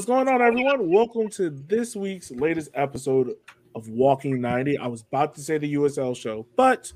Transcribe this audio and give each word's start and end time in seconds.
What's 0.00 0.08
going 0.08 0.28
on, 0.28 0.40
everyone? 0.40 0.88
Welcome 0.88 1.28
to 1.32 1.50
this 1.50 1.94
week's 1.94 2.30
latest 2.30 2.70
episode 2.72 3.34
of 3.74 3.86
Walking 3.90 4.40
90. 4.40 4.78
I 4.78 4.86
was 4.86 5.02
about 5.02 5.34
to 5.34 5.42
say 5.42 5.58
the 5.58 5.74
USL 5.74 6.16
show, 6.16 6.46
but 6.56 6.90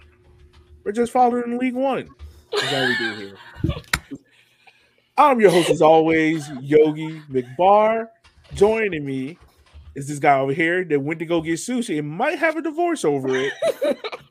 we're 0.85 0.93
just 0.93 1.13
following 1.13 1.59
League 1.59 1.75
One. 1.75 2.09
That's 2.51 2.73
all 2.73 2.87
we 2.89 2.97
do 2.97 3.15
here. 3.15 3.37
I'm 5.19 5.39
your 5.39 5.51
host, 5.51 5.69
as 5.69 5.83
always, 5.83 6.49
Yogi 6.63 7.21
McBar. 7.31 8.09
Joining 8.55 9.05
me 9.05 9.37
is 9.95 10.09
this 10.09 10.19
guy 10.19 10.39
over 10.39 10.55
here 10.55 10.83
that 10.83 10.99
went 10.99 11.19
to 11.19 11.27
go 11.27 11.43
get 11.43 11.57
sushi 11.57 11.99
and 11.99 12.09
might 12.09 12.39
have 12.39 12.57
a 12.57 12.63
divorce 12.63 13.05
over 13.05 13.29
it. 13.37 13.53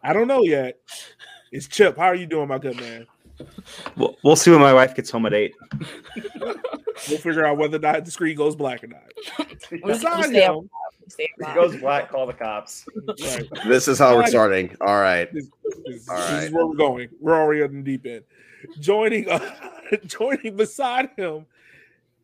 I 0.02 0.14
don't 0.14 0.28
know 0.28 0.42
yet. 0.42 0.80
It's 1.52 1.68
Chip. 1.68 1.96
How 1.96 2.06
are 2.06 2.16
you 2.16 2.26
doing, 2.26 2.48
my 2.48 2.58
good 2.58 2.78
man? 2.78 3.06
We'll, 3.98 4.16
we'll 4.24 4.36
see 4.36 4.52
when 4.52 4.60
my 4.62 4.74
wife 4.74 4.96
gets 4.96 5.10
home 5.10 5.26
at 5.26 5.34
eight. 5.34 5.54
We'll 7.10 7.18
figure 7.18 7.44
out 7.46 7.58
whether 7.58 7.78
or 7.78 7.80
not 7.80 8.06
the 8.06 8.12
screen 8.12 8.38
goes 8.38 8.56
black 8.56 8.84
or 8.84 8.88
not. 8.88 9.02
We- 9.72 9.82
we 9.84 9.96
stay 9.96 10.08
up- 10.08 10.18
we 10.20 11.10
stay 11.10 11.26
up. 11.26 11.50
it 11.50 11.56
goes 11.56 11.76
black, 11.78 12.10
call 12.10 12.28
the 12.28 12.34
cops. 12.34 12.86
right, 13.08 13.44
This 13.68 13.88
is 13.88 13.98
how 13.98 14.16
we're 14.16 14.28
starting. 14.28 14.76
All 14.80 15.02
right. 15.02 15.28
this, 15.34 15.48
this- 15.86 16.08
All 16.08 16.16
this 16.18 16.44
is 16.46 16.52
where 16.52 16.68
we're 16.68 16.76
going. 16.76 17.10
We're 17.20 17.36
already 17.36 17.64
on 17.64 17.74
the 17.74 17.82
deep 17.82 18.06
end. 18.06 18.24
Joining, 18.80 19.28
uh, 19.28 19.40
joining 20.06 20.56
beside 20.56 21.10
him 21.18 21.48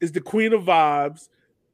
is 0.01 0.11
the 0.11 0.21
queen 0.21 0.53
of 0.53 0.63
vibes, 0.63 1.29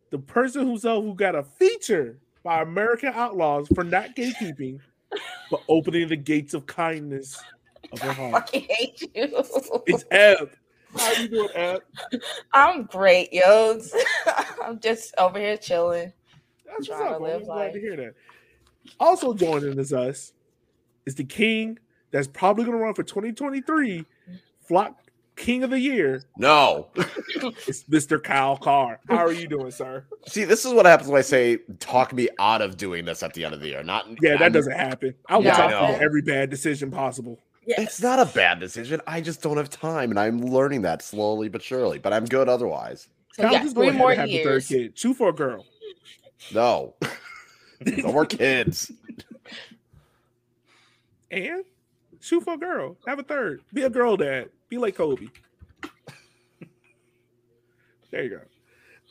the 0.09 0.17
person 0.17 0.65
whoself 0.65 1.03
who 1.03 1.13
got 1.13 1.35
a 1.35 1.43
feature 1.43 2.17
by 2.43 2.61
American 2.61 3.11
Outlaws 3.13 3.67
for 3.75 3.83
not 3.83 4.15
gatekeeping, 4.15 4.79
but 5.51 5.61
opening 5.67 6.07
the 6.07 6.15
gates 6.15 6.53
of 6.53 6.65
kindness 6.65 7.39
of 7.91 7.99
her 7.99 8.09
I 8.09 8.13
heart. 8.13 8.31
fucking 8.33 8.65
hate 8.69 9.01
you. 9.01 9.07
It's 9.87 10.05
Eb. 10.11 10.51
How 10.95 11.11
you 11.13 11.27
doing, 11.27 11.49
Eb? 11.55 11.81
I'm 12.53 12.83
great, 12.83 13.31
yo. 13.33 13.79
I'm 14.63 14.79
just 14.79 15.13
over 15.17 15.39
here 15.39 15.57
chilling. 15.57 16.13
That's 16.65 16.89
what's 16.89 17.01
up. 17.01 17.21
I'm 17.21 17.43
glad 17.43 17.73
to 17.73 17.79
hear 17.79 17.95
that. 17.97 18.13
Also 18.99 19.33
joining 19.33 19.79
us, 19.79 19.91
us 19.93 20.33
is 21.05 21.15
the 21.15 21.23
king 21.23 21.77
that's 22.11 22.27
probably 22.27 22.63
going 22.65 22.77
to 22.77 22.83
run 22.83 22.93
for 22.93 23.03
2023 23.03 24.05
Flock 24.67 24.99
King 25.35 25.63
of 25.63 25.69
the 25.71 25.79
Year. 25.79 26.23
No. 26.37 26.87
It's 27.67 27.83
Mr. 27.83 28.23
Kyle 28.23 28.55
Carr. 28.57 28.99
How 29.09 29.17
are 29.17 29.31
you 29.31 29.47
doing, 29.47 29.69
sir? 29.69 30.05
See, 30.27 30.45
this 30.45 30.63
is 30.65 30.73
what 30.73 30.85
happens 30.85 31.09
when 31.09 31.19
I 31.19 31.21
say 31.21 31.57
talk 31.79 32.13
me 32.13 32.29
out 32.39 32.61
of 32.61 32.77
doing 32.77 33.03
this 33.05 33.21
at 33.23 33.33
the 33.33 33.43
end 33.43 33.53
of 33.53 33.59
the 33.59 33.67
year. 33.67 33.83
Not 33.83 34.07
Yeah, 34.21 34.33
that 34.37 34.41
I'm- 34.43 34.51
doesn't 34.53 34.71
happen. 34.73 35.13
I 35.27 35.37
will 35.37 35.43
Yeah, 35.45 35.57
talk 35.57 35.71
I 35.73 35.89
about 35.89 36.01
every 36.01 36.21
bad 36.21 36.49
decision 36.49 36.89
possible. 36.91 37.39
It's 37.65 38.01
not 38.01 38.19
a 38.19 38.25
bad 38.25 38.59
decision. 38.59 39.01
I 39.07 39.21
just 39.21 39.41
don't 39.41 39.57
have 39.57 39.69
time, 39.69 40.11
and 40.11 40.19
I'm 40.19 40.39
learning 40.39 40.83
that 40.83 41.01
slowly 41.01 41.49
but 41.49 41.61
surely. 41.61 41.99
But 41.99 42.13
I'm 42.13 42.25
good 42.25 42.47
otherwise. 42.47 43.07
So 43.33 43.43
Kyle, 43.43 43.53
yeah, 43.53 43.63
just 43.63 43.75
go 43.75 43.81
three 43.81 43.91
more 43.91 44.11
and 44.11 44.19
have 44.19 44.29
the 44.29 44.43
third 44.43 44.65
kid. 44.65 44.95
Two 44.95 45.13
for 45.13 45.29
a 45.29 45.33
girl. 45.33 45.65
No. 46.53 46.93
no 47.85 48.11
more 48.11 48.25
kids. 48.25 48.91
And 51.31 51.65
shoot 52.19 52.43
for 52.43 52.53
a 52.53 52.57
girl. 52.57 52.97
Have 53.07 53.19
a 53.19 53.23
third. 53.23 53.61
Be 53.73 53.83
a 53.83 53.89
girl 53.89 54.15
dad. 54.15 54.49
Be 54.69 54.77
like 54.77 54.95
Kobe. 54.95 55.27
there 58.11 58.23
you 58.23 58.29
go. 58.29 58.39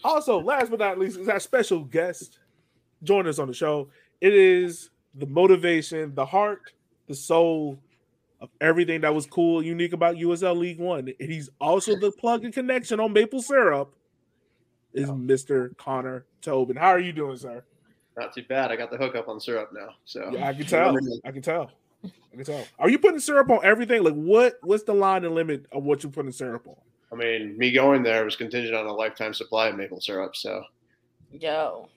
Also, 0.02 0.40
last 0.40 0.70
but 0.70 0.78
not 0.78 0.98
least, 0.98 1.18
is 1.18 1.28
our 1.28 1.40
special 1.40 1.80
guest 1.80 2.38
joining 3.02 3.28
us 3.28 3.38
on 3.38 3.48
the 3.48 3.54
show. 3.54 3.88
It 4.20 4.32
is 4.32 4.90
the 5.14 5.26
motivation, 5.26 6.14
the 6.14 6.26
heart, 6.26 6.72
the 7.08 7.14
soul 7.14 7.78
of 8.44 8.50
everything 8.60 9.00
that 9.00 9.14
was 9.14 9.26
cool 9.26 9.58
and 9.58 9.66
unique 9.66 9.92
about 9.92 10.16
USL 10.16 10.56
League 10.56 10.78
One. 10.78 11.12
And 11.18 11.30
he's 11.30 11.50
also 11.60 11.98
the 11.98 12.12
plug 12.12 12.44
and 12.44 12.52
connection 12.52 13.00
on 13.00 13.12
maple 13.12 13.42
syrup. 13.42 13.94
Is 14.92 15.10
Mr. 15.10 15.76
Connor 15.76 16.24
Tobin. 16.40 16.76
How 16.76 16.88
are 16.88 17.00
you 17.00 17.12
doing, 17.12 17.36
sir? 17.36 17.64
Not 18.16 18.32
too 18.32 18.44
bad. 18.48 18.70
I 18.70 18.76
got 18.76 18.92
the 18.92 18.96
hookup 18.96 19.26
on 19.26 19.40
syrup 19.40 19.70
now. 19.72 19.88
So 20.04 20.30
Yeah, 20.32 20.46
I 20.46 20.54
can 20.54 20.66
tell. 20.66 20.96
I 21.24 21.32
can 21.32 21.42
tell. 21.42 21.72
I 22.04 22.36
can 22.36 22.44
tell. 22.44 22.64
Are 22.78 22.88
you 22.88 23.00
putting 23.00 23.18
syrup 23.18 23.50
on 23.50 23.58
everything? 23.64 24.04
Like 24.04 24.14
what? 24.14 24.54
What's 24.62 24.84
the 24.84 24.94
line 24.94 25.24
and 25.24 25.34
limit 25.34 25.66
of 25.72 25.82
what 25.82 26.04
you're 26.04 26.12
putting 26.12 26.30
syrup 26.30 26.68
on? 26.68 26.76
I 27.12 27.16
mean, 27.16 27.58
me 27.58 27.72
going 27.72 28.04
there 28.04 28.24
was 28.24 28.36
contingent 28.36 28.74
on 28.74 28.86
a 28.86 28.92
lifetime 28.92 29.34
supply 29.34 29.68
of 29.68 29.76
maple 29.76 30.00
syrup. 30.00 30.36
So 30.36 30.62
Yo. 31.32 31.88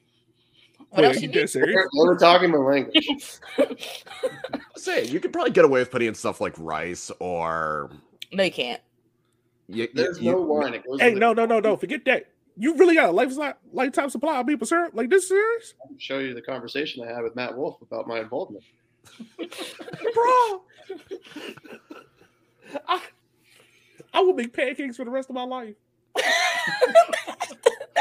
What 0.90 1.02
Wait, 1.02 1.06
else 1.06 1.16
you 1.22 1.30
you 1.30 1.42
need? 1.42 1.50
serious? 1.50 1.88
we're, 1.94 2.06
we're 2.08 2.18
talking 2.18 2.50
my 2.52 2.58
language. 2.58 3.08
Say, 4.76 5.06
you 5.06 5.20
could 5.20 5.34
probably 5.34 5.52
get 5.52 5.66
away 5.66 5.80
with 5.82 5.92
putting 5.92 6.08
in 6.08 6.16
stuff 6.16 6.40
like 6.42 6.54
rice 6.58 7.12
or. 7.20 7.92
No, 8.32 8.44
you 8.44 8.52
can't. 8.52 8.82
You, 9.68 9.84
you- 9.84 9.90
There's 9.94 10.20
you- 10.22 10.32
no 10.32 10.42
wine. 10.42 10.74
It 10.74 10.86
goes 10.86 11.00
Hey, 11.02 11.14
no, 11.14 11.34
no, 11.34 11.46
no, 11.46 11.60
no. 11.60 11.76
Forget 11.76 12.06
that. 12.06 12.28
You 12.60 12.76
really 12.78 12.96
got 12.96 13.10
a 13.10 13.12
lifetime 13.12 13.54
lifetime 13.72 14.10
supply 14.10 14.40
of 14.40 14.48
maple 14.48 14.66
syrup? 14.66 14.94
Like 14.96 15.10
this 15.12 15.28
serious, 15.28 15.76
I 15.84 15.88
can 15.90 16.00
show 16.00 16.18
you 16.20 16.34
the 16.34 16.42
conversation 16.42 17.08
I 17.08 17.12
had 17.14 17.22
with 17.22 17.36
Matt 17.36 17.56
Wolf 17.56 17.80
about 17.84 18.08
my 18.08 18.20
involvement. 18.20 18.64
bro? 19.38 20.64
I, 22.88 23.02
I 24.14 24.22
will 24.22 24.34
make 24.34 24.54
pancakes 24.54 24.98
for 24.98 25.06
the 25.06 25.12
rest 25.12 25.30
of 25.30 25.36
my 25.36 25.44
life. 25.44 25.76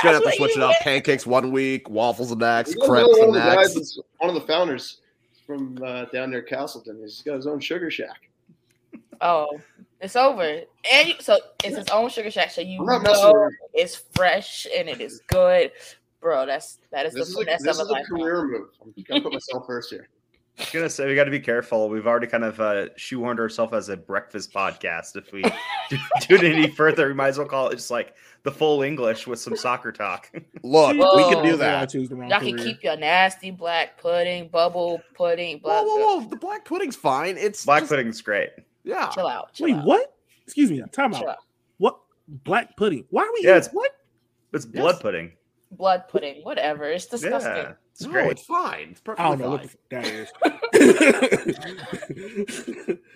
You're 0.03 0.13
gonna 0.13 0.25
have 0.25 0.33
to 0.33 0.37
switch 0.37 0.57
it 0.57 0.63
up. 0.63 0.75
Pancakes 0.81 1.27
one 1.27 1.53
week, 1.53 1.89
waffles 1.89 2.31
the 2.31 2.37
next, 2.37 2.77
crepes 2.81 3.09
one 3.19 3.21
the 3.21 3.27
of 3.29 3.35
the 3.35 3.41
guys 3.41 3.75
next. 3.77 4.01
one 4.19 4.29
of 4.29 4.35
the 4.35 4.47
founders 4.47 5.01
from 5.47 5.79
uh, 5.85 6.07
down 6.07 6.31
near 6.31 6.43
Castleton. 6.43 6.99
He's 7.01 7.23
got 7.23 7.37
his 7.37 7.47
own 7.47 7.61
sugar 7.61 7.91
shack. 7.91 8.29
Oh, 9.21 9.59
it's 10.01 10.17
over. 10.17 10.43
And 10.93 11.09
you, 11.09 11.15
so 11.21 11.39
it's 11.65 11.77
his 11.77 11.89
own 11.89 12.11
sugar 12.11 12.31
shack. 12.31 12.51
So 12.51 12.61
you 12.61 12.81
I'm 12.89 13.03
messing 13.03 13.23
know 13.23 13.51
it's 13.73 13.97
fresh 14.15 14.67
and 14.77 14.89
it 14.89 15.01
is 15.01 15.23
good. 15.29 15.73
Bro, 16.21 16.47
that's 16.47 16.79
that 16.91 17.07
is 17.07 17.15
This 17.15 17.35
the 17.35 17.41
is 17.41 17.43
a, 17.43 17.45
finesse 17.45 17.63
this 17.63 17.79
of 17.81 17.87
is 17.87 17.93
a 17.93 17.95
a 17.95 18.05
career 18.05 18.45
move. 18.47 18.69
I'm 18.83 18.95
gonna 19.09 19.23
put 19.23 19.33
myself 19.33 19.67
first 19.67 19.91
here. 19.91 20.09
I 20.59 20.63
was 20.63 20.71
gonna 20.71 20.89
say 20.91 21.07
we 21.07 21.15
got 21.15 21.25
to 21.25 21.31
be 21.31 21.41
careful. 21.41 21.89
We've 21.91 22.07
already 22.07 22.27
kind 22.29 22.43
of 22.45 22.59
uh, 22.61 22.87
shoehorned 22.97 23.39
ourselves 23.39 23.75
as 23.75 23.89
a 23.91 23.97
breakfast 23.97 24.53
podcast. 24.55 25.15
If 25.17 25.31
we 25.33 25.43
do, 25.91 25.99
do 26.29 26.35
it 26.37 26.45
any 26.45 26.69
further, 26.71 27.09
we 27.09 27.15
might 27.15 27.29
as 27.29 27.39
well 27.39 27.47
call 27.47 27.69
it 27.69 27.77
just 27.77 27.91
like 27.91 28.15
the 28.43 28.51
full 28.51 28.83
English 28.83 29.27
with 29.27 29.39
some 29.39 29.55
soccer 29.55 29.93
talk. 29.93 30.31
Look, 30.63 30.93
we 30.95 31.35
can 31.35 31.45
do 31.45 31.55
I 31.55 31.57
that. 31.57 31.91
choose 31.91 32.09
the 32.09 32.17
wrong 32.17 32.31
Y'all 32.31 32.41
can 32.41 32.57
career. 32.57 32.65
keep 32.65 32.83
your 32.83 32.97
nasty 32.97 33.51
black 33.51 33.99
pudding, 34.01 34.49
bubble 34.49 35.03
pudding, 35.15 35.59
Whoa, 35.59 35.83
blah, 35.83 35.83
whoa, 35.83 36.17
whoa! 36.21 36.29
The 36.29 36.37
black 36.37 36.65
pudding's 36.65 36.97
fine. 36.97 37.37
It's 37.37 37.65
Black 37.67 37.83
just- 37.83 37.91
pudding's 37.91 38.23
great. 38.23 38.51
Yeah. 38.83 39.09
Chill 39.11 39.27
out. 39.27 39.53
Chill 39.53 39.67
Wait, 39.67 39.75
out. 39.75 39.85
what? 39.85 40.15
Excuse 40.45 40.71
me. 40.71 40.83
Time 40.93 41.13
Chill 41.13 41.25
out. 41.25 41.29
out. 41.33 41.39
What? 41.79 41.99
Black 42.29 42.77
pudding? 42.77 43.05
Why 43.11 43.25
are 43.25 43.33
we? 43.35 43.41
Yeah, 43.43 43.51
eating 43.51 43.57
it's- 43.59 43.75
what? 43.75 43.91
It's 44.55 44.65
blood 44.65 45.01
pudding. 45.01 45.33
Blood 45.71 46.05
pudding, 46.09 46.43
whatever. 46.43 46.85
It's 46.85 47.07
disgusting. 47.07 47.53
Yeah, 47.53 47.73
it's 47.93 48.05
no, 48.05 48.11
great. 48.11 48.31
it's 48.31 48.45
fine. 48.45 48.89
It's 48.91 49.01
perfectly 49.01 49.25
I 49.25 49.29
don't 49.31 49.41
know 49.41 49.51
what 49.51 49.67
fine. 49.67 49.71
the 49.91 49.97
f- 49.97 50.05
that 50.05 50.87
is. 52.93 52.99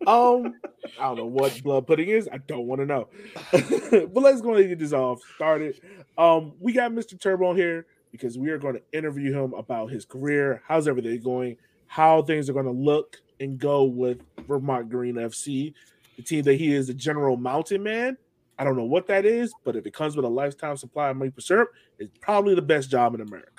um, 0.06 0.54
I 0.98 1.04
don't 1.04 1.16
know 1.16 1.26
what 1.26 1.62
blood 1.62 1.86
pudding 1.86 2.08
is. 2.08 2.28
I 2.30 2.38
don't 2.38 2.66
want 2.66 2.80
to 2.80 2.86
know. 2.86 3.08
but 3.52 4.22
let's 4.22 4.40
go 4.40 4.50
ahead 4.50 4.62
and 4.62 4.70
get 4.70 4.78
this 4.78 4.92
off 4.92 5.20
started. 5.36 5.80
Um, 6.18 6.52
we 6.60 6.72
got 6.72 6.92
Mr. 6.92 7.18
Turbo 7.18 7.50
on 7.50 7.56
here 7.56 7.86
because 8.12 8.38
we 8.38 8.50
are 8.50 8.58
going 8.58 8.74
to 8.74 8.82
interview 8.92 9.32
him 9.32 9.54
about 9.54 9.90
his 9.90 10.04
career, 10.04 10.62
how's 10.68 10.86
everything 10.86 11.20
going, 11.20 11.56
how 11.86 12.22
things 12.22 12.48
are 12.48 12.52
going 12.52 12.64
to 12.64 12.70
look 12.70 13.16
and 13.40 13.58
go 13.58 13.82
with 13.84 14.20
Vermont 14.46 14.88
Green 14.88 15.16
FC, 15.16 15.74
the 16.16 16.22
team 16.22 16.42
that 16.42 16.54
he 16.54 16.72
is 16.72 16.88
a 16.88 16.94
general 16.94 17.36
mountain 17.36 17.82
man. 17.82 18.16
I 18.58 18.64
don't 18.64 18.76
know 18.76 18.84
what 18.84 19.06
that 19.08 19.24
is, 19.24 19.52
but 19.64 19.76
if 19.76 19.86
it 19.86 19.94
comes 19.94 20.16
with 20.16 20.24
a 20.24 20.28
lifetime 20.28 20.76
supply 20.76 21.10
of 21.10 21.16
maple 21.16 21.42
syrup, 21.42 21.70
it's 21.98 22.16
probably 22.20 22.54
the 22.54 22.62
best 22.62 22.90
job 22.90 23.14
in 23.14 23.20
America. 23.20 23.50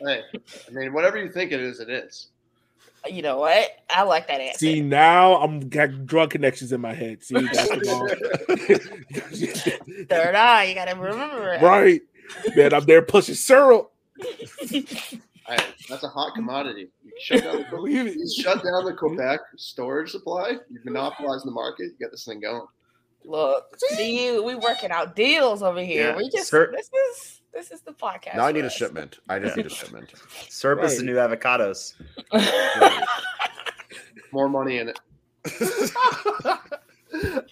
Hey, 0.00 0.22
I 0.34 0.70
mean, 0.72 0.92
whatever 0.92 1.16
you 1.16 1.30
think 1.32 1.52
it 1.52 1.60
is, 1.60 1.80
it 1.80 1.88
is. 1.88 2.28
You 3.10 3.22
know 3.22 3.38
what? 3.38 3.70
I 3.88 4.02
like 4.02 4.26
that 4.28 4.40
answer. 4.40 4.58
See 4.58 4.80
now 4.80 5.36
I'm 5.36 5.60
got 5.68 6.06
drug 6.06 6.30
connections 6.30 6.72
in 6.72 6.80
my 6.80 6.92
head. 6.92 7.22
See, 7.22 7.34
that's 7.34 7.68
the 7.68 10.06
Third 10.08 10.34
eye, 10.34 10.64
you 10.64 10.74
gotta 10.74 10.96
remember 11.00 11.54
it. 11.54 11.62
right, 11.62 12.00
man. 12.56 12.74
I'm 12.74 12.84
there 12.84 13.02
pushing 13.02 13.36
syrup. 13.36 13.92
Hey, 15.48 15.58
that's 15.88 16.02
a 16.02 16.08
hot 16.08 16.34
commodity. 16.34 16.88
You 17.04 17.12
shut 17.20 17.44
down 17.44 17.58
the, 17.58 17.64
Believe 17.70 18.06
it. 18.08 18.16
you 18.16 18.28
shut 18.42 18.64
down 18.64 18.84
the 18.84 18.94
Quebec 18.94 19.38
storage 19.56 20.10
supply. 20.10 20.54
You 20.70 20.80
monopolize 20.84 21.42
the 21.44 21.52
market. 21.52 21.84
You 21.84 21.94
get 22.00 22.10
this 22.10 22.24
thing 22.24 22.40
going. 22.40 22.66
Look, 23.26 23.76
see 23.78 24.24
you. 24.24 24.42
We 24.44 24.54
working 24.54 24.90
out 24.90 25.16
deals 25.16 25.62
over 25.62 25.80
here. 25.80 26.10
Yeah, 26.10 26.16
We 26.16 26.30
just 26.30 26.48
sir- 26.48 26.70
this 26.70 26.88
is 27.10 27.40
this 27.52 27.70
is 27.72 27.80
the 27.80 27.92
podcast. 27.92 28.36
Now 28.36 28.44
I 28.44 28.50
for 28.50 28.58
need 28.58 28.64
a 28.64 28.70
shipment. 28.70 29.18
I 29.28 29.38
just 29.38 29.56
need 29.56 29.66
a 29.66 29.70
shipment. 29.70 30.12
Syrup 30.48 30.84
is 30.84 30.98
the 30.98 31.04
new 31.04 31.16
avocados. 31.16 31.94
More 34.32 34.48
money 34.48 34.78
in 34.78 34.90
it. 34.90 35.00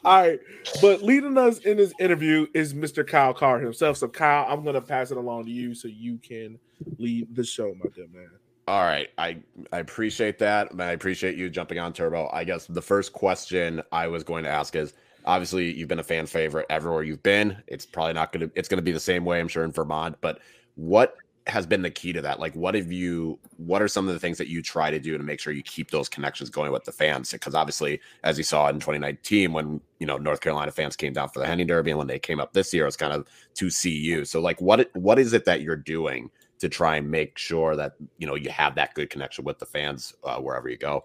All 0.04 0.22
right, 0.22 0.40
but 0.82 1.02
leading 1.02 1.38
us 1.38 1.58
in 1.60 1.78
this 1.78 1.94
interview 1.98 2.46
is 2.54 2.74
Mr. 2.74 3.06
Kyle 3.06 3.32
Carr 3.32 3.58
himself. 3.58 3.96
So 3.96 4.08
Kyle, 4.08 4.46
I'm 4.48 4.64
gonna 4.64 4.80
pass 4.80 5.10
it 5.10 5.16
along 5.16 5.46
to 5.46 5.50
you 5.50 5.74
so 5.74 5.88
you 5.88 6.18
can 6.18 6.58
lead 6.98 7.34
the 7.34 7.44
show, 7.44 7.74
my 7.82 7.88
good 7.94 8.12
man. 8.12 8.30
All 8.68 8.84
right, 8.84 9.08
I 9.18 9.38
I 9.72 9.78
appreciate 9.78 10.38
that, 10.38 10.70
and 10.70 10.82
I 10.82 10.92
appreciate 10.92 11.36
you 11.36 11.48
jumping 11.50 11.78
on 11.78 11.92
Turbo. 11.92 12.28
I 12.32 12.44
guess 12.44 12.66
the 12.66 12.82
first 12.82 13.12
question 13.12 13.82
I 13.92 14.06
was 14.06 14.22
going 14.22 14.44
to 14.44 14.50
ask 14.50 14.76
is, 14.76 14.92
Obviously, 15.26 15.72
you've 15.72 15.88
been 15.88 15.98
a 15.98 16.04
fan 16.04 16.26
favorite 16.26 16.66
everywhere 16.70 17.02
you've 17.02 17.22
been. 17.22 17.56
It's 17.66 17.86
probably 17.86 18.12
not 18.12 18.32
going 18.32 18.48
to. 18.48 18.58
It's 18.58 18.68
going 18.68 18.78
to 18.78 18.82
be 18.82 18.92
the 18.92 19.00
same 19.00 19.24
way, 19.24 19.40
I'm 19.40 19.48
sure, 19.48 19.64
in 19.64 19.72
Vermont. 19.72 20.16
But 20.20 20.40
what 20.74 21.16
has 21.46 21.66
been 21.66 21.82
the 21.82 21.90
key 21.90 22.12
to 22.12 22.22
that? 22.22 22.40
Like, 22.40 22.54
what 22.54 22.74
have 22.74 22.90
you? 22.90 23.38
What 23.56 23.82
are 23.82 23.88
some 23.88 24.08
of 24.08 24.14
the 24.14 24.20
things 24.20 24.38
that 24.38 24.48
you 24.48 24.62
try 24.62 24.90
to 24.90 24.98
do 24.98 25.16
to 25.16 25.22
make 25.22 25.40
sure 25.40 25.52
you 25.52 25.62
keep 25.62 25.90
those 25.90 26.08
connections 26.08 26.50
going 26.50 26.72
with 26.72 26.84
the 26.84 26.92
fans? 26.92 27.32
Because 27.32 27.54
obviously, 27.54 28.00
as 28.22 28.38
you 28.38 28.44
saw 28.44 28.68
in 28.68 28.76
2019, 28.76 29.52
when 29.52 29.80
you 29.98 30.06
know 30.06 30.16
North 30.16 30.40
Carolina 30.40 30.72
fans 30.72 30.96
came 30.96 31.12
down 31.12 31.28
for 31.28 31.40
the 31.40 31.46
Henny 31.46 31.64
Derby, 31.64 31.90
and 31.90 31.98
when 31.98 32.06
they 32.06 32.18
came 32.18 32.40
up 32.40 32.52
this 32.52 32.72
year, 32.72 32.86
it's 32.86 32.96
kind 32.96 33.12
of 33.12 33.26
to 33.54 33.70
see 33.70 33.94
you. 33.94 34.24
So, 34.24 34.40
like, 34.40 34.60
what 34.60 34.90
what 34.94 35.18
is 35.18 35.32
it 35.32 35.44
that 35.44 35.60
you're 35.60 35.76
doing 35.76 36.30
to 36.60 36.68
try 36.68 36.96
and 36.96 37.10
make 37.10 37.36
sure 37.36 37.76
that 37.76 37.92
you 38.18 38.26
know 38.26 38.34
you 38.34 38.50
have 38.50 38.74
that 38.76 38.94
good 38.94 39.10
connection 39.10 39.44
with 39.44 39.58
the 39.58 39.66
fans 39.66 40.14
uh, 40.24 40.38
wherever 40.38 40.68
you 40.68 40.78
go? 40.78 41.04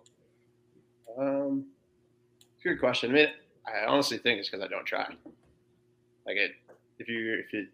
Um, 1.17 1.65
good 2.63 2.79
question. 2.79 3.11
I 3.11 3.13
mean, 3.13 3.27
I 3.67 3.85
honestly 3.85 4.17
think 4.17 4.39
it's 4.39 4.49
because 4.49 4.63
I 4.63 4.67
don't 4.67 4.85
try. 4.85 5.07
Like 6.25 6.37
it, 6.37 6.51
if 6.97 7.07
you 7.07 7.33
if 7.45 7.53
you 7.53 7.67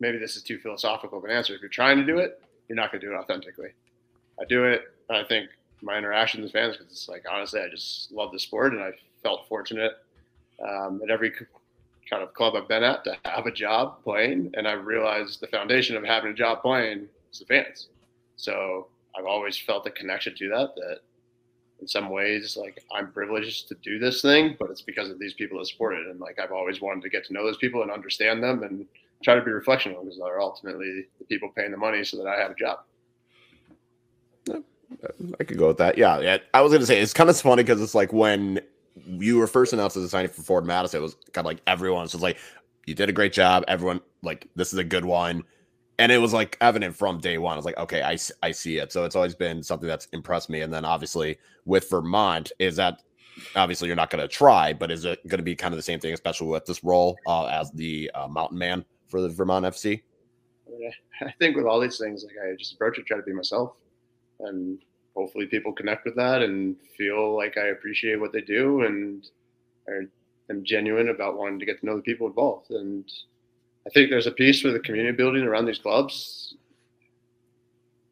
maybe 0.00 0.18
this 0.18 0.36
is 0.36 0.42
too 0.42 0.58
philosophical 0.58 1.18
of 1.18 1.24
an 1.24 1.30
answer. 1.30 1.54
If 1.54 1.60
you're 1.60 1.70
trying 1.70 1.98
to 1.98 2.04
do 2.04 2.18
it, 2.18 2.40
you're 2.68 2.76
not 2.76 2.92
going 2.92 3.00
to 3.00 3.06
do 3.06 3.12
it 3.12 3.16
authentically. 3.16 3.70
I 4.40 4.44
do 4.44 4.64
it. 4.64 4.82
and 5.08 5.18
I 5.18 5.24
think 5.24 5.50
my 5.82 5.96
interaction 5.96 6.42
with 6.42 6.52
fans, 6.52 6.76
because 6.76 6.92
it's 6.92 7.08
like 7.08 7.24
honestly, 7.30 7.60
I 7.60 7.68
just 7.68 8.12
love 8.12 8.32
the 8.32 8.38
sport, 8.38 8.72
and 8.72 8.82
I 8.82 8.90
felt 9.22 9.48
fortunate 9.48 9.92
um, 10.66 11.00
at 11.02 11.10
every 11.10 11.32
kind 12.10 12.22
of 12.22 12.34
club 12.34 12.54
I've 12.56 12.68
been 12.68 12.82
at 12.82 13.04
to 13.04 13.16
have 13.24 13.46
a 13.46 13.52
job 13.52 14.02
playing, 14.02 14.52
and 14.54 14.66
I 14.66 14.72
realized 14.72 15.40
the 15.40 15.46
foundation 15.48 15.96
of 15.96 16.04
having 16.04 16.32
a 16.32 16.34
job 16.34 16.62
playing 16.62 17.08
is 17.32 17.40
the 17.40 17.46
fans. 17.46 17.88
So 18.36 18.88
I've 19.16 19.26
always 19.26 19.56
felt 19.56 19.86
a 19.86 19.90
connection 19.90 20.34
to 20.36 20.48
that. 20.50 20.74
That 20.76 21.00
in 21.80 21.88
some 21.88 22.10
ways, 22.10 22.56
like 22.56 22.82
I'm 22.92 23.12
privileged 23.12 23.68
to 23.68 23.74
do 23.76 23.98
this 23.98 24.22
thing, 24.22 24.56
but 24.58 24.70
it's 24.70 24.82
because 24.82 25.10
of 25.10 25.18
these 25.18 25.34
people 25.34 25.58
that 25.58 25.66
support 25.66 25.94
it, 25.94 26.06
and 26.06 26.20
like 26.20 26.38
I've 26.38 26.52
always 26.52 26.80
wanted 26.80 27.02
to 27.02 27.08
get 27.08 27.24
to 27.26 27.32
know 27.32 27.44
those 27.44 27.58
people 27.58 27.82
and 27.82 27.90
understand 27.90 28.42
them 28.42 28.62
and 28.62 28.86
try 29.22 29.34
to 29.34 29.42
be 29.42 29.50
reflection 29.50 29.94
on 29.94 30.04
because 30.04 30.18
they're 30.18 30.40
ultimately 30.40 31.06
the 31.18 31.24
people 31.24 31.50
paying 31.54 31.70
the 31.70 31.76
money 31.76 32.04
so 32.04 32.16
that 32.16 32.26
I 32.26 32.40
have 32.40 32.52
a 32.52 32.54
job. 32.54 32.80
I 35.38 35.44
could 35.44 35.58
go 35.58 35.68
with 35.68 35.78
that. 35.78 35.98
Yeah, 35.98 36.18
yeah. 36.20 36.38
I 36.54 36.62
was 36.62 36.72
gonna 36.72 36.86
say 36.86 37.00
it's 37.00 37.12
kind 37.12 37.30
of 37.30 37.38
funny 37.40 37.62
because 37.62 37.80
it's 37.80 37.94
like 37.94 38.12
when 38.12 38.60
you 39.06 39.38
were 39.38 39.46
first 39.46 39.72
announced 39.72 39.96
as 39.96 40.04
a 40.04 40.08
signing 40.08 40.30
for 40.30 40.42
Forward 40.42 40.66
Madison, 40.66 41.00
it 41.00 41.02
was 41.02 41.16
kind 41.32 41.46
of 41.46 41.46
like 41.46 41.60
everyone 41.66 42.02
was 42.02 42.14
like, 42.14 42.38
"You 42.86 42.94
did 42.94 43.08
a 43.08 43.12
great 43.12 43.32
job." 43.32 43.64
Everyone 43.68 44.00
like, 44.22 44.48
"This 44.56 44.72
is 44.72 44.78
a 44.78 44.84
good 44.84 45.04
one," 45.04 45.44
and 45.98 46.12
it 46.12 46.18
was 46.18 46.32
like 46.32 46.56
evident 46.60 46.94
from 46.94 47.18
day 47.18 47.38
one. 47.38 47.54
I 47.54 47.56
was 47.56 47.64
like, 47.64 47.78
"Okay, 47.78 48.02
I 48.02 48.16
I 48.42 48.52
see 48.52 48.78
it." 48.78 48.92
So 48.92 49.04
it's 49.04 49.16
always 49.16 49.34
been 49.34 49.62
something 49.62 49.88
that's 49.88 50.06
impressed 50.12 50.48
me. 50.48 50.60
And 50.60 50.72
then 50.72 50.84
obviously 50.84 51.38
with 51.64 51.90
Vermont, 51.90 52.52
is 52.58 52.76
that 52.76 53.02
obviously 53.56 53.88
you're 53.88 53.96
not 53.96 54.10
going 54.10 54.22
to 54.22 54.28
try, 54.28 54.72
but 54.72 54.90
is 54.90 55.04
it 55.04 55.26
going 55.26 55.38
to 55.38 55.44
be 55.44 55.56
kind 55.56 55.74
of 55.74 55.78
the 55.78 55.82
same 55.82 56.00
thing, 56.00 56.14
especially 56.14 56.48
with 56.48 56.66
this 56.66 56.82
role 56.84 57.16
uh, 57.26 57.46
as 57.46 57.70
the 57.72 58.10
uh, 58.14 58.28
mountain 58.28 58.58
man 58.58 58.84
for 59.06 59.20
the 59.20 59.28
Vermont 59.28 59.64
FC? 59.66 60.02
I 61.20 61.32
think 61.38 61.56
with 61.56 61.66
all 61.66 61.80
these 61.80 61.98
things, 61.98 62.24
like 62.24 62.36
I 62.42 62.54
just 62.56 62.74
approach 62.74 62.98
it, 62.98 63.06
try 63.06 63.16
to 63.16 63.22
be 63.22 63.32
myself, 63.32 63.72
and 64.40 64.78
hopefully 65.14 65.46
people 65.46 65.72
connect 65.72 66.04
with 66.04 66.14
that 66.16 66.42
and 66.42 66.76
feel 66.96 67.36
like 67.36 67.56
I 67.58 67.68
appreciate 67.68 68.20
what 68.20 68.32
they 68.32 68.40
do 68.40 68.82
and 68.82 69.26
are 69.88 70.02
am 70.50 70.64
genuine 70.64 71.08
about 71.08 71.36
wanting 71.36 71.58
to 71.58 71.66
get 71.66 71.80
to 71.80 71.86
know 71.86 71.96
the 71.96 72.02
people 72.02 72.26
involved. 72.26 72.70
And 72.70 73.10
I 73.86 73.90
think 73.90 74.10
there's 74.10 74.26
a 74.26 74.32
piece 74.32 74.60
for 74.60 74.70
the 74.70 74.80
community 74.80 75.16
building 75.16 75.44
around 75.44 75.66
these 75.66 75.78
clubs. 75.78 76.54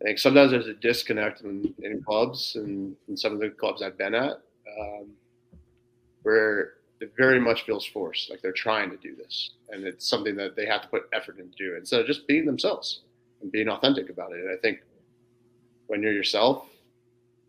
I 0.00 0.04
think 0.04 0.18
sometimes 0.18 0.50
there's 0.50 0.68
a 0.68 0.74
disconnect 0.74 1.40
in, 1.42 1.74
in 1.82 2.02
clubs 2.02 2.56
and 2.56 2.96
in 3.08 3.16
some 3.16 3.32
of 3.32 3.40
the 3.40 3.50
clubs 3.50 3.82
I've 3.82 3.98
been 3.98 4.14
at, 4.14 4.40
um, 4.80 5.10
where 6.22 6.74
it 7.00 7.12
very 7.16 7.40
much 7.40 7.64
feels 7.64 7.84
forced, 7.84 8.30
like 8.30 8.40
they're 8.40 8.52
trying 8.52 8.90
to 8.90 8.96
do 8.96 9.14
this, 9.16 9.52
and 9.70 9.84
it's 9.84 10.08
something 10.08 10.36
that 10.36 10.56
they 10.56 10.66
have 10.66 10.82
to 10.82 10.88
put 10.88 11.08
effort 11.12 11.38
into 11.38 11.76
instead 11.76 12.00
of 12.00 12.06
just 12.06 12.26
being 12.26 12.46
themselves 12.46 13.00
and 13.42 13.52
being 13.52 13.68
authentic 13.68 14.08
about 14.08 14.32
it. 14.32 14.40
And 14.40 14.50
I 14.50 14.56
think 14.56 14.80
when 15.88 16.02
you're 16.02 16.12
yourself, 16.12 16.66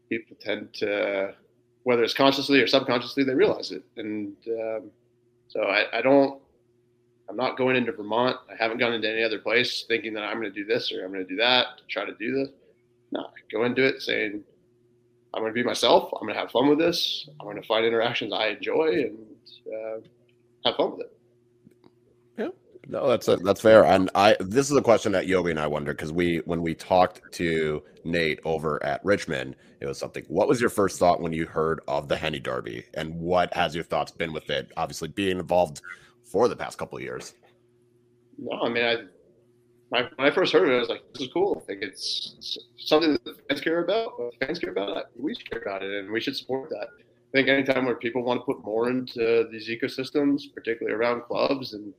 people 0.10 0.36
tend 0.40 0.74
to, 0.76 1.34
whether 1.84 2.04
it's 2.04 2.14
consciously 2.14 2.62
or 2.62 2.68
subconsciously, 2.68 3.24
they 3.24 3.34
realize 3.34 3.72
it. 3.72 3.84
And 3.96 4.36
um, 4.48 4.92
so 5.48 5.64
I, 5.64 5.98
I 5.98 6.02
don't, 6.02 6.42
I'm 7.30 7.36
not 7.36 7.58
going 7.58 7.76
into 7.76 7.92
Vermont. 7.92 8.38
I 8.50 8.56
haven't 8.58 8.78
gone 8.78 8.94
into 8.94 9.10
any 9.10 9.24
other 9.24 9.40
place 9.40 9.86
thinking 9.88 10.14
that 10.14 10.24
I'm 10.24 10.40
going 10.40 10.52
to 10.52 10.64
do 10.64 10.66
this 10.66 10.92
or 10.92 11.04
I'm 11.04 11.12
going 11.12 11.26
to 11.26 11.30
do 11.30 11.38
that 11.38 11.78
to 11.78 11.84
try 11.88 12.06
to 12.06 12.14
do 12.16 12.34
this. 12.34 12.50
No, 13.12 13.22
I 13.22 13.40
go 13.52 13.66
into 13.66 13.86
it 13.86 14.02
saying, 14.02 14.44
I'm 15.34 15.42
going 15.42 15.52
to 15.52 15.54
be 15.54 15.64
myself. 15.64 16.10
I'm 16.14 16.26
going 16.26 16.34
to 16.34 16.40
have 16.40 16.52
fun 16.52 16.68
with 16.68 16.80
this. 16.80 17.30
I'm 17.40 17.46
going 17.46 17.62
to 17.62 17.68
find 17.68 17.86
interactions 17.86 18.34
I 18.34 18.48
enjoy 18.48 18.88
and 18.88 19.18
uh, 19.68 20.00
have 20.66 20.76
fun 20.76 20.92
with 20.92 21.02
it. 21.02 21.14
Yeah, 22.38 22.48
no, 22.88 23.08
that's 23.08 23.28
a, 23.28 23.36
that's 23.38 23.62
fair. 23.62 23.86
And 23.86 24.10
I 24.16 24.36
this 24.40 24.72
is 24.72 24.78
a 24.78 24.82
question 24.82 25.12
that 25.12 25.28
Yogi 25.28 25.52
and 25.52 25.60
I 25.60 25.68
wonder 25.68 25.94
because 25.94 26.12
we 26.12 26.38
when 26.46 26.62
we 26.62 26.74
talked 26.74 27.32
to 27.34 27.84
Nate 28.04 28.40
over 28.46 28.84
at 28.84 29.04
Richmond, 29.04 29.56
it 29.80 29.86
was 29.86 29.98
something. 29.98 30.24
What 30.28 30.48
was 30.48 30.62
your 30.62 30.70
first 30.70 30.98
thought 30.98 31.22
when 31.22 31.34
you 31.34 31.46
heard 31.46 31.82
of 31.88 32.08
the 32.08 32.16
Henny 32.16 32.40
Derby, 32.40 32.86
and 32.94 33.14
what 33.20 33.54
has 33.54 33.76
your 33.76 33.84
thoughts 33.84 34.12
been 34.12 34.34
with 34.34 34.50
it? 34.50 34.72
Obviously, 34.78 35.10
being 35.10 35.40
involved 35.40 35.82
for 36.32 36.48
the 36.48 36.56
past 36.56 36.78
couple 36.78 36.98
of 36.98 37.04
years. 37.04 37.34
No, 38.38 38.60
I 38.62 38.70
mean, 38.70 38.86
I 38.86 38.96
my, 39.90 40.10
when 40.16 40.28
I 40.28 40.32
first 40.32 40.52
heard 40.52 40.68
it, 40.68 40.76
I 40.76 40.80
was 40.80 40.90
like, 40.90 41.02
"This 41.14 41.24
is 41.24 41.34
cool. 41.34 41.62
I 41.62 41.66
think 41.66 41.82
it's 41.82 42.58
something 42.78 43.14
that 43.14 43.24
the 43.24 43.36
fans 43.48 43.62
care 43.62 43.84
about. 43.84 44.12
Fans 44.40 44.60
care 44.60 44.72
about 44.72 44.98
it. 44.98 45.06
We 45.18 45.34
should 45.34 45.50
care 45.50 45.62
about 45.62 45.82
it, 45.82 45.92
and 45.92 46.12
we 46.12 46.20
should 46.20 46.36
support 46.36 46.70
that." 46.70 46.88
I 47.00 47.32
think 47.32 47.50
anytime 47.50 47.86
where 47.86 47.96
people 47.96 48.24
want 48.24 48.42
to 48.42 48.46
put 48.46 48.64
more 48.64 48.90
into 48.90 49.48
these 49.52 49.70
ecosystems, 49.70 50.44
particularly 50.54 50.96
around 50.96 51.24
clubs 51.24 51.74
and 51.74 51.94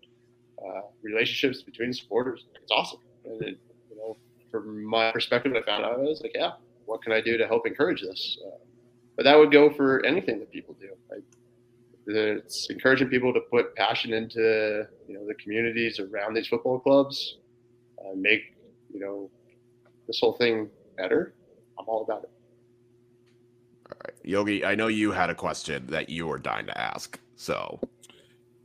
uh, 0.64 0.82
relationships 1.02 1.62
between 1.62 1.92
supporters. 1.92 2.46
It's 2.62 2.72
awesome. 2.72 3.00
And 3.24 3.42
it, 3.42 3.58
you 3.90 3.96
know, 3.96 4.16
from 4.50 4.84
my 4.84 5.12
perspective, 5.12 5.54
I 5.54 5.62
found 5.62 5.84
out 5.84 5.92
I 5.92 5.98
was 5.98 6.22
like, 6.22 6.32
yeah, 6.34 6.52
what 6.86 7.02
can 7.02 7.12
I 7.12 7.20
do 7.20 7.36
to 7.36 7.46
help 7.46 7.66
encourage 7.66 8.00
this? 8.00 8.38
Uh, 8.46 8.56
but 9.16 9.24
that 9.24 9.36
would 9.36 9.52
go 9.52 9.68
for 9.68 10.04
anything 10.06 10.38
that 10.38 10.50
people 10.50 10.74
do. 10.80 10.88
It's 12.16 12.68
encouraging 12.70 13.08
people 13.08 13.32
to 13.34 13.40
put 13.40 13.74
passion 13.74 14.12
into 14.12 14.86
you 15.06 15.14
know 15.14 15.26
the 15.26 15.34
communities 15.34 16.00
around 16.00 16.34
these 16.34 16.48
football 16.48 16.78
clubs, 16.78 17.38
uh, 18.00 18.14
make 18.16 18.56
you 18.92 19.00
know 19.00 19.30
this 20.06 20.18
whole 20.20 20.32
thing 20.34 20.68
better. 20.96 21.34
I'm 21.78 21.86
all 21.86 22.02
about 22.02 22.24
it. 22.24 22.30
All 23.90 23.98
right, 24.04 24.14
Yogi. 24.24 24.64
I 24.64 24.74
know 24.74 24.88
you 24.88 25.12
had 25.12 25.30
a 25.30 25.34
question 25.34 25.86
that 25.88 26.08
you 26.08 26.26
were 26.26 26.38
dying 26.38 26.66
to 26.66 26.78
ask. 26.78 27.18
So 27.36 27.80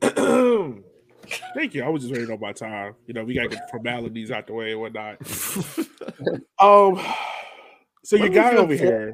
Thank 1.56 1.74
you. 1.74 1.84
I 1.84 1.90
was 1.90 2.04
just 2.04 2.14
waiting 2.14 2.32
on 2.32 2.40
my 2.40 2.52
time. 2.52 2.96
You 3.08 3.14
know, 3.14 3.24
we 3.24 3.34
gotta 3.34 3.48
get 3.48 3.70
formalities 3.70 4.32
out 4.32 4.48
the 4.48 4.54
way 4.54 4.72
and 4.72 4.82
whatnot. 4.82 5.18
um, 6.60 7.00
so 8.04 8.18
your 8.18 8.30
guy 8.30 8.56
over 8.56 8.74
here, 8.74 9.14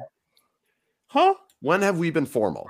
huh? 1.06 1.34
When 1.60 1.82
have 1.82 1.98
we 1.98 2.10
been 2.10 2.26
formal? 2.26 2.66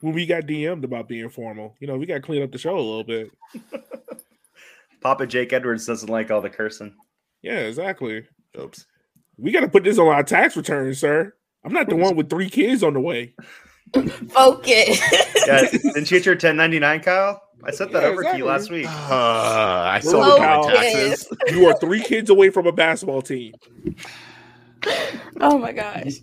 When 0.00 0.12
we 0.14 0.26
got 0.26 0.44
DM'd 0.44 0.84
about 0.84 1.08
being 1.08 1.28
formal, 1.28 1.74
you 1.80 1.86
know, 1.88 1.96
we 1.96 2.06
got 2.06 2.14
to 2.14 2.20
clean 2.20 2.42
up 2.42 2.52
the 2.52 2.58
show 2.58 2.76
a 2.76 2.78
little 2.78 3.04
bit. 3.04 3.30
Papa 5.00 5.26
Jake 5.26 5.52
Edwards 5.52 5.86
doesn't 5.86 6.08
like 6.08 6.30
all 6.30 6.40
the 6.40 6.50
cursing. 6.50 6.94
Yeah, 7.42 7.58
exactly. 7.58 8.24
Oops. 8.58 8.84
We 9.36 9.52
got 9.52 9.60
to 9.60 9.68
put 9.68 9.84
this 9.84 9.98
on 9.98 10.08
our 10.08 10.22
tax 10.22 10.56
return, 10.56 10.94
sir. 10.94 11.34
I'm 11.64 11.72
not 11.72 11.88
the 11.88 11.96
one 11.96 12.16
with 12.16 12.30
three 12.30 12.50
kids 12.50 12.82
on 12.82 12.94
the 12.94 13.00
way. 13.00 13.34
Focus. 13.94 15.00
Yeah, 15.46 15.62
didn't 15.70 16.10
you 16.10 16.18
get 16.18 16.26
your 16.26 16.34
1099, 16.34 17.00
Kyle? 17.00 17.42
I 17.64 17.70
sent 17.72 17.92
that 17.92 18.02
Yeah, 18.02 18.08
over 18.10 18.22
to 18.22 18.36
you 18.36 18.44
last 18.44 18.70
week. 18.70 18.86
Uh, 18.86 18.90
I 19.10 20.00
We're 20.04 20.08
still 20.08 20.20
on 20.22 20.30
owe 20.30 20.38
my 20.38 20.66
the 20.70 20.76
taxes. 20.76 21.28
You 21.50 21.66
are 21.68 21.76
three 21.78 22.02
kids 22.02 22.30
away 22.30 22.50
from 22.50 22.66
a 22.66 22.72
basketball 22.72 23.22
team. 23.22 23.54
oh 25.40 25.58
my 25.58 25.72
gosh. 25.72 26.14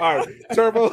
All 0.00 0.18
right, 0.18 0.28
Turbo. 0.54 0.90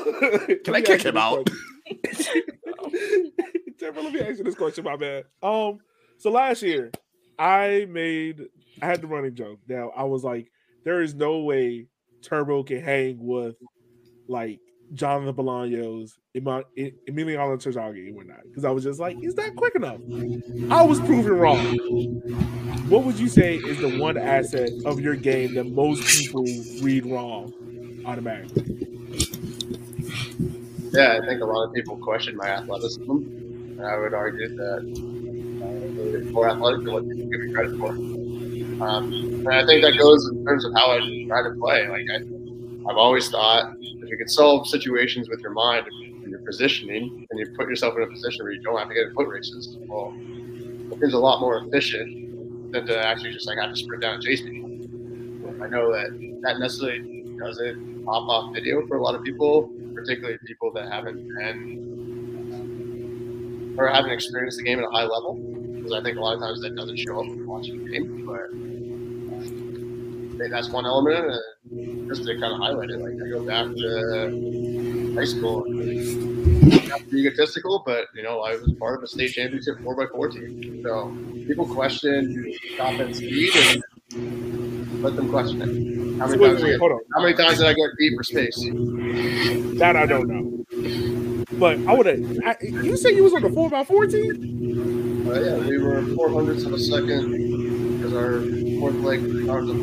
Can 0.63 0.75
I 0.75 0.81
kick 0.85 1.01
him 1.03 1.17
out? 1.17 1.49
Turbo, 3.79 4.01
let 4.01 4.13
me 4.13 4.21
ask 4.21 4.37
you 4.37 4.43
this 4.43 4.55
question, 4.55 4.83
my 4.83 4.97
man. 4.97 5.23
Um, 5.41 5.79
so 6.17 6.31
last 6.31 6.61
year, 6.61 6.91
I 7.37 7.87
made 7.89 8.47
I 8.81 8.85
had 8.85 9.01
the 9.01 9.07
running 9.07 9.35
joke. 9.35 9.59
Now 9.67 9.91
I 9.95 10.03
was 10.03 10.23
like, 10.23 10.51
there 10.83 11.01
is 11.01 11.15
no 11.15 11.39
way 11.39 11.87
Turbo 12.21 12.63
can 12.63 12.81
hang 12.81 13.17
with 13.19 13.55
like 14.27 14.59
Jonathan 14.93 15.33
Bolaños, 15.33 16.11
Emiliano 16.35 17.57
Terzaghi 17.57 18.07
and 18.07 18.15
whatnot. 18.15 18.43
Because 18.43 18.65
I 18.65 18.71
was 18.71 18.83
just 18.83 18.99
like, 18.99 19.17
he's 19.17 19.35
not 19.35 19.55
quick 19.55 19.75
enough. 19.75 19.99
I 20.71 20.83
was 20.83 20.99
proven 20.99 21.33
wrong. 21.33 21.77
What 22.89 23.03
would 23.03 23.19
you 23.19 23.29
say 23.29 23.55
is 23.55 23.77
the 23.79 23.99
one 23.99 24.17
asset 24.17 24.71
of 24.85 24.99
your 24.99 25.15
game 25.15 25.53
that 25.55 25.65
most 25.65 26.03
people 26.07 26.43
read 26.81 27.05
wrong 27.05 27.53
automatically? 28.05 28.88
Yeah, 30.91 31.19
I 31.21 31.25
think 31.25 31.41
a 31.41 31.45
lot 31.45 31.65
of 31.65 31.73
people 31.73 31.97
question 31.97 32.35
my 32.35 32.47
athleticism, 32.47 33.09
and 33.09 33.85
I 33.85 33.97
would 33.97 34.13
argue 34.13 34.49
that 34.55 34.81
it's 36.15 36.31
more 36.31 36.49
athletic 36.49 36.83
than 36.83 36.93
what 36.93 37.07
people 37.07 37.25
give 37.29 37.41
me 37.41 37.53
credit 37.53 37.77
for. 37.77 37.89
Um, 37.89 39.11
and 39.13 39.49
I 39.49 39.65
think 39.65 39.83
that 39.83 39.97
goes 39.97 40.27
in 40.27 40.43
terms 40.45 40.65
of 40.65 40.73
how 40.73 40.91
I 40.91 40.99
try 41.27 41.43
to 41.43 41.51
play. 41.59 41.87
Like 41.87 42.05
I, 42.11 42.17
I've 42.89 42.97
always 42.97 43.29
thought 43.29 43.75
if 43.79 44.09
you 44.09 44.17
could 44.17 44.29
solve 44.29 44.67
situations 44.67 45.29
with 45.29 45.41
your 45.41 45.51
mind 45.51 45.85
and 46.23 46.29
your 46.29 46.39
positioning, 46.39 47.27
and 47.29 47.39
you 47.39 47.45
put 47.55 47.67
yourself 47.67 47.95
in 47.97 48.03
a 48.03 48.07
position 48.07 48.45
where 48.45 48.53
you 48.53 48.61
don't 48.61 48.77
have 48.77 48.87
to 48.87 48.93
get 48.93 49.07
in 49.07 49.13
foot 49.13 49.27
races, 49.27 49.77
well, 49.87 50.13
it's 51.01 51.13
a 51.13 51.17
lot 51.17 51.39
more 51.39 51.57
efficient 51.57 52.71
than 52.71 52.85
to 52.85 53.05
actually 53.05 53.31
just 53.31 53.47
like 53.47 53.57
have 53.59 53.69
to 53.69 53.75
sprint 53.75 54.01
down 54.01 54.15
and 54.15 54.23
chase 54.23 54.41
people. 54.41 54.69
I 55.61 55.67
know 55.67 55.91
that 55.91 56.09
that 56.41 56.59
necessarily 56.59 57.18
doesn't 57.39 58.03
pop 58.05 58.27
off 58.27 58.53
video 58.53 58.85
for 58.87 58.97
a 58.97 59.01
lot 59.01 59.15
of 59.15 59.23
people, 59.23 59.69
particularly 59.93 60.37
people 60.45 60.71
that 60.73 60.91
haven't 60.91 61.27
been 61.37 61.89
or 63.77 63.87
haven't 63.87 64.11
experienced 64.11 64.57
the 64.57 64.63
game 64.63 64.79
at 64.79 64.85
a 64.85 64.89
high 64.89 65.05
level. 65.05 65.35
Because 65.35 65.93
I 65.93 66.01
think 66.03 66.17
a 66.17 66.21
lot 66.21 66.35
of 66.35 66.41
times 66.41 66.61
that 66.61 66.75
doesn't 66.75 66.97
show 66.97 67.19
up 67.19 67.25
when 67.27 67.37
you're 67.37 67.47
watching 67.47 67.83
the 67.83 67.91
game. 67.91 68.25
But 70.37 70.49
that's 70.49 70.69
one 70.69 70.85
element. 70.85 71.41
And 71.71 72.07
just 72.07 72.25
to 72.25 72.37
kind 72.39 72.53
of 72.53 72.59
highlight 72.59 72.89
it, 72.89 72.99
like 72.99 73.15
I 73.23 73.29
go 73.29 73.43
back 73.45 73.65
to 73.75 75.15
high 75.15 75.25
school. 75.25 75.65
Not 75.69 76.99
to 76.99 77.05
be 77.05 77.19
egotistical, 77.19 77.83
but 77.85 78.07
you 78.15 78.23
know, 78.23 78.41
I 78.41 78.55
was 78.55 78.71
part 78.79 78.97
of 78.97 79.03
a 79.03 79.07
state 79.07 79.33
championship 79.33 79.79
four 79.83 80.01
x 80.01 80.11
four 80.11 80.29
team. 80.29 80.81
So 80.83 81.11
people 81.47 81.65
question 81.67 82.53
offense 82.79 83.17
speed 83.17 83.55
and 83.55 83.83
let 85.03 85.15
them 85.15 85.29
question 85.29 85.61
it. 85.61 86.08
How 86.19 86.27
many, 86.27 86.37
Wait, 86.37 86.47
times, 86.49 86.61
wait, 86.63 86.71
did 86.71 86.75
I 86.75 86.79
hold 86.79 86.91
on. 86.91 86.97
get, 86.97 87.07
how 87.13 87.21
many 87.21 87.33
times 87.35 87.57
did 87.59 87.67
I 87.67 87.73
get 87.73 87.89
beat 87.97 88.15
for 88.17 88.23
space? 88.23 88.57
That 89.79 89.95
I 89.95 90.05
don't 90.05 90.27
know. 90.27 91.45
But 91.53 91.77
I 91.87 91.93
would 91.93 92.05
have. 92.07 92.19
You 92.61 92.97
said 92.97 93.15
you 93.15 93.23
was 93.23 93.33
on 93.33 93.41
the 93.41 93.49
four 93.49 93.73
x 93.73 93.87
four 93.87 94.05
team. 94.05 95.27
Uh, 95.29 95.39
yeah, 95.39 95.57
we 95.57 95.77
were 95.77 96.03
four 96.15 96.29
hundredths 96.29 96.63
of 96.65 96.73
a 96.73 96.79
second 96.79 97.97
because 97.97 98.13
our 98.13 98.41
fourth 98.79 98.95
leg 98.95 99.21
ours 99.49 99.69
of 99.69 99.79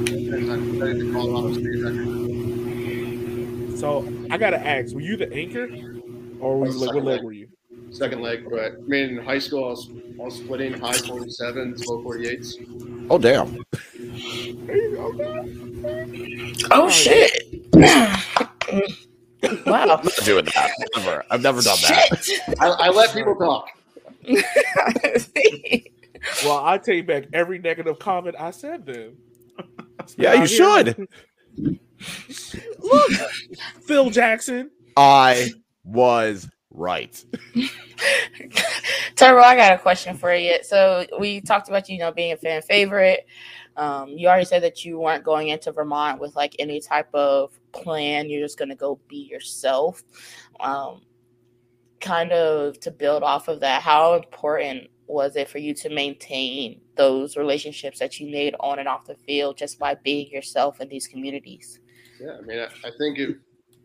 ready 0.81 0.99
to 1.01 1.13
Colorado 1.13 1.53
State 1.55 1.83
record. 1.83 3.79
So 3.79 4.07
I 4.31 4.37
gotta 4.37 4.59
ask: 4.59 4.95
Were 4.95 5.01
you 5.01 5.17
the 5.17 5.33
anchor, 5.33 5.69
or 6.41 6.59
were 6.59 6.67
you 6.69 6.73
like 6.73 6.95
what 6.95 7.05
leg 7.05 7.23
were 7.23 7.33
you? 7.33 7.49
Second 7.91 8.21
leg, 8.21 8.47
but 8.51 8.61
I 8.61 8.71
mean 8.87 9.19
in 9.19 9.25
high 9.25 9.39
school 9.39 9.65
I 9.65 9.69
was, 9.69 9.89
I 10.21 10.25
was 10.25 10.35
splitting 10.37 10.75
high 10.75 10.99
forty 10.99 11.31
sevens, 11.31 11.87
low 11.87 12.03
forty 12.03 12.29
eights. 12.29 12.57
Oh 13.09 13.19
damn! 13.19 13.63
There 14.17 14.77
you 14.77 14.97
go. 14.97 15.13
man. 15.13 16.55
Oh, 16.71 16.87
oh 16.87 16.91
shit! 16.91 17.33
wow. 19.67 19.83
I'm 19.83 19.87
not 19.87 20.05
doing 20.25 20.45
that. 20.47 20.71
Never. 20.97 21.25
I've 21.31 21.43
never 21.43 21.61
done 21.63 21.79
that. 21.83 22.57
I, 22.61 22.67
I 22.67 22.89
let 22.91 23.13
people 23.13 23.37
talk. 23.37 23.69
Well, 26.45 26.65
I 26.65 26.79
take 26.79 27.07
back 27.07 27.25
every 27.33 27.59
negative 27.59 27.99
comment 27.99 28.37
I 28.39 28.51
said 28.51 28.87
then. 28.87 29.17
Yeah, 30.17 30.35
you 30.35 30.47
should. 30.47 31.09
Look, 32.79 33.11
Phil 33.87 34.11
Jackson. 34.11 34.71
I 34.97 35.53
was 35.85 36.49
right. 36.71 37.25
Turbo, 39.17 39.41
I 39.41 39.57
got 39.57 39.73
a 39.73 39.79
question 39.79 40.17
for 40.17 40.35
you. 40.35 40.59
So 40.63 41.07
we 41.19 41.41
talked 41.41 41.69
about 41.69 41.89
you, 41.89 41.95
you 41.95 42.01
know, 42.01 42.13
being 42.13 42.33
a 42.33 42.37
fan 42.37 42.63
favorite. 42.63 43.27
Um, 43.77 44.09
you 44.09 44.29
already 44.29 44.45
said 44.45 44.63
that 44.63 44.85
you 44.85 44.99
weren't 44.99 45.25
going 45.25 45.49
into 45.49 45.73
Vermont 45.73 46.21
with 46.21 46.35
like 46.35 46.57
any 46.59 46.81
type 46.81 47.09
of 47.15 47.59
plan. 47.73 48.31
You're 48.31 48.45
just 48.45 48.59
gonna 48.59 48.77
go 48.77 48.99
be 49.09 49.17
yourself. 49.17 50.03
Um, 50.61 51.03
kind 52.01 52.33
of 52.33 52.79
to 52.81 52.91
build 52.91 53.23
off 53.23 53.49
of 53.49 53.61
that, 53.61 53.83
how 53.83 54.15
important 54.15 54.89
was 55.07 55.37
it 55.37 55.49
for 55.49 55.59
you 55.59 55.75
to 55.75 55.89
maintain 55.89 56.81
those 56.97 57.37
relationships 57.37 57.99
that 57.99 58.19
you 58.19 58.31
made 58.31 58.55
on 58.61 58.79
and 58.79 58.89
off 58.89 59.05
the 59.05 59.15
field 59.15 59.57
just 59.57 59.79
by 59.79 59.95
being 59.95 60.31
yourself 60.31 60.81
in 60.81 60.89
these 60.89 61.07
communities? 61.07 61.81
Yeah, 62.21 62.37
I 62.39 62.41
mean, 62.43 62.59
I, 62.59 62.65
I 62.87 62.91
think 62.99 63.19
if 63.19 63.37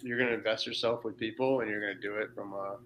you're 0.02 0.18
going 0.18 0.30
to 0.30 0.36
invest 0.36 0.66
yourself 0.66 1.04
with 1.04 1.18
people 1.18 1.60
and 1.60 1.70
you're 1.70 1.82
going 1.82 1.96
to 1.96 2.02
do 2.02 2.16
it 2.16 2.30
from 2.34 2.54
a, 2.54 2.78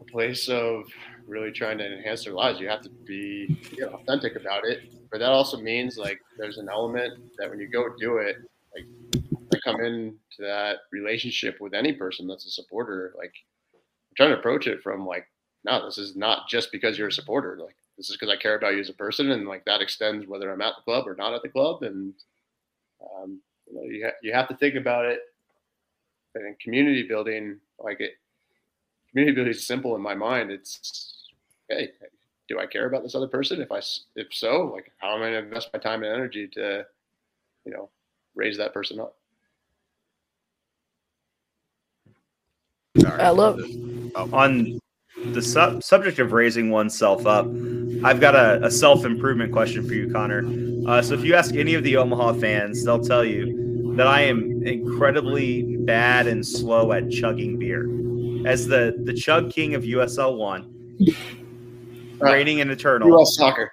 a 0.00 0.04
place 0.04 0.48
of 0.48 0.84
really 1.26 1.52
trying 1.52 1.78
to 1.78 1.86
enhance 1.86 2.24
their 2.24 2.34
lives, 2.34 2.60
you 2.60 2.68
have 2.68 2.82
to 2.82 2.90
be 2.90 3.58
you 3.72 3.86
know, 3.86 3.92
authentic 3.92 4.36
about 4.36 4.64
it. 4.64 4.92
But 5.10 5.20
that 5.20 5.30
also 5.30 5.58
means 5.58 5.98
like 5.98 6.20
there's 6.38 6.58
an 6.58 6.68
element 6.68 7.14
that 7.38 7.48
when 7.48 7.60
you 7.60 7.68
go 7.68 7.88
do 7.98 8.18
it, 8.18 8.36
like 8.74 8.86
I 9.54 9.58
come 9.64 9.80
into 9.84 10.16
that 10.38 10.78
relationship 10.92 11.60
with 11.60 11.74
any 11.74 11.92
person 11.92 12.26
that's 12.26 12.46
a 12.46 12.50
supporter, 12.50 13.14
like 13.16 13.32
I'm 13.74 14.14
trying 14.16 14.30
to 14.30 14.38
approach 14.38 14.66
it 14.66 14.82
from 14.82 15.06
like, 15.06 15.26
no, 15.64 15.84
this 15.84 15.98
is 15.98 16.16
not 16.16 16.48
just 16.48 16.72
because 16.72 16.98
you're 16.98 17.08
a 17.08 17.12
supporter. 17.12 17.58
Like 17.60 17.76
this 17.96 18.10
is 18.10 18.16
because 18.16 18.32
I 18.32 18.40
care 18.40 18.56
about 18.56 18.74
you 18.74 18.80
as 18.80 18.88
a 18.88 18.94
person, 18.94 19.30
and 19.30 19.48
like 19.48 19.64
that 19.64 19.80
extends 19.80 20.26
whether 20.26 20.52
I'm 20.52 20.60
at 20.60 20.74
the 20.76 20.82
club 20.82 21.08
or 21.08 21.14
not 21.14 21.34
at 21.34 21.42
the 21.42 21.48
club, 21.48 21.82
and 21.82 22.14
um, 23.02 23.40
you 23.66 23.74
know, 23.74 23.82
you, 23.82 24.04
ha- 24.04 24.16
you 24.22 24.32
have 24.32 24.48
to 24.48 24.56
think 24.56 24.74
about 24.74 25.06
it. 25.06 25.20
And 26.34 26.58
community 26.60 27.02
building, 27.02 27.58
like 27.78 28.00
it, 28.00 28.12
community 29.10 29.34
building 29.34 29.52
is 29.52 29.66
simple 29.66 29.96
in 29.96 30.02
my 30.02 30.14
mind. 30.14 30.50
It's, 30.50 31.30
hey, 31.68 31.90
do 32.48 32.58
I 32.58 32.66
care 32.66 32.86
about 32.86 33.02
this 33.02 33.14
other 33.14 33.28
person? 33.28 33.60
If 33.60 33.72
I 33.72 33.80
if 34.14 34.28
so, 34.32 34.70
like, 34.74 34.92
how 34.98 35.14
am 35.14 35.22
I 35.22 35.30
going 35.30 35.42
to 35.42 35.48
invest 35.48 35.70
my 35.72 35.78
time 35.78 36.02
and 36.02 36.12
energy 36.12 36.48
to, 36.54 36.84
you 37.64 37.72
know, 37.72 37.90
raise 38.34 38.56
that 38.58 38.72
person 38.72 39.00
up? 39.00 39.16
I 43.04 43.30
love 43.30 43.60
on 44.32 44.78
the 45.32 45.42
sub- 45.42 45.82
subject 45.82 46.18
of 46.18 46.32
raising 46.32 46.70
oneself 46.70 47.26
up, 47.26 47.46
I've 48.04 48.20
got 48.20 48.34
a, 48.34 48.64
a 48.64 48.70
self 48.70 49.04
improvement 49.04 49.52
question 49.52 49.86
for 49.86 49.94
you, 49.94 50.12
Connor. 50.12 50.44
Uh, 50.88 51.02
so, 51.02 51.14
if 51.14 51.24
you 51.24 51.34
ask 51.34 51.54
any 51.54 51.74
of 51.74 51.82
the 51.82 51.96
Omaha 51.96 52.34
fans, 52.34 52.84
they'll 52.84 53.02
tell 53.02 53.24
you 53.24 53.94
that 53.96 54.06
I 54.06 54.22
am 54.22 54.62
incredibly 54.66 55.76
bad 55.78 56.26
and 56.26 56.46
slow 56.46 56.92
at 56.92 57.10
chugging 57.10 57.58
beer. 57.58 57.84
As 58.46 58.66
the, 58.66 58.94
the 59.04 59.14
chug 59.14 59.50
king 59.50 59.74
of 59.74 59.82
USL 59.82 60.36
one, 60.36 60.96
reigning 62.20 62.60
and 62.60 62.70
eternal 62.70 63.08
U.S. 63.08 63.36
soccer. 63.36 63.72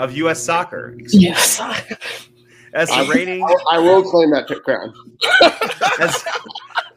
of 0.00 0.16
US 0.16 0.42
soccer, 0.42 0.94
Yes. 1.08 1.60
as 2.72 2.88
the 2.88 2.94
I- 2.94 3.08
reigning 3.08 3.42
I, 3.44 3.54
I 3.72 3.78
will 3.78 4.02
claim 4.02 4.30
that 4.30 4.46
crown. 4.64 4.92
as, 6.00 6.24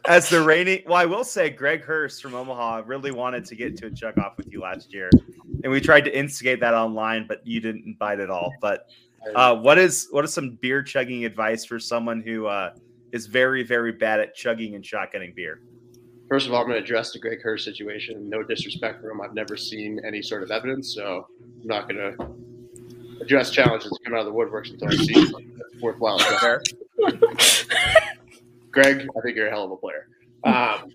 as 0.07 0.29
the 0.29 0.41
reigning 0.41 0.81
well 0.85 0.95
i 0.95 1.05
will 1.05 1.23
say 1.23 1.49
greg 1.49 1.83
hurst 1.83 2.21
from 2.21 2.33
omaha 2.35 2.81
really 2.85 3.11
wanted 3.11 3.43
to 3.45 3.55
get 3.55 3.75
to 3.77 3.87
a 3.87 3.91
chug 3.91 4.17
off 4.19 4.37
with 4.37 4.51
you 4.51 4.61
last 4.61 4.93
year 4.93 5.09
and 5.63 5.71
we 5.71 5.81
tried 5.81 6.05
to 6.05 6.17
instigate 6.17 6.59
that 6.59 6.73
online 6.73 7.25
but 7.27 7.45
you 7.45 7.59
didn't 7.59 7.97
bite 7.99 8.19
at 8.19 8.29
all 8.29 8.53
but 8.61 8.87
uh, 9.35 9.55
what 9.55 9.77
is 9.79 10.07
what 10.11 10.23
is 10.23 10.31
some 10.33 10.51
beer 10.61 10.83
chugging 10.83 11.25
advice 11.25 11.65
for 11.65 11.79
someone 11.79 12.21
who 12.21 12.45
uh, 12.45 12.71
is 13.11 13.25
very 13.25 13.63
very 13.63 13.91
bad 13.91 14.19
at 14.19 14.35
chugging 14.35 14.75
and 14.75 14.83
shotgunning 14.83 15.33
beer 15.35 15.61
First 16.27 16.47
of 16.47 16.53
all, 16.53 16.61
I'm 16.61 16.67
going 16.67 16.77
to 16.77 16.83
address 16.83 17.11
the 17.11 17.19
Greg 17.19 17.41
Kerr 17.41 17.57
situation. 17.57 18.29
No 18.29 18.41
disrespect 18.41 19.01
for 19.01 19.11
him. 19.11 19.21
I've 19.21 19.35
never 19.35 19.55
seen 19.55 20.01
any 20.05 20.21
sort 20.21 20.43
of 20.43 20.51
evidence, 20.51 20.93
so 20.95 21.27
I'm 21.61 21.67
not 21.67 21.87
going 21.87 21.97
to 21.97 23.21
address 23.21 23.51
challenges 23.51 23.91
that 23.91 23.99
come 24.03 24.15
out 24.15 24.21
of 24.21 24.25
the 24.25 24.31
woodworks 24.31 24.71
until 24.71 24.87
I 24.87 24.95
see 24.95 25.13
something 25.13 25.55
that's 25.55 25.81
worthwhile. 25.81 26.17
Greg, 28.71 29.07
I 29.15 29.21
think 29.21 29.35
you're 29.35 29.47
a 29.47 29.51
hell 29.51 29.65
of 29.65 29.71
a 29.71 29.77
player. 29.77 30.07
Um, 30.43 30.91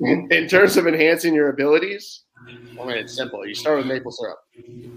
in, 0.00 0.28
in 0.30 0.48
terms 0.48 0.76
of 0.76 0.86
enhancing 0.86 1.34
your 1.34 1.48
abilities, 1.50 2.24
I 2.48 2.84
mean, 2.84 2.96
it's 2.96 3.14
simple. 3.14 3.46
You 3.46 3.54
start 3.54 3.78
with 3.78 3.86
maple 3.86 4.12
syrup. 4.12 4.38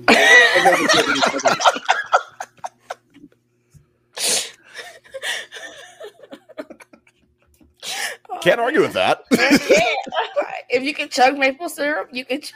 Can't 8.41 8.59
argue 8.59 8.81
with 8.81 8.93
that. 8.93 9.23
if 9.31 10.83
you 10.83 10.93
can 10.93 11.09
chug 11.09 11.37
maple 11.37 11.69
syrup, 11.69 12.09
you 12.11 12.25
can 12.25 12.41
ch- 12.41 12.53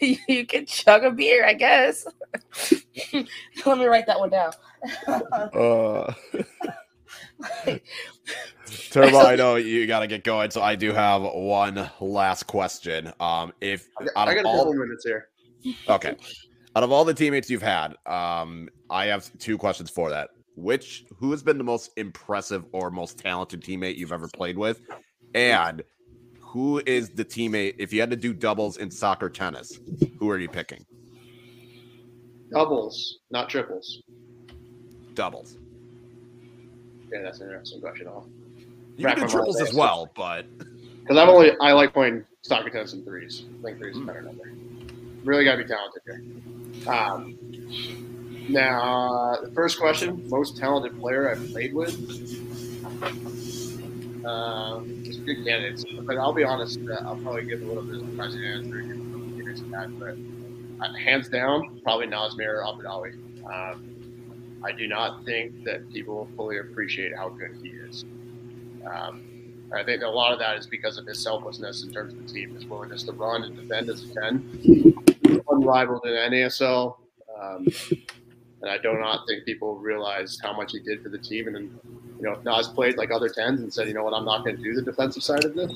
you, 0.00 0.16
you 0.28 0.46
can 0.46 0.66
chug 0.66 1.04
a 1.04 1.10
beer, 1.10 1.44
I 1.44 1.54
guess. 1.54 2.06
Let 3.66 3.78
me 3.78 3.86
write 3.86 4.06
that 4.06 4.18
one 4.18 4.30
down. 4.30 4.52
Uh, 5.06 6.12
Turbo, 8.90 9.18
I 9.18 9.36
know 9.36 9.56
you 9.56 9.86
got 9.86 10.00
to 10.00 10.06
get 10.06 10.24
going, 10.24 10.50
so 10.50 10.62
I 10.62 10.74
do 10.74 10.92
have 10.92 11.22
one 11.22 11.90
last 12.00 12.46
question. 12.46 13.12
Um, 13.20 13.52
if 13.60 13.88
out 14.16 14.28
I 14.28 14.32
of 14.32 14.36
got 14.36 14.44
a 14.44 14.48
all, 14.48 14.58
couple 14.58 14.74
minutes 14.74 15.04
here. 15.04 15.28
okay, 15.88 16.16
out 16.76 16.82
of 16.82 16.92
all 16.92 17.04
the 17.04 17.14
teammates 17.14 17.50
you've 17.50 17.62
had, 17.62 17.94
um, 18.06 18.68
I 18.90 19.06
have 19.06 19.30
two 19.38 19.58
questions 19.58 19.90
for 19.90 20.10
that. 20.10 20.30
Which 20.58 21.04
who 21.18 21.30
has 21.30 21.42
been 21.42 21.56
the 21.56 21.64
most 21.64 21.92
impressive 21.96 22.64
or 22.72 22.90
most 22.90 23.16
talented 23.16 23.62
teammate 23.62 23.96
you've 23.96 24.10
ever 24.10 24.28
played 24.28 24.58
with, 24.58 24.80
and 25.32 25.82
who 26.40 26.82
is 26.84 27.10
the 27.10 27.24
teammate 27.24 27.76
if 27.78 27.92
you 27.92 28.00
had 28.00 28.10
to 28.10 28.16
do 28.16 28.34
doubles 28.34 28.76
in 28.78 28.90
soccer 28.90 29.30
tennis? 29.30 29.78
Who 30.18 30.28
are 30.30 30.38
you 30.38 30.48
picking? 30.48 30.84
Doubles, 32.50 33.20
not 33.30 33.48
triples. 33.48 34.02
Doubles. 35.14 35.58
Yeah, 37.12 37.22
that's 37.22 37.38
an 37.40 37.46
interesting 37.46 37.80
question. 37.80 38.08
I'll 38.08 38.26
You 38.96 39.06
can 39.06 39.20
do 39.20 39.28
triples 39.28 39.60
as 39.60 39.72
well, 39.72 40.10
but 40.16 40.44
Because 41.08 41.22
I'm 41.22 41.30
only 41.30 41.52
I 41.60 41.72
like 41.72 41.94
playing 41.94 42.24
soccer 42.42 42.68
tennis 42.68 42.92
in 42.92 43.02
threes. 43.02 43.44
I 43.60 43.62
think 43.62 43.78
threes 43.78 43.96
is 43.96 44.02
a 44.02 44.04
better 44.04 44.20
number. 44.20 44.52
Really 45.24 45.44
got 45.44 45.56
to 45.56 45.62
be 45.62 45.68
talented 45.68 46.02
here. 46.04 46.92
Um, 46.92 48.17
Now, 48.48 49.32
uh, 49.32 49.40
the 49.42 49.50
first 49.52 49.78
question: 49.78 50.28
most 50.28 50.56
talented 50.56 50.98
player 50.98 51.30
I've 51.30 51.50
played 51.50 51.74
with. 51.74 51.94
Um, 54.24 55.02
good 55.24 55.44
candidates, 55.44 55.84
but 56.02 56.16
I'll 56.16 56.32
be 56.32 56.44
honest. 56.44 56.80
Uh, 56.80 56.94
I'll 57.04 57.16
probably 57.16 57.44
give 57.44 57.62
a 57.62 57.64
little 57.64 57.82
bit 57.82 57.96
of 57.96 58.02
a 58.02 58.10
surprising 58.10 58.44
answer. 58.44 58.80
here 58.80 58.94
a 58.94 58.96
little 58.96 59.34
curious 59.34 59.60
to 59.60 59.66
that, 59.66 59.98
But 59.98 60.16
uh, 60.84 60.92
hands 60.94 61.28
down, 61.28 61.80
probably 61.82 62.06
Nazmi 62.06 62.46
Albadawi. 62.46 63.14
Um, 63.44 64.60
I 64.64 64.72
do 64.72 64.88
not 64.88 65.24
think 65.24 65.64
that 65.64 65.90
people 65.92 66.28
fully 66.36 66.58
appreciate 66.58 67.16
how 67.16 67.28
good 67.28 67.58
he 67.62 67.68
is. 67.68 68.04
Um, 68.90 69.22
I 69.72 69.84
think 69.84 70.02
a 70.02 70.08
lot 70.08 70.32
of 70.32 70.38
that 70.38 70.56
is 70.56 70.66
because 70.66 70.98
of 70.98 71.06
his 71.06 71.22
selflessness 71.22 71.82
in 71.82 71.92
terms 71.92 72.14
of 72.14 72.26
the 72.26 72.32
team, 72.32 72.54
his 72.54 72.64
willingness 72.64 73.02
to 73.04 73.12
run 73.12 73.44
and 73.44 73.54
defend 73.54 73.90
as 73.90 74.02
a 74.02 74.14
10. 74.14 75.42
Unrivaled 75.48 76.06
in 76.06 76.12
NASL. 76.12 76.96
Um, 77.40 77.66
and 78.62 78.70
I 78.70 78.78
do 78.78 78.94
not 78.94 79.26
think 79.26 79.44
people 79.44 79.76
realize 79.76 80.38
how 80.42 80.56
much 80.56 80.72
he 80.72 80.80
did 80.80 81.02
for 81.02 81.08
the 81.08 81.18
team. 81.18 81.46
And 81.46 81.56
then, 81.56 81.80
you 82.20 82.24
know, 82.24 82.40
Nas 82.44 82.68
played 82.68 82.96
like 82.96 83.10
other 83.10 83.28
10s 83.28 83.58
and 83.58 83.72
said, 83.72 83.88
you 83.88 83.94
know 83.94 84.02
what, 84.02 84.14
I'm 84.14 84.24
not 84.24 84.44
going 84.44 84.56
to 84.56 84.62
do 84.62 84.74
the 84.74 84.82
defensive 84.82 85.22
side 85.22 85.44
of 85.44 85.54
this, 85.54 85.72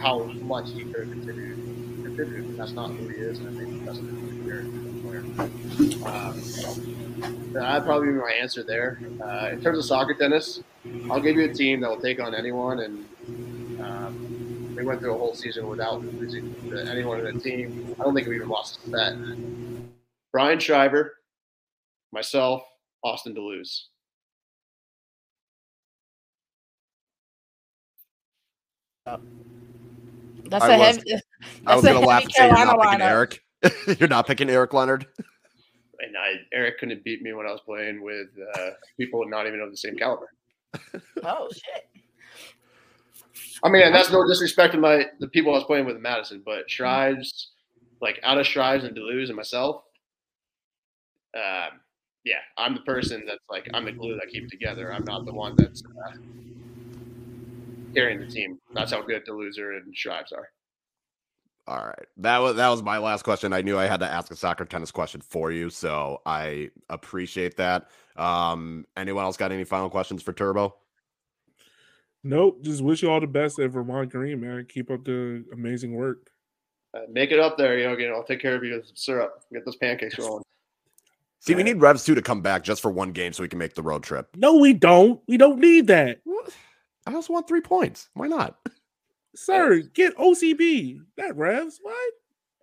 how 0.00 0.24
much 0.24 0.70
he 0.70 0.84
could 0.84 1.08
have. 1.08 2.56
That's 2.56 2.72
not 2.72 2.90
who 2.90 3.08
he 3.08 3.16
is. 3.16 3.38
And 3.38 3.48
I 3.48 3.60
think 3.60 3.84
that's 3.84 3.98
player. 3.98 4.60
Um, 6.04 7.52
that'd 7.52 7.84
probably 7.84 8.08
be 8.08 8.14
my 8.14 8.32
answer 8.40 8.62
there. 8.62 9.00
Uh, 9.22 9.50
in 9.52 9.60
terms 9.60 9.78
of 9.78 9.84
soccer 9.84 10.14
tennis, 10.14 10.60
I'll 11.10 11.20
give 11.20 11.36
you 11.36 11.44
a 11.44 11.52
team 11.52 11.80
that 11.80 11.90
will 11.90 12.00
take 12.00 12.20
on 12.20 12.34
anyone, 12.34 12.80
and 12.80 13.06
um, 13.80 14.74
we 14.76 14.84
went 14.84 15.00
through 15.00 15.14
a 15.14 15.18
whole 15.18 15.34
season 15.34 15.68
without 15.68 16.02
losing 16.02 16.54
to 16.70 16.90
anyone 16.90 17.24
in 17.24 17.36
the 17.36 17.40
team. 17.40 17.94
I 17.98 18.04
don't 18.04 18.14
think 18.14 18.26
we 18.26 18.36
even 18.36 18.48
lost 18.48 18.80
a 18.86 18.90
set. 18.90 19.14
Brian 20.32 20.58
Shriver, 20.58 21.17
myself, 22.12 22.62
Austin 23.04 23.34
da 23.34 23.40
Luz. 23.40 23.88
That's 30.46 30.64
I 30.64 30.74
a 30.74 30.78
was- 30.78 30.96
heavy. 30.96 31.14
I 31.66 31.74
was 31.76 31.84
gonna 31.84 32.00
laugh 32.00 32.22
and 32.24 32.32
say 32.32 32.46
you're 32.46 32.56
not 32.64 32.80
picking 32.80 32.98
lineup. 33.00 33.10
Eric. 33.10 33.40
you're 34.00 34.08
not 34.08 34.26
picking 34.26 34.50
Eric 34.50 34.72
Leonard. 34.72 35.06
And 36.00 36.16
I, 36.16 36.34
Eric 36.52 36.78
couldn't 36.78 37.02
beat 37.04 37.22
me 37.22 37.32
when 37.32 37.46
I 37.46 37.50
was 37.50 37.60
playing 37.66 38.02
with 38.02 38.28
uh, 38.54 38.70
people 38.96 39.28
not 39.28 39.46
even 39.46 39.60
of 39.60 39.70
the 39.70 39.76
same 39.76 39.96
caliber. 39.96 40.30
Oh 41.24 41.48
shit! 41.52 41.88
I 43.64 43.68
mean, 43.68 43.82
and 43.82 43.94
that's 43.94 44.10
no 44.12 44.26
disrespect 44.26 44.74
to 44.74 44.80
my 44.80 45.06
the 45.18 45.28
people 45.28 45.52
I 45.52 45.56
was 45.58 45.64
playing 45.64 45.86
with 45.86 45.96
in 45.96 46.02
Madison, 46.02 46.42
but 46.44 46.70
Shrives, 46.70 47.50
like 48.00 48.20
out 48.22 48.38
of 48.38 48.46
Shrives 48.46 48.84
and 48.84 48.94
da 48.94 49.02
Luz 49.02 49.28
and 49.28 49.36
myself, 49.36 49.82
um, 51.36 51.80
yeah, 52.28 52.40
I'm 52.58 52.74
the 52.74 52.82
person 52.82 53.24
that's 53.26 53.40
like 53.48 53.68
I'm 53.72 53.86
the 53.86 53.92
glue 53.92 54.14
that 54.16 54.28
keeps 54.30 54.50
together. 54.50 54.92
I'm 54.92 55.04
not 55.04 55.24
the 55.24 55.32
one 55.32 55.54
that's 55.56 55.82
uh, 55.82 56.12
carrying 57.94 58.20
the 58.20 58.26
team. 58.26 58.58
That's 58.74 58.92
how 58.92 59.00
good 59.00 59.22
the 59.24 59.32
loser 59.32 59.72
and 59.72 59.96
Shrives 59.96 60.32
are. 60.32 60.50
All 61.66 61.84
right. 61.86 62.06
That 62.18 62.38
was 62.38 62.56
that 62.56 62.68
was 62.68 62.82
my 62.82 62.98
last 62.98 63.22
question. 63.22 63.54
I 63.54 63.62
knew 63.62 63.78
I 63.78 63.86
had 63.86 64.00
to 64.00 64.06
ask 64.06 64.30
a 64.30 64.36
soccer 64.36 64.66
tennis 64.66 64.90
question 64.90 65.22
for 65.22 65.50
you, 65.50 65.70
so 65.70 66.20
I 66.26 66.70
appreciate 66.90 67.56
that. 67.56 67.88
Um, 68.16 68.84
anyone 68.96 69.24
else 69.24 69.38
got 69.38 69.50
any 69.50 69.64
final 69.64 69.88
questions 69.88 70.22
for 70.22 70.34
Turbo? 70.34 70.74
Nope. 72.24 72.62
Just 72.62 72.82
wish 72.82 73.02
you 73.02 73.10
all 73.10 73.20
the 73.20 73.26
best 73.26 73.58
at 73.58 73.70
Vermont 73.70 74.10
Green, 74.10 74.40
man. 74.40 74.66
Keep 74.68 74.90
up 74.90 75.04
the 75.04 75.44
amazing 75.52 75.94
work. 75.94 76.30
Uh, 76.92 77.00
make 77.10 77.30
it 77.30 77.38
up 77.38 77.56
there, 77.56 77.78
you 77.78 78.08
know. 78.08 78.14
I'll 78.14 78.24
take 78.24 78.40
care 78.40 78.54
of 78.54 78.64
you 78.64 78.74
with 78.74 78.86
some 78.86 78.96
syrup. 78.96 79.44
Get 79.52 79.64
those 79.64 79.76
pancakes 79.76 80.18
rolling. 80.18 80.42
See, 81.40 81.54
we 81.54 81.62
need 81.62 81.80
Revs 81.80 82.04
2 82.04 82.14
to 82.16 82.22
come 82.22 82.42
back 82.42 82.64
just 82.64 82.82
for 82.82 82.90
one 82.90 83.12
game 83.12 83.32
so 83.32 83.42
we 83.42 83.48
can 83.48 83.58
make 83.58 83.74
the 83.74 83.82
road 83.82 84.02
trip. 84.02 84.28
No, 84.36 84.56
we 84.56 84.72
don't. 84.72 85.20
We 85.28 85.36
don't 85.36 85.58
need 85.60 85.86
that. 85.86 86.20
I 87.06 87.14
also 87.14 87.32
want 87.32 87.46
three 87.48 87.60
points. 87.60 88.08
Why 88.14 88.26
not? 88.26 88.58
Sir, 89.34 89.80
get 89.94 90.16
OCB. 90.16 91.00
That 91.16 91.36
Revs. 91.36 91.78
What? 91.80 92.12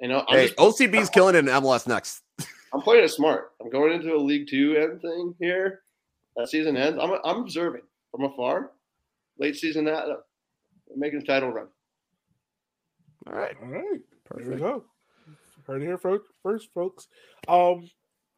You 0.01 0.09
know, 0.09 0.25
I'm, 0.27 0.37
Hey, 0.37 0.47
just, 0.47 0.57
OCB's 0.57 1.09
killing 1.09 1.35
it 1.35 1.39
in 1.39 1.45
MLS 1.45 1.87
next. 1.87 2.21
I'm 2.73 2.81
playing 2.81 3.05
it 3.05 3.09
smart. 3.11 3.53
I'm 3.61 3.69
going 3.69 3.93
into 3.93 4.13
a 4.13 4.17
League 4.17 4.47
Two 4.49 4.75
end 4.75 5.01
thing 5.01 5.33
here. 5.39 5.81
That 6.35 6.49
season 6.49 6.75
ends. 6.75 6.99
I'm, 7.01 7.13
I'm 7.23 7.41
observing 7.43 7.83
from 8.11 8.25
afar. 8.25 8.71
Late 9.39 9.55
season 9.55 9.85
that 9.85 10.03
uh, 10.03 10.15
making 10.97 11.21
a 11.21 11.25
title 11.25 11.49
run. 11.51 11.67
All 13.27 13.33
right. 13.33 13.55
All 13.63 13.69
right. 13.69 14.01
There 14.33 14.37
we 14.37 14.43
Perfect. 14.43 14.59
go. 14.59 14.83
Heard 15.65 15.81
it 15.81 15.85
here 15.85 15.97
fo- 15.97 16.19
first, 16.43 16.69
folks. 16.73 17.07
Um, 17.47 17.89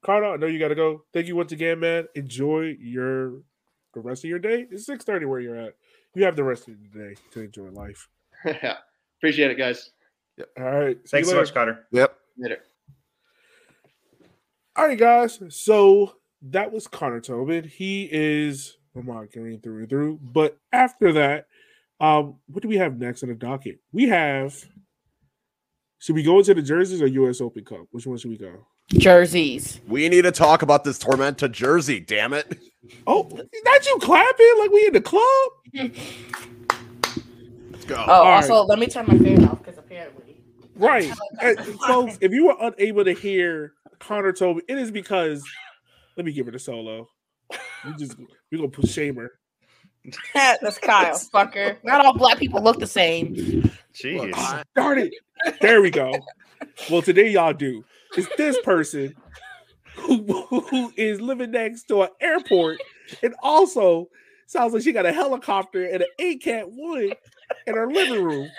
Carter, 0.07 0.25
I 0.25 0.37
know 0.37 0.47
you 0.47 0.57
got 0.57 0.69
to 0.69 0.75
go. 0.75 1.03
Thank 1.13 1.27
you 1.27 1.35
once 1.35 1.51
again, 1.51 1.81
man. 1.81 2.07
Enjoy 2.15 2.77
your 2.79 3.41
the 3.93 3.99
rest 3.99 4.23
of 4.23 4.29
your 4.29 4.39
day. 4.39 4.65
It's 4.71 4.85
six 4.85 5.03
thirty 5.03 5.25
where 5.25 5.41
you're 5.41 5.57
at. 5.57 5.75
You 6.15 6.23
have 6.23 6.37
the 6.37 6.45
rest 6.45 6.69
of 6.69 6.75
the 6.81 6.97
day 6.97 7.15
to 7.31 7.41
enjoy 7.41 7.71
life. 7.71 8.07
Appreciate 9.19 9.51
it, 9.51 9.57
guys. 9.57 9.91
All 10.57 10.63
right. 10.63 10.97
See 11.03 11.09
Thanks 11.09 11.27
you 11.27 11.33
so 11.33 11.39
much, 11.41 11.53
Carter. 11.53 11.87
Yep. 11.91 12.15
Later. 12.37 12.59
All 14.77 14.87
right, 14.87 14.97
guys. 14.97 15.41
So 15.49 16.13
that 16.41 16.71
was 16.71 16.87
Connor 16.87 17.19
Tobin. 17.19 17.65
He 17.65 18.07
is 18.09 18.77
Vermont 18.95 19.33
Green 19.33 19.59
through 19.59 19.79
and 19.79 19.89
through. 19.89 20.19
But 20.21 20.57
after 20.71 21.11
that, 21.11 21.47
um, 21.99 22.37
what 22.45 22.61
do 22.61 22.69
we 22.69 22.77
have 22.77 22.97
next 22.97 23.23
on 23.23 23.29
the 23.29 23.35
docket? 23.35 23.81
We 23.91 24.07
have. 24.07 24.55
Should 25.99 26.15
we 26.15 26.23
go 26.23 26.39
into 26.39 26.53
the 26.53 26.61
jerseys 26.61 27.01
or 27.01 27.07
U.S. 27.07 27.41
Open 27.41 27.65
Cup? 27.65 27.87
Which 27.91 28.07
one 28.07 28.17
should 28.17 28.31
we 28.31 28.37
go? 28.37 28.67
Jerseys. 28.89 29.79
We 29.87 30.07
need 30.09 30.23
to 30.23 30.31
talk 30.31 30.61
about 30.61 30.83
this 30.83 30.97
Tormenta 30.99 31.51
jersey, 31.51 31.99
damn 31.99 32.33
it. 32.33 32.57
Oh, 33.05 33.27
not 33.63 33.85
you 33.85 33.97
clapping 34.01 34.53
like 34.59 34.71
we 34.71 34.87
in 34.87 34.93
the 34.93 35.01
club? 35.01 35.51
Let's 37.71 37.85
go. 37.85 37.95
Oh, 37.95 38.11
All 38.11 38.23
right. 38.23 38.35
also, 38.35 38.63
let 38.63 38.79
me 38.79 38.87
turn 38.87 39.05
my 39.07 39.17
fan 39.17 39.45
off 39.45 39.59
because 39.63 39.77
apparently. 39.77 40.37
Right. 40.75 41.11
And 41.41 41.59
folks, 41.81 42.17
if 42.21 42.31
you 42.31 42.45
were 42.45 42.55
unable 42.59 43.03
to 43.03 43.13
hear 43.13 43.73
Connor 43.99 44.31
Tobin, 44.31 44.63
it 44.67 44.77
is 44.77 44.89
because 44.91 45.43
let 46.15 46.25
me 46.25 46.31
give 46.31 46.47
her 46.47 46.51
a 46.53 46.59
solo. 46.59 47.07
We 47.85 47.93
just 47.97 48.15
we're 48.51 48.57
gonna 48.57 48.69
put 48.69 48.85
shamer. 48.85 49.27
That's 50.33 50.77
Kyle, 50.77 51.13
fucker. 51.15 51.77
Not 51.83 52.05
all 52.05 52.17
black 52.17 52.37
people 52.39 52.63
look 52.63 52.79
the 52.79 52.87
same. 52.87 53.35
Jeez. 53.93 54.63
Darn 54.75 54.99
it. 54.99 55.13
There 55.61 55.81
we 55.81 55.91
go. 55.91 56.13
Well, 56.89 57.01
today 57.01 57.29
y'all 57.29 57.53
do. 57.53 57.83
It's 58.15 58.29
this 58.37 58.59
person 58.61 59.15
who, 59.95 60.23
who 60.47 60.93
is 60.95 61.19
living 61.19 61.51
next 61.51 61.83
to 61.89 62.03
an 62.03 62.09
airport 62.21 62.79
and 63.21 63.35
also 63.41 64.09
sounds 64.45 64.73
like 64.73 64.83
she 64.83 64.93
got 64.93 65.05
a 65.05 65.11
helicopter 65.11 65.85
and 65.85 66.03
an 66.03 66.09
ACAT 66.19 66.65
one 66.67 67.11
in 67.65 67.75
her 67.75 67.89
living 67.89 68.23
room. 68.23 68.49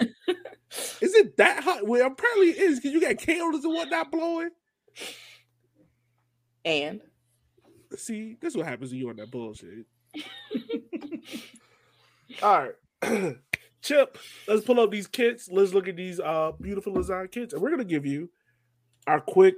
Is 1.00 1.14
it 1.14 1.36
that 1.38 1.64
hot? 1.64 1.86
Well, 1.86 2.06
apparently 2.06 2.50
it 2.50 2.58
is 2.58 2.78
because 2.78 2.92
you 2.92 3.00
got 3.00 3.18
candles 3.18 3.64
and 3.64 3.74
whatnot 3.74 4.10
blowing. 4.10 4.50
And 6.64 7.00
See, 7.96 8.36
this 8.40 8.52
is 8.52 8.56
what 8.56 8.66
happens 8.66 8.90
when 8.90 9.00
you 9.00 9.08
on 9.08 9.16
that 9.16 9.30
bullshit. 9.30 9.86
All 12.42 12.68
right. 13.02 13.02
Chip, 13.82 14.18
let's 14.46 14.64
pull 14.64 14.80
up 14.80 14.90
these 14.90 15.06
kits. 15.06 15.48
Let's 15.50 15.72
look 15.72 15.88
at 15.88 15.96
these 15.96 16.20
uh 16.20 16.52
beautiful 16.60 16.92
design 16.92 17.28
kits, 17.28 17.54
and 17.54 17.62
we're 17.62 17.70
gonna 17.70 17.84
give 17.84 18.04
you 18.04 18.28
our 19.08 19.20
quick 19.20 19.56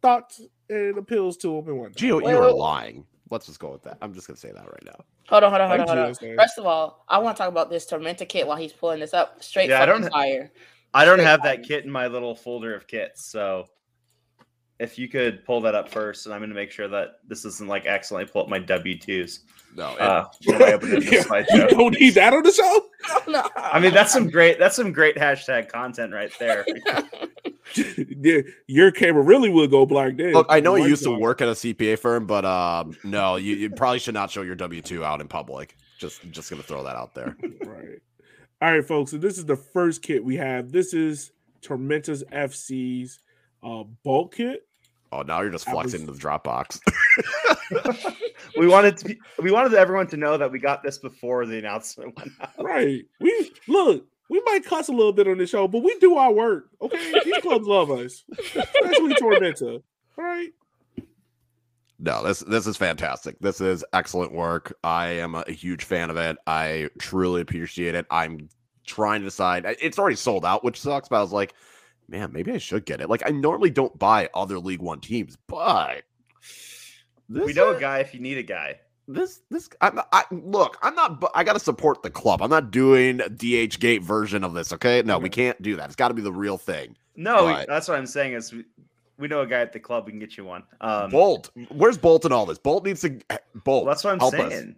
thoughts 0.00 0.40
and 0.70 0.96
appeals 0.98 1.36
to 1.38 1.48
them 1.48 1.68
and 1.68 1.78
whatnot. 1.78 1.96
Gio, 1.96 2.06
you 2.06 2.14
are 2.16 2.22
wait, 2.22 2.40
wait. 2.40 2.54
lying. 2.54 3.06
Let's 3.30 3.46
just 3.46 3.58
go 3.60 3.70
with 3.72 3.82
that. 3.84 3.98
I'm 4.02 4.14
just 4.14 4.26
gonna 4.26 4.36
say 4.36 4.52
that 4.52 4.64
right 4.64 4.84
now. 4.84 5.04
hold 5.28 5.44
on, 5.44 5.50
hold 5.50 5.62
on, 5.62 5.68
hold 5.68 5.80
on, 5.80 5.86
hold 5.88 5.98
on. 6.08 6.14
Gio. 6.14 6.36
First 6.36 6.58
of 6.58 6.66
all, 6.66 7.04
I 7.08 7.18
want 7.18 7.36
to 7.36 7.40
talk 7.42 7.48
about 7.50 7.70
this 7.70 7.86
Tormenta 7.90 8.28
kit 8.28 8.46
while 8.46 8.56
he's 8.56 8.72
pulling 8.72 9.00
this 9.00 9.14
up. 9.14 9.42
Straight 9.42 9.70
Yeah, 9.70 9.82
I 9.82 9.86
don't- 9.86 10.10
fire. 10.10 10.50
I 10.94 11.04
don't 11.06 11.16
Straight 11.16 11.26
have 11.26 11.40
fire. 11.40 11.56
that 11.56 11.66
kit 11.66 11.84
in 11.84 11.90
my 11.90 12.06
little 12.06 12.34
folder 12.34 12.74
of 12.74 12.86
kits, 12.86 13.24
so 13.24 13.66
if 14.78 14.98
you 14.98 15.08
could 15.08 15.44
pull 15.44 15.60
that 15.62 15.74
up 15.74 15.88
first, 15.88 16.26
and 16.26 16.34
I'm 16.34 16.40
going 16.40 16.50
to 16.50 16.56
make 16.56 16.70
sure 16.72 16.88
that 16.88 17.20
this 17.26 17.44
isn't 17.44 17.68
like 17.68 17.86
accidentally 17.86 18.30
pull 18.30 18.42
up 18.42 18.48
my 18.48 18.58
W 18.58 18.98
twos. 18.98 19.40
No, 19.76 19.92
it- 19.94 20.00
Uh, 20.00 20.26
when 20.44 20.62
I 20.62 20.72
open 20.72 20.88
it 20.92 20.94
in 20.94 21.00
the 21.04 21.46
Yeah, 21.50 21.56
you 21.56 21.68
don't 21.68 21.98
need 21.98 22.14
that 22.14 22.34
on 22.34 22.42
the 22.42 22.50
show. 22.52 22.86
no. 23.30 23.48
I 23.56 23.78
mean, 23.80 23.94
that's 23.94 24.12
some 24.12 24.28
great. 24.28 24.58
That's 24.58 24.74
some 24.76 24.92
great 24.92 25.16
hashtag 25.16 25.68
content 25.70 26.12
right 26.12 26.32
there. 26.38 26.66
yeah, 28.20 28.40
your 28.66 28.90
camera 28.90 29.22
really 29.22 29.48
would 29.48 29.70
go 29.70 29.86
black 29.86 30.16
then. 30.16 30.32
Look, 30.32 30.46
I 30.48 30.60
know 30.60 30.74
you 30.74 30.82
White 30.82 30.90
used 30.90 31.04
to 31.04 31.10
work 31.18 31.40
at 31.40 31.48
a 31.48 31.52
CPA 31.52 31.98
firm, 31.98 32.26
but 32.26 32.44
um, 32.44 32.96
no, 33.04 33.36
you, 33.36 33.54
you 33.56 33.70
probably 33.70 33.98
should 33.98 34.14
not 34.14 34.30
show 34.30 34.42
your 34.42 34.54
W 34.56 34.82
two 34.82 35.04
out 35.04 35.20
in 35.20 35.28
public. 35.28 35.76
Just, 35.98 36.28
just 36.30 36.50
gonna 36.50 36.62
throw 36.62 36.82
that 36.84 36.96
out 36.96 37.14
there. 37.14 37.36
Right. 37.64 38.00
All 38.60 38.70
right, 38.72 38.86
folks. 38.86 39.10
So 39.10 39.18
this 39.18 39.38
is 39.38 39.44
the 39.44 39.56
first 39.56 40.02
kit 40.02 40.24
we 40.24 40.36
have. 40.36 40.70
This 40.70 40.94
is 40.94 41.32
Tormentas 41.62 42.22
FC's 42.32 43.18
uh, 43.62 43.82
bulk 44.04 44.36
kit. 44.36 44.66
Oh, 45.10 45.22
now 45.22 45.40
you're 45.40 45.50
just 45.50 45.68
I 45.68 45.72
flexing 45.72 46.06
was- 46.06 46.08
into 46.08 46.12
the 46.12 46.18
Dropbox. 46.18 46.80
we 48.56 48.66
wanted 48.66 48.96
to. 48.98 49.04
Be, 49.06 49.20
we 49.42 49.50
wanted 49.50 49.74
everyone 49.74 50.06
to 50.08 50.16
know 50.16 50.36
that 50.38 50.50
we 50.50 50.58
got 50.58 50.82
this 50.82 50.98
before 50.98 51.44
the 51.44 51.58
announcement 51.58 52.16
went 52.16 52.32
out. 52.40 52.50
Right. 52.58 53.04
We 53.20 53.52
look. 53.68 54.06
We 54.32 54.40
might 54.46 54.64
cuss 54.64 54.88
a 54.88 54.92
little 54.92 55.12
bit 55.12 55.28
on 55.28 55.36
the 55.36 55.46
show, 55.46 55.68
but 55.68 55.82
we 55.82 55.94
do 55.98 56.16
our 56.16 56.32
work. 56.32 56.70
Okay, 56.80 57.12
these 57.22 57.36
clubs 57.42 57.66
love 57.66 57.90
us, 57.90 58.24
especially 58.32 59.12
Tormenta. 59.20 59.82
All 60.16 60.24
right. 60.24 60.48
No, 61.98 62.22
this 62.24 62.40
this 62.40 62.66
is 62.66 62.78
fantastic. 62.78 63.38
This 63.40 63.60
is 63.60 63.84
excellent 63.92 64.32
work. 64.32 64.74
I 64.82 65.08
am 65.08 65.34
a 65.34 65.50
huge 65.52 65.84
fan 65.84 66.08
of 66.08 66.16
it. 66.16 66.38
I 66.46 66.88
truly 66.98 67.42
appreciate 67.42 67.94
it. 67.94 68.06
I'm 68.10 68.48
trying 68.86 69.20
to 69.20 69.26
decide. 69.26 69.66
It's 69.82 69.98
already 69.98 70.16
sold 70.16 70.46
out, 70.46 70.64
which 70.64 70.80
sucks. 70.80 71.10
But 71.10 71.18
I 71.18 71.20
was 71.20 71.32
like, 71.32 71.52
man, 72.08 72.32
maybe 72.32 72.52
I 72.52 72.58
should 72.58 72.86
get 72.86 73.02
it. 73.02 73.10
Like 73.10 73.22
I 73.26 73.32
normally 73.32 73.68
don't 73.68 73.96
buy 73.98 74.30
other 74.32 74.58
League 74.58 74.80
One 74.80 75.00
teams, 75.00 75.36
but 75.46 76.04
this 77.28 77.44
we 77.44 77.52
know 77.52 77.72
is- 77.72 77.76
a 77.76 77.80
guy 77.80 77.98
if 77.98 78.14
you 78.14 78.20
need 78.20 78.38
a 78.38 78.42
guy. 78.42 78.80
This 79.08 79.40
this 79.50 79.68
I'm 79.80 80.00
I 80.12 80.24
look, 80.30 80.78
I'm 80.82 80.94
not 80.94 81.22
I 81.34 81.44
got 81.44 81.54
to 81.54 81.60
support 81.60 82.02
the 82.02 82.10
club. 82.10 82.40
I'm 82.42 82.50
not 82.50 82.70
doing 82.70 83.18
DH 83.18 83.78
gate 83.80 84.02
version 84.02 84.44
of 84.44 84.54
this, 84.54 84.72
okay? 84.72 85.02
No, 85.02 85.18
we 85.18 85.28
can't 85.28 85.60
do 85.62 85.76
that. 85.76 85.86
It's 85.86 85.96
got 85.96 86.08
to 86.08 86.14
be 86.14 86.22
the 86.22 86.32
real 86.32 86.56
thing. 86.58 86.96
No, 87.16 87.46
we- 87.46 87.64
that's 87.66 87.88
what 87.88 87.98
I'm 87.98 88.06
saying 88.06 88.32
is 88.34 88.52
we, 88.52 88.64
we 89.18 89.28
know 89.28 89.40
a 89.42 89.46
guy 89.46 89.60
at 89.60 89.72
the 89.72 89.80
club. 89.80 90.06
We 90.06 90.12
can 90.12 90.18
get 90.18 90.36
you 90.36 90.44
one. 90.44 90.62
Um, 90.80 91.10
Bolt. 91.10 91.50
Where's 91.70 91.98
Bolt 91.98 92.24
in 92.24 92.32
all 92.32 92.46
this? 92.46 92.58
Bolt 92.58 92.84
needs 92.84 93.00
to 93.02 93.10
Bolt. 93.64 93.84
well, 93.84 93.92
that's 93.92 94.04
what 94.04 94.12
I'm 94.14 94.18
help 94.20 94.34
us. 94.34 94.52
saying. 94.52 94.76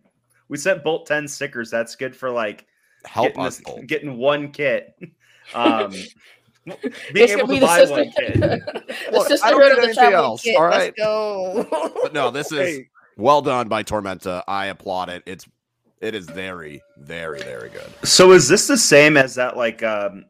We 0.49 0.57
sent 0.59 0.83
Bolt 0.85 1.07
10 1.07 1.29
stickers. 1.29 1.71
That's 1.71 1.95
good 1.97 2.15
for 2.17 2.31
like 2.31 2.67
Help 3.05 3.29
getting, 3.29 3.43
us, 3.45 3.57
this- 3.59 3.65
Bolt. 3.65 3.87
getting 3.87 4.17
one 4.19 4.51
kit. 4.53 4.99
Um, 5.55 5.91
being 5.93 6.79
This 7.13 7.31
able 7.33 7.41
could 7.43 7.49
be 7.51 7.55
to 7.57 7.61
the 7.61 7.67
buy 7.67 7.79
sister, 7.81 7.95
one 7.95 8.11
kit. 8.17 8.35
the 8.41 8.65
Look, 9.13 9.27
I 9.27 9.29
don't 9.29 9.29
sisterhood 9.29 9.61
get 9.61 9.79
of 9.79 9.85
anything 9.85 10.13
else, 10.15 10.43
kit. 10.43 10.57
all 10.57 10.69
Let's 10.71 10.97
go. 10.97 11.93
But 12.03 12.15
no, 12.15 12.31
this 12.31 12.51
is 12.51 12.59
Hey, 12.59 12.89
well 13.17 13.43
done 13.43 13.69
by 13.69 13.83
Tormenta. 13.83 14.43
I 14.49 14.67
applaud 14.67 15.09
it. 15.09 15.23
It's 15.27 15.47
it 16.01 16.15
is 16.15 16.27
very, 16.27 16.83
very, 16.99 17.41
very 17.43 17.71
good. 17.71 17.91
So 18.07 18.33
is 18.33 18.49
this 18.49 18.67
the 18.67 18.77
same 18.77 19.17
as 19.17 19.35
that 19.37 19.57
like 19.57 19.83
um, 19.83 20.27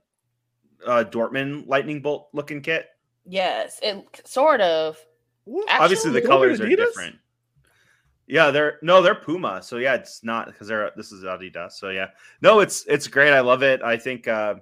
uh, 0.86 1.04
Dortmund 1.04 1.66
lightning 1.66 2.00
bolt 2.00 2.28
looking 2.32 2.60
kit? 2.60 2.86
yes, 3.26 3.80
it 3.82 4.04
sort 4.24 4.60
of. 4.60 4.98
what? 5.44 5.66
Obviously, 5.70 6.12
the 6.12 6.22
colors 6.22 6.60
are 6.60 6.68
different. 6.68 7.16
Yeah, 8.26 8.50
they're 8.50 8.78
no, 8.82 9.02
they're 9.02 9.14
Puma. 9.14 9.62
So 9.62 9.76
yeah, 9.76 9.94
it's 9.94 10.24
not 10.24 10.46
because 10.46 10.68
they're 10.68 10.90
this 10.96 11.12
is 11.12 11.24
Adidas. 11.24 11.72
So 11.72 11.90
yeah, 11.90 12.08
no, 12.40 12.60
it's 12.60 12.84
it's 12.86 13.06
great. 13.06 13.32
I 13.32 13.40
love 13.40 13.62
it. 13.62 13.82
I 13.82 13.96
think 13.96 14.28
uh, 14.28 14.54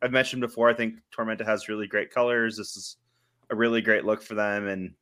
I've 0.00 0.12
mentioned 0.12 0.40
before. 0.40 0.70
I 0.70 0.74
think 0.74 0.96
Tormenta 1.16 1.44
has 1.44 1.68
really 1.68 1.86
great 1.86 2.10
colors. 2.10 2.56
This 2.56 2.76
is 2.76 2.96
a 3.50 3.54
really 3.54 3.82
great 3.82 4.04
look 4.04 4.22
for 4.22 4.34
them, 4.34 4.68
and 4.68 4.94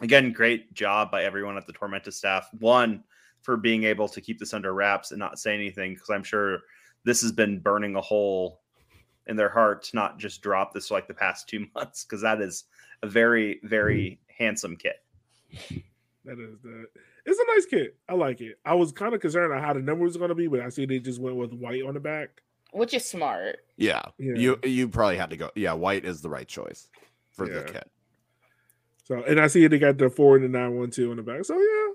again, 0.00 0.32
great 0.32 0.72
job 0.74 1.10
by 1.10 1.24
everyone 1.24 1.56
at 1.56 1.66
the 1.66 1.72
Tormenta 1.72 2.12
staff. 2.12 2.48
One 2.58 3.02
for 3.42 3.56
being 3.56 3.84
able 3.84 4.08
to 4.08 4.20
keep 4.20 4.38
this 4.38 4.54
under 4.54 4.74
wraps 4.74 5.12
and 5.12 5.18
not 5.18 5.38
say 5.38 5.54
anything 5.54 5.94
because 5.94 6.10
I'm 6.10 6.24
sure 6.24 6.60
this 7.04 7.22
has 7.22 7.32
been 7.32 7.60
burning 7.60 7.96
a 7.96 8.00
hole 8.00 8.60
in 9.26 9.36
their 9.36 9.48
heart 9.48 9.84
to 9.84 9.96
not 9.96 10.18
just 10.18 10.42
drop 10.42 10.72
this 10.72 10.90
like 10.90 11.08
the 11.08 11.14
past 11.14 11.48
two 11.48 11.66
months 11.74 12.04
because 12.04 12.22
that 12.22 12.40
is 12.40 12.64
a 13.02 13.06
very 13.06 13.60
very 13.62 14.18
mm-hmm. 14.20 14.44
handsome 14.44 14.76
kit. 14.76 15.02
That 16.24 16.40
is 16.40 16.58
the. 16.62 16.86
It's 17.24 17.40
a 17.40 17.54
nice 17.54 17.66
kit. 17.66 17.96
I 18.08 18.14
like 18.14 18.40
it. 18.40 18.58
I 18.64 18.74
was 18.74 18.92
kind 18.92 19.12
of 19.14 19.20
concerned 19.20 19.52
on 19.52 19.60
how 19.60 19.72
the 19.72 19.80
number 19.80 20.04
was 20.04 20.16
going 20.16 20.28
to 20.28 20.34
be, 20.34 20.46
but 20.46 20.60
I 20.60 20.68
see 20.68 20.86
they 20.86 21.00
just 21.00 21.20
went 21.20 21.34
with 21.34 21.52
white 21.52 21.82
on 21.82 21.94
the 21.94 22.00
back. 22.00 22.40
Which 22.72 22.94
is 22.94 23.04
smart. 23.04 23.58
Yeah. 23.76 24.02
Yeah. 24.18 24.34
You 24.36 24.58
you 24.64 24.88
probably 24.88 25.16
had 25.16 25.30
to 25.30 25.36
go. 25.36 25.50
Yeah, 25.54 25.72
white 25.72 26.04
is 26.04 26.20
the 26.20 26.28
right 26.28 26.46
choice 26.46 26.88
for 27.32 27.48
the 27.48 27.62
kit. 27.62 27.88
So, 29.06 29.22
and 29.22 29.38
I 29.38 29.46
see 29.46 29.64
they 29.68 29.78
got 29.78 29.98
the 29.98 30.10
four 30.10 30.34
and 30.34 30.44
the 30.44 30.48
nine 30.48 30.76
one 30.76 30.90
two 30.90 31.12
in 31.12 31.16
the 31.16 31.22
back. 31.22 31.44
So 31.44 31.54
yeah. 31.54 31.92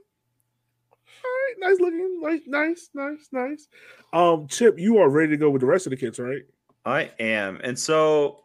All 1.24 1.30
right, 1.30 1.56
nice 1.60 1.78
looking, 1.82 2.22
like 2.24 2.44
nice, 2.48 2.90
nice, 2.94 3.28
nice. 3.34 3.68
Um, 4.14 4.48
Chip, 4.48 4.80
you 4.80 4.98
are 5.00 5.10
ready 5.10 5.32
to 5.32 5.38
go 5.38 5.50
with 5.50 5.60
the 5.60 5.68
rest 5.68 5.86
of 5.86 5.90
the 5.90 5.98
kits, 5.98 6.20
right? 6.20 6.44
I 6.86 7.12
am. 7.20 7.60
And 7.66 7.78
so 7.78 8.44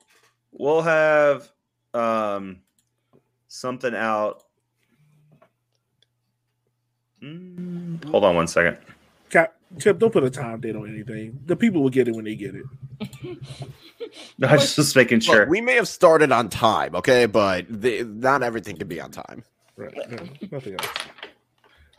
we'll 0.51 0.83
have 0.83 1.49
um 1.95 2.59
something 3.47 3.95
out. 3.95 4.43
Mm, 7.23 8.05
hold 8.11 8.25
on 8.25 8.35
one 8.35 8.49
second. 8.49 8.79
Cap, 9.75 9.81
Chip, 9.83 9.99
don't 9.99 10.13
put 10.13 10.25
a 10.25 10.31
time 10.31 10.61
date 10.61 10.77
on 10.77 10.89
anything. 10.89 11.39
The 11.47 11.57
people 11.57 11.83
will 11.83 11.91
get 11.91 12.09
it 12.09 12.15
when 12.15 12.25
they 12.25 12.35
get 12.35 12.55
it. 12.55 12.65
I 14.43 14.55
was 14.55 14.75
just 14.77 14.95
making 14.97 15.19
Look, 15.19 15.25
sure. 15.25 15.47
we 15.49 15.61
may 15.61 15.75
have 15.75 15.89
started 15.89 16.33
on 16.33 16.49
time, 16.49 16.95
okay, 16.95 17.27
but 17.27 17.67
the, 17.69 18.05
not 18.05 18.43
everything 18.43 18.77
can 18.77 18.89
be 18.89 19.01
on 19.01 19.11
time. 19.11 19.43
Right. 19.77 19.93
No, 20.09 20.19
nothing 20.53 20.75
else. 20.75 20.89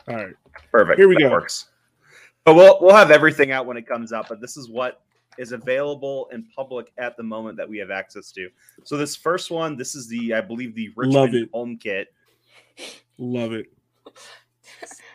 All 0.08 0.16
right. 0.16 0.34
Perfect. 0.72 0.98
Here 0.98 1.08
we 1.08 1.16
That 1.16 1.22
go. 1.24 1.32
Works. 1.32 1.68
But 2.46 2.56
we'll 2.56 2.80
we'll 2.82 2.96
have 2.96 3.12
everything 3.12 3.52
out 3.52 3.66
when 3.66 3.76
it 3.78 3.86
comes 3.86 4.14
out. 4.14 4.28
But 4.30 4.40
this 4.40 4.56
is 4.56 4.70
what 4.70 5.02
is 5.38 5.52
available 5.52 6.30
in 6.32 6.48
public 6.56 6.92
at 6.98 7.18
the 7.18 7.24
moment 7.24 7.58
that 7.58 7.68
we 7.70 7.78
have 7.78 7.92
access 7.92 8.32
to. 8.32 8.50
So 8.86 8.96
this 8.98 9.16
first 9.16 9.52
one, 9.52 9.76
this 9.76 9.94
is 9.96 10.08
the 10.08 10.34
I 10.34 10.42
believe 10.42 10.74
the 10.74 10.88
Love 10.96 11.26
Richmond 11.26 11.36
it. 11.36 11.50
home 11.54 11.78
kit. 11.78 12.08
Love 13.18 13.52
it. 13.54 13.68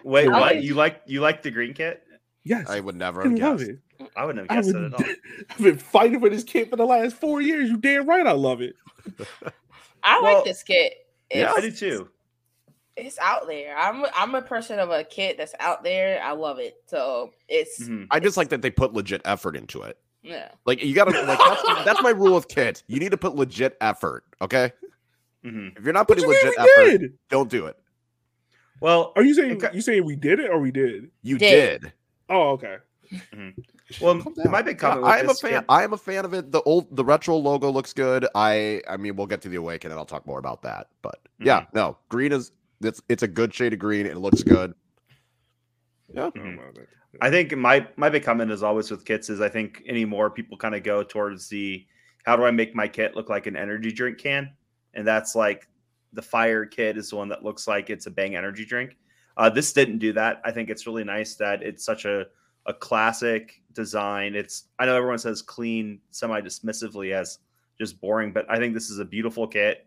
Wait, 0.04 0.28
what? 0.28 0.62
You 0.62 0.74
like 0.74 1.00
you 1.06 1.20
like 1.20 1.42
the 1.42 1.50
green 1.50 1.72
kit? 1.72 2.02
Yes. 2.44 2.68
I 2.68 2.80
would 2.80 2.96
never 2.96 3.20
I 3.22 3.28
have 3.28 3.38
love 3.38 3.58
guessed. 3.58 3.70
it. 3.70 4.10
I 4.16 4.24
wouldn't 4.24 4.50
I 4.50 4.54
have 4.54 4.64
guessed 4.64 4.74
would, 4.76 4.84
it 4.84 4.94
at 4.94 5.00
all. 5.00 5.14
I've 5.50 5.58
been 5.58 5.78
fighting 5.78 6.20
for 6.20 6.28
this 6.28 6.42
kit 6.44 6.70
for 6.70 6.76
the 6.76 6.84
last 6.86 7.14
four 7.16 7.40
years. 7.40 7.70
You 7.70 7.76
damn 7.76 8.08
right. 8.08 8.26
I 8.26 8.32
love 8.32 8.60
it. 8.60 8.74
I 10.02 10.20
Well, 10.20 10.34
like 10.36 10.44
this 10.44 10.62
kit. 10.62 10.94
yeah, 11.32 11.52
I 11.56 11.60
It's, 11.60 11.78
do 11.78 11.90
too. 11.98 12.08
it's 12.96 13.18
out 13.20 13.46
there. 13.46 13.76
I'm 13.76 14.04
I'm 14.16 14.34
a 14.34 14.42
person 14.42 14.78
of 14.80 14.90
a 14.90 15.04
kit 15.04 15.36
that's 15.38 15.54
out 15.60 15.84
there. 15.84 16.20
I 16.22 16.32
love 16.32 16.58
it. 16.58 16.82
So 16.86 17.30
it's 17.48 17.80
Mhm. 17.88 18.08
I 18.10 18.18
just 18.18 18.36
like 18.36 18.48
that 18.48 18.62
they 18.62 18.70
put 18.70 18.92
legit 18.92 19.22
effort 19.24 19.56
into 19.56 19.82
it. 19.82 19.98
yeah. 20.22 20.48
Like 20.66 20.82
you 20.82 20.94
gotta 20.94 21.12
like 21.22 21.38
that's, 21.38 21.84
that's 21.84 22.02
my 22.02 22.10
rule 22.10 22.36
of 22.36 22.48
kit. 22.48 22.82
You 22.88 22.98
need 22.98 23.12
to 23.12 23.16
put 23.16 23.36
legit 23.36 23.76
effort. 23.80 24.24
Okay, 24.40 24.72
Mhm. 25.44 25.78
if 25.78 25.84
you're 25.84 25.92
not 25.92 26.08
putting 26.08 26.24
you 26.24 26.30
legit 26.30 26.54
effort, 26.58 26.98
did? 26.98 27.18
don't 27.28 27.48
do 27.50 27.66
it. 27.66 27.76
Well, 28.80 29.12
Are 29.14 29.22
you 29.22 29.34
saying 29.34 29.52
Okay. 29.64 29.70
you 29.72 29.80
saying 29.80 30.04
we 30.04 30.16
did 30.16 30.40
it 30.40 30.50
or 30.50 30.58
we 30.58 30.72
did? 30.72 31.12
You 31.22 31.38
Did. 31.38 31.82
did. 31.82 31.92
Oh, 32.28 32.50
okay. 32.50 32.76
well, 34.00 34.20
Calm 34.22 34.34
down. 34.34 34.50
my 34.50 34.62
big 34.62 34.78
comment. 34.78 35.02
with 35.02 35.10
I 35.10 35.18
am 35.20 35.28
a 35.28 35.34
fan. 35.34 35.50
kit- 35.52 35.64
I 35.68 35.84
am 35.84 35.92
a 35.92 35.96
fan 35.98 36.24
of 36.24 36.32
it. 36.34 36.50
The 36.50 36.62
old, 36.62 36.94
the 36.96 37.04
retro 37.04 37.36
logo 37.36 37.70
looks 37.70 37.92
good. 37.92 38.26
I, 38.34 38.80
I 38.88 38.96
mean, 38.96 39.16
we'll 39.16 39.26
get 39.26 39.42
to 39.42 39.48
the 39.48 39.56
awaken 39.56 39.90
and 39.90 39.98
I'll 39.98 40.06
talk 40.06 40.26
more 40.26 40.38
about 40.38 40.62
that. 40.62 40.88
But 41.02 41.20
yeah, 41.40 41.62
Mm-hmm. 41.62 41.76
no, 41.76 41.98
green 42.08 42.32
is 42.32 42.52
it's 42.80 43.02
it's 43.08 43.22
a 43.22 43.28
good 43.28 43.52
shade 43.54 43.72
of 43.72 43.78
green. 43.78 44.06
It 44.06 44.16
looks 44.16 44.42
good. 44.42 44.74
Yeah, 46.14 46.30
Mm-hmm. 46.30 46.80
I 47.20 47.30
think 47.30 47.54
my 47.56 47.86
my 47.96 48.08
big 48.08 48.24
comment 48.24 48.50
is 48.50 48.62
always 48.62 48.90
with 48.90 49.04
kits 49.04 49.28
is 49.28 49.40
I 49.42 49.48
think 49.50 49.82
anymore 49.86 50.30
people 50.30 50.56
kind 50.56 50.74
of 50.74 50.82
go 50.82 51.02
towards 51.02 51.48
the 51.48 51.86
how 52.24 52.36
do 52.36 52.44
I 52.44 52.50
make 52.50 52.74
my 52.74 52.88
kit 52.88 53.14
look 53.14 53.28
like 53.28 53.46
an 53.46 53.56
energy 53.56 53.92
drink 53.92 54.16
can, 54.18 54.50
and 54.94 55.06
that's 55.06 55.34
like 55.34 55.68
the 56.14 56.22
fire 56.22 56.64
kit 56.64 56.96
is 56.96 57.10
the 57.10 57.16
one 57.16 57.28
that 57.28 57.44
looks 57.44 57.66
like 57.68 57.90
it's 57.90 58.06
a 58.06 58.10
bang 58.10 58.34
energy 58.36 58.64
drink. 58.64 58.96
Uh, 59.36 59.48
this 59.50 59.72
didn't 59.72 59.98
do 59.98 60.12
that. 60.12 60.40
I 60.44 60.50
think 60.50 60.70
it's 60.70 60.86
really 60.86 61.04
nice 61.04 61.34
that 61.36 61.62
it's 61.62 61.84
such 61.84 62.04
a 62.04 62.26
a 62.66 62.74
classic 62.74 63.60
design. 63.72 64.34
It's 64.34 64.64
I 64.78 64.86
know 64.86 64.96
everyone 64.96 65.18
says 65.18 65.42
clean 65.42 66.00
semi 66.10 66.40
dismissively 66.40 67.12
as 67.12 67.38
just 67.78 68.00
boring, 68.00 68.32
but 68.32 68.46
I 68.48 68.58
think 68.58 68.74
this 68.74 68.90
is 68.90 68.98
a 68.98 69.04
beautiful 69.04 69.46
kit. 69.46 69.86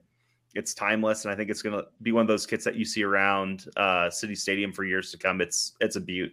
It's 0.54 0.74
timeless, 0.74 1.26
and 1.26 1.34
I 1.34 1.36
think 1.36 1.50
it's 1.50 1.62
going 1.62 1.78
to 1.78 1.86
be 2.02 2.12
one 2.12 2.22
of 2.22 2.28
those 2.28 2.46
kits 2.46 2.64
that 2.64 2.76
you 2.76 2.86
see 2.86 3.04
around 3.04 3.66
uh, 3.76 4.10
City 4.10 4.36
Stadium 4.36 4.72
for 4.72 4.84
years 4.86 5.12
to 5.12 5.18
come. 5.18 5.42
It's 5.42 5.74
it's 5.80 5.96
a 5.96 6.02
beaut. 6.02 6.32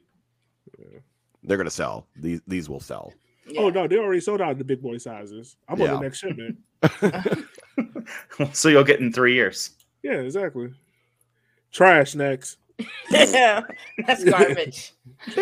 they're 1.43 1.57
gonna 1.57 1.71
sell. 1.71 2.07
These 2.17 2.41
these 2.47 2.69
will 2.69 2.81
sell. 2.81 3.13
Oh 3.59 3.69
no, 3.69 3.89
they 3.89 3.97
already 3.99 4.21
sold 4.21 4.41
out 4.41 4.59
the 4.59 4.65
big 4.65 4.81
boy 4.81 4.99
sizes. 4.99 5.57
I'm 5.69 5.81
on 5.83 5.89
the 5.89 6.01
next 6.01 6.19
shipment. 6.19 6.59
so 8.53 8.69
you'll 8.69 8.85
get 8.85 9.01
in 9.01 9.13
three 9.13 9.35
years. 9.35 9.71
Yeah, 10.03 10.15
exactly. 10.15 10.73
Trash 11.73 12.15
next. 12.15 12.59
That's 13.11 14.25
garbage. 14.25 14.93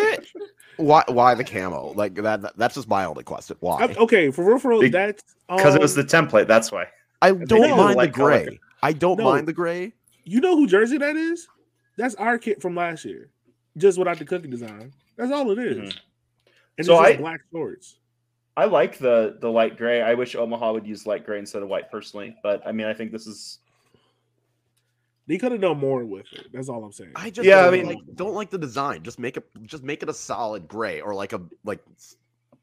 why 0.77 1.05
why 1.09 1.35
the 1.35 1.45
camo? 1.45 1.93
Like 1.95 2.15
that, 2.17 2.43
that- 2.43 2.57
that's 2.57 2.75
just 2.75 2.89
my 2.89 3.05
only 3.05 3.25
question. 3.25 3.57
Why? 3.61 3.79
I- 3.85 3.95
okay, 3.95 4.31
for 4.31 4.45
real, 4.45 4.59
for 4.59 4.69
real, 4.71 4.91
that's 4.91 5.23
Because 5.49 5.75
it 5.75 5.81
was 5.81 5.97
um, 5.97 6.05
the 6.05 6.09
template. 6.09 6.47
That's 6.47 6.71
why. 6.73 6.87
I 7.23 7.33
don't 7.33 7.51
mind 7.77 7.93
the 7.93 7.97
light 7.97 8.13
color. 8.15 8.45
gray. 8.45 8.61
I 8.83 8.93
don't 8.93 9.19
No. 9.19 9.25
mind 9.25 9.47
the 9.47 9.53
gray. 9.53 9.93
You 10.25 10.41
know 10.41 10.57
who 10.57 10.67
jersey 10.67 10.99
that 10.99 11.17
is? 11.17 11.49
That's 11.97 12.15
our 12.15 12.39
kit 12.39 12.63
from 12.63 12.75
last 12.75 13.05
year, 13.05 13.29
just 13.77 13.99
without 13.99 14.19
the 14.19 14.25
cookie 14.25 14.49
design. 14.49 14.93
That's 15.17 15.31
all 15.33 15.51
it 15.51 15.59
is. 15.59 15.77
Mhm. 15.79 15.99
And 16.79 16.87
So 16.87 16.95
it's 17.01 17.09
just 17.11 17.19
I- 17.19 17.23
black 17.23 17.41
shorts. 17.53 17.97
I 18.57 18.65
like 18.65 18.99
the 18.99 19.37
the 19.41 19.51
light 19.51 19.77
gray. 19.79 20.03
I 20.03 20.15
wish 20.15 20.35
Omaha 20.35 20.73
would 20.73 20.87
use 20.87 21.07
light 21.07 21.25
gray 21.25 21.39
instead 21.39 21.63
of 21.63 21.69
white 21.69 21.91
personally. 21.91 22.37
But 22.43 22.67
I 22.67 22.73
mean, 22.73 22.87
I 22.87 22.95
think 22.95 23.13
this 23.13 23.27
is 23.27 23.59
They 25.31 25.39
could 25.39 25.53
have 25.53 25.61
done 25.61 25.79
more 25.79 26.05
with 26.05 26.27
it. 26.33 26.49
That's 26.53 26.69
all 26.69 26.83
I'm 26.83 26.91
saying. 26.91 27.13
I 27.15 27.31
just 27.31 27.47
Yeah, 27.47 27.61
I 27.61 27.63
don't 27.71 27.73
mean- 27.73 27.87
like, 27.87 27.99
don't 28.17 28.35
like 28.35 28.51
the 28.51 28.59
design. 28.59 29.05
Just 29.05 29.21
make 29.21 29.37
it 29.37 29.47
just 29.63 29.85
make 29.85 30.03
it 30.03 30.09
a 30.09 30.13
solid 30.13 30.67
gray 30.67 31.01
or 31.01 31.15
like 31.15 31.33
a 31.33 31.41
like 31.65 31.79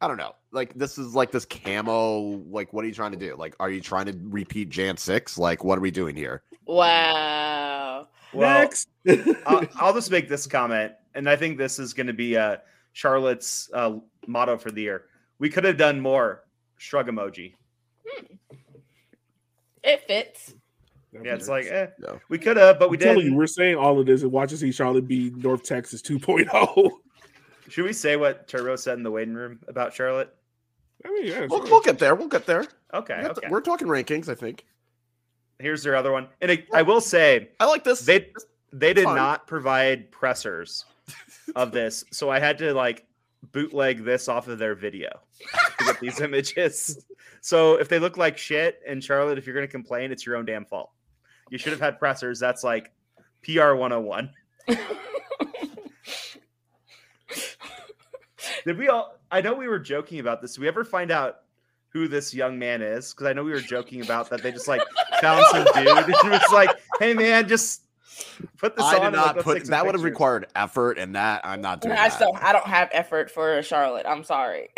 I 0.02 0.08
don't 0.10 0.18
know. 0.18 0.36
Like 0.52 0.74
this 0.74 0.98
is 0.98 1.16
like 1.16 1.32
this 1.32 1.46
camo. 1.46 2.44
Like 2.50 2.74
what 2.74 2.84
are 2.84 2.88
you 2.90 2.94
trying 2.94 3.14
to 3.14 3.18
do? 3.18 3.38
Like 3.38 3.56
are 3.62 3.70
you 3.70 3.80
trying 3.80 4.08
to 4.08 4.20
repeat 4.22 4.68
Jan 4.68 4.98
six? 4.98 5.38
Like 5.38 5.64
what 5.64 5.78
are 5.78 5.82
we 5.82 5.92
doing 5.92 6.14
here? 6.14 6.44
Wow. 6.66 8.10
well. 8.34 8.60
Next. 8.60 8.90
I'll, 9.46 9.66
I'll 9.78 9.94
just 9.94 10.12
make 10.12 10.28
this 10.28 10.46
comment, 10.46 10.92
and 11.16 11.30
I 11.30 11.38
think 11.38 11.58
this 11.58 11.80
is 11.80 11.94
going 11.94 12.08
to 12.08 12.14
be 12.14 12.36
uh, 12.36 12.58
Charlotte's 12.92 13.70
uh, 13.74 13.94
motto 14.28 14.58
for 14.58 14.72
the 14.72 14.82
year. 14.82 15.06
We 15.40 15.50
could 15.50 15.64
have 15.64 15.78
done 15.78 16.02
more. 16.02 16.44
Shrug 16.76 17.08
emoji. 17.08 17.54
It 19.86 20.04
fits. 20.06 20.54
That 21.18 21.26
Yeah, 21.26 21.36
it's 21.36 21.48
like, 21.48 21.66
eh, 21.66 21.88
No. 22.00 22.20
we 22.30 22.38
could 22.38 22.58
have, 22.58 22.80
but 22.80 22.90
we 22.90 22.98
didn't. 22.98 23.26
You, 23.26 23.36
we're 23.36 23.48
saying 23.48 23.76
all 23.76 24.00
of 24.00 24.06
this 24.06 24.22
and 24.24 24.32
watch 24.32 24.50
to 24.52 24.58
see 24.58 24.72
Charlotte 24.72 25.08
be 25.08 25.32
North 25.32 25.64
Texas 25.64 26.02
oh. 26.10 26.14
2.0. 26.18 26.92
Should 27.70 27.86
we 27.86 27.94
say 27.94 28.16
what 28.16 28.48
Turbo 28.48 28.76
said 28.78 28.98
in 28.98 29.04
the 29.04 29.12
waiting 29.12 29.34
room 29.34 29.60
about 29.68 29.94
Charlotte? 29.94 30.34
I 31.06 31.10
mean, 31.10 31.26
yeah, 31.28 31.48
We'll, 31.50 31.64
we'll 31.64 31.82
get 31.82 32.00
there. 32.00 32.16
We'll 32.16 32.28
get 32.28 32.46
there. 32.46 32.66
Okay, 32.94 33.18
We 33.18 33.24
got 33.24 33.36
the- 33.36 33.42
okay. 33.42 33.50
We're 33.52 33.62
talking 33.62 33.88
rankings, 33.88 34.30
I 34.30 34.36
think. 34.36 34.66
Here's 35.60 35.82
their 35.84 35.96
other 35.96 36.12
one, 36.12 36.28
and 36.42 36.52
I, 36.52 36.64
I 36.74 36.84
will 36.84 37.02
say 37.02 37.50
I 37.60 37.66
like 37.66 37.84
this. 37.84 38.02
they 38.02 38.32
they 38.72 38.94
did 38.94 39.06
Fine. 39.06 39.16
not 39.16 39.48
provide 39.48 40.12
pressers 40.12 40.86
of 41.56 41.72
this, 41.72 42.04
so 42.12 42.30
I 42.30 42.40
had 42.40 42.60
to 42.60 42.74
like 42.76 43.06
bootleg 43.52 44.04
this 44.04 44.28
off 44.28 44.48
of 44.48 44.60
their 44.60 44.76
video 44.76 45.10
to 45.80 45.86
get 45.86 46.00
these 46.00 46.22
images. 46.22 47.06
So 47.42 47.76
if 47.80 47.90
they 47.90 47.98
look 47.98 48.18
like 48.18 48.38
shit, 48.38 48.82
and 48.88 49.04
Charlotte, 49.04 49.40
if 49.40 49.48
you're 49.48 49.56
gonna 49.56 49.68
complain, 49.68 50.12
it's 50.12 50.28
your 50.28 50.36
own 50.36 50.46
damn 50.46 50.64
fault. 50.64 50.92
You 51.50 51.58
should 51.58 51.72
have 51.72 51.82
had 51.82 52.00
pressers. 52.00 52.40
That's 52.40 52.64
like 52.64 52.92
PR 53.44 53.74
101. 53.74 54.30
Did 58.66 58.78
we 58.78 58.90
all? 58.90 59.18
I 59.32 59.42
know 59.42 59.54
we 59.54 59.68
were 59.68 59.80
joking 59.80 60.20
about 60.20 60.42
this. 60.42 60.54
Did 60.54 60.62
we 60.62 60.68
ever 60.68 60.84
find 60.84 61.12
out 61.12 61.40
who 61.90 62.08
this 62.08 62.34
young 62.34 62.60
man 62.60 62.82
is? 62.82 63.14
Because 63.14 63.28
I 63.28 63.34
know 63.34 63.44
we 63.44 63.52
were 63.52 63.62
joking 63.62 64.02
about 64.02 64.30
that. 64.30 64.44
They 64.44 64.52
just 64.52 64.68
like 64.68 64.82
found 65.22 65.46
some 65.52 65.64
dude 65.76 65.88
and 65.88 66.32
was 66.32 66.42
like, 66.52 66.70
"Hey 67.00 67.14
man, 67.14 67.48
just 67.48 67.84
put 68.58 68.76
this 68.76 68.86
I 68.86 68.98
on." 68.98 69.12
did 69.12 69.18
not 69.18 69.38
put 69.40 69.54
take 69.56 69.66
some 69.66 69.72
that 69.72 69.86
would 69.86 69.96
have 69.96 70.04
required 70.04 70.48
effort, 70.56 70.98
and 70.98 71.16
that 71.16 71.42
I'm 71.46 71.62
not 71.62 71.80
doing. 71.82 71.94
I 71.94 72.10
that. 72.10 72.14
still, 72.14 72.38
I 72.42 72.52
don't 72.52 72.68
have 72.68 72.90
effort 72.92 73.32
for 73.32 73.62
Charlotte. 73.64 74.06
I'm 74.08 74.24
sorry. 74.24 74.70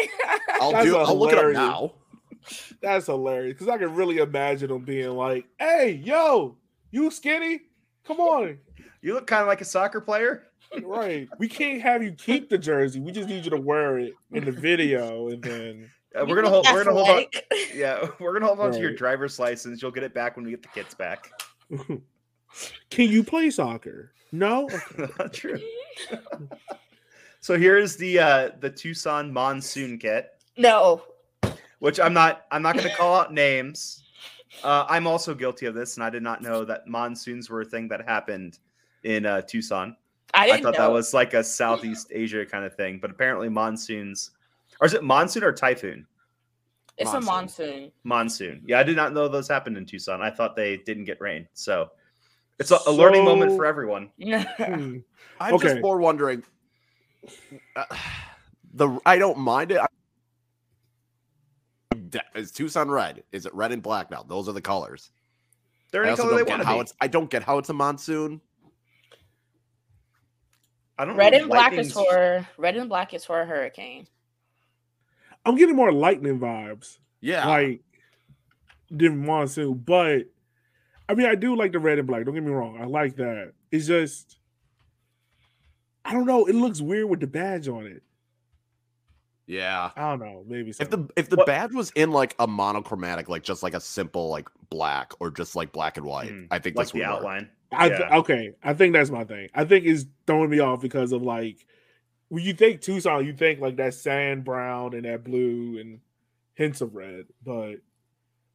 I'll 0.62 0.72
That's 0.74 0.86
do. 0.86 0.98
I'll 0.98 1.18
look 1.18 1.32
it 1.32 1.40
up 1.40 1.52
now. 1.52 1.94
That's 2.82 3.08
hilarious 3.08 3.54
because 3.54 3.68
I 3.68 3.78
can 3.78 3.94
really 3.96 4.18
imagine 4.18 4.70
them 4.70 4.84
being 4.86 5.12
like, 5.12 5.46
"Hey, 5.60 6.02
yo, 6.04 6.58
you 6.92 7.12
skinny? 7.12 7.62
Come 8.06 8.20
on, 8.20 8.58
You 9.02 9.14
look 9.14 9.28
kind 9.28 9.42
of 9.42 9.48
like 9.48 9.62
a 9.62 9.66
soccer 9.66 10.02
player. 10.02 10.44
right? 10.84 11.28
We 11.40 11.48
can't 11.48 11.82
have 11.82 12.04
you 12.04 12.12
keep 12.12 12.50
the 12.50 12.58
jersey. 12.58 13.00
We 13.00 13.12
just 13.12 13.30
need 13.30 13.44
you 13.44 13.52
to 13.52 13.58
wear 13.60 13.98
it 13.98 14.14
in 14.32 14.46
the 14.46 14.52
video, 14.52 15.30
and 15.30 15.42
then 15.42 15.90
Uh, 16.16 16.26
we're 16.28 16.36
gonna 16.36 16.50
hold. 16.50 16.68
We're 16.72 16.84
gonna 16.84 16.96
hold 17.04 17.10
on. 17.10 17.26
Yeah, 17.74 18.08
we're 18.20 18.34
gonna 18.34 18.46
hold 18.48 18.60
on 18.60 18.72
to 18.74 18.80
your 18.80 18.94
driver's 18.94 19.40
license. 19.40 19.82
You'll 19.82 19.92
get 19.92 20.04
it 20.04 20.14
back 20.14 20.36
when 20.36 20.46
we 20.46 20.52
get 20.52 20.62
the 20.62 20.70
kids 20.70 20.94
back. 20.94 21.32
can 22.90 23.08
you 23.10 23.24
play 23.24 23.50
soccer? 23.50 24.12
No. 24.32 24.70
Not 25.18 25.34
true. 25.34 25.60
so 27.40 27.58
here's 27.58 27.96
the 27.96 28.20
uh 28.20 28.50
the 28.60 28.70
Tucson 28.70 29.32
monsoon 29.34 29.98
kit. 29.98 30.30
No. 30.58 31.04
Which 31.80 32.00
I'm 32.00 32.14
not 32.14 32.46
I'm 32.52 32.62
not 32.62 32.76
going 32.76 32.90
to 32.90 32.96
call 32.96 33.16
out 33.16 33.34
names. 33.48 34.04
Uh, 34.64 34.86
I'm 34.90 35.08
also 35.08 35.34
guilty 35.34 35.66
of 35.68 35.76
this, 35.76 35.96
and 35.96 36.04
I 36.04 36.10
did 36.10 36.24
not 36.24 36.42
know 36.42 36.66
that 36.66 36.88
monsoons 36.88 37.50
were 37.50 37.62
a 37.62 37.66
thing 37.66 37.88
that 37.90 38.08
happened 38.08 38.60
in 39.04 39.26
uh, 39.26 39.42
Tucson. 39.42 39.96
I 40.34 40.44
I, 40.44 40.46
didn't 40.48 40.64
thought 40.64 40.74
know. 40.74 40.88
that 40.88 40.92
was 40.92 41.14
like 41.14 41.34
a 41.34 41.44
Southeast 41.44 42.08
Asia 42.12 42.46
kind 42.46 42.66
of 42.66 42.76
thing, 42.76 43.00
but 43.02 43.12
apparently 43.12 43.50
monsoons, 43.50 44.32
or 44.82 44.88
is 44.88 44.94
it 44.94 45.04
monsoon 45.04 45.44
or 45.44 45.52
typhoon? 45.52 46.06
it's 46.98 47.12
a 47.12 47.22
monsoon. 47.22 47.26
monsoon. 47.28 47.92
Monsoon. 48.04 48.62
Yeah, 48.66 48.80
I 48.80 48.84
did 48.84 48.98
not 48.98 49.14
know 49.14 49.28
those 49.30 49.48
happened 49.48 49.78
in 49.78 49.86
Tucson. 49.86 50.22
I 50.22 50.30
thought 50.30 50.56
they 50.56 50.78
didn't 50.78 51.06
get 51.06 51.22
rain, 51.22 51.48
so 51.54 51.92
it's 52.60 52.72
a, 52.72 52.80
a 52.88 52.92
learning 52.92 53.24
moment 53.24 53.56
for 53.56 53.66
everyone. 53.66 54.12
Hmm. 54.20 54.98
I'm 55.42 55.58
just 55.58 55.66
Okay. 55.66 55.80
more 55.80 56.00
wondering. 56.00 56.44
Uh, 57.76 57.86
the 58.74 59.00
I 59.06 59.18
don't 59.18 59.38
mind 59.38 59.72
it. 59.72 59.80
Is 62.36 62.52
Tucson 62.52 62.90
red? 62.90 63.24
Is 63.32 63.46
it 63.46 63.54
red 63.54 63.72
and 63.72 63.82
black 63.82 64.10
now? 64.12 64.24
Those 64.24 64.48
are 64.50 64.54
the 64.54 64.62
colors. 64.62 65.12
They're 65.92 66.06
I 66.06 66.10
any 66.10 66.18
color 66.18 66.32
they 66.32 66.38
get 66.40 66.50
want 66.50 66.62
to 66.62 66.68
how 66.68 66.76
be. 66.76 66.82
it's. 66.82 66.94
I 67.02 67.08
don't 67.08 67.30
get 67.30 67.44
how 67.44 67.58
it's 67.58 67.70
a 67.70 67.74
monsoon. 67.74 68.42
I 70.98 71.06
don't 71.06 71.16
Red 71.16 71.34
and 71.34 71.48
black 71.48 71.74
is 71.74 71.94
for 71.94 72.46
red 72.58 72.76
and 72.76 72.90
black 72.90 73.14
is 73.14 73.24
for 73.24 73.40
a 73.40 73.46
hurricane. 73.46 74.08
I'm 75.46 75.56
getting 75.56 75.76
more 75.76 75.94
lightning 75.94 76.40
vibes, 76.40 76.98
Yeah, 77.22 77.48
like 77.48 77.82
than 78.92 79.26
monsoon. 79.26 79.76
But 79.76 80.26
I 81.08 81.14
mean, 81.16 81.28
I 81.28 81.36
do 81.36 81.56
like 81.56 81.72
the 81.72 81.80
red 81.80 82.00
and 82.00 82.08
black. 82.08 82.26
Don't 82.26 82.34
get 82.34 82.44
me 82.44 82.52
wrong. 82.52 82.80
I 82.82 82.86
like 82.86 83.16
that. 83.16 83.54
It's 83.72 83.88
just, 83.88 84.38
I 86.04 86.14
don't 86.14 86.26
know. 86.26 86.46
It 86.46 86.56
looks 86.56 86.82
weird 86.82 87.10
with 87.10 87.22
the 87.22 87.28
badge 87.28 87.68
on 87.68 87.86
it. 87.86 88.04
Yeah. 89.50 89.90
I 89.98 90.10
don't 90.12 90.20
know. 90.20 90.44
Maybe 90.48 90.72
so. 90.72 90.84
If 90.84 90.90
the 90.92 91.10
if 91.18 91.28
the 91.30 91.36
What- 91.38 91.48
badge 91.48 91.74
was 91.74 91.92
in 91.96 92.12
like 92.12 92.36
a 92.40 92.48
monochromatic, 92.48 93.28
like 93.28 93.44
just 93.44 93.64
like 93.64 93.74
a 93.74 93.80
simple 93.82 94.30
like 94.30 94.48
black 94.70 95.12
or 95.20 95.32
just 95.32 95.56
like 95.56 95.72
black 95.74 95.98
and 95.98 96.06
white, 96.06 96.30
Mhm. 96.32 96.48
I 96.52 96.60
think 96.60 96.76
like 96.78 96.86
this 96.86 96.92
the 96.94 97.00
would 97.00 97.08
work. 97.08 97.16
outline. 97.18 97.50
I 97.72 97.90
th- 97.90 98.00
Yeah. 98.00 98.18
okay. 98.20 98.54
I 98.64 98.74
think 98.74 98.94
that's 98.94 99.10
my 99.10 99.24
thing. 99.26 99.50
I 99.54 99.66
think 99.66 99.86
it's 99.86 100.06
throwing 100.28 100.50
me 100.52 100.60
off 100.60 100.82
because 100.82 101.12
of 101.12 101.22
like 101.24 101.66
when 102.30 102.44
you 102.44 102.54
think 102.54 102.82
Tucson, 102.82 103.26
you 103.26 103.34
think 103.34 103.60
like 103.60 103.76
that 103.78 103.96
sand 103.96 104.44
brown 104.46 104.94
and 104.94 105.04
that 105.06 105.24
blue 105.24 105.80
and 105.80 106.00
hints 106.54 106.82
of 106.82 106.94
red, 106.96 107.26
but 107.44 107.76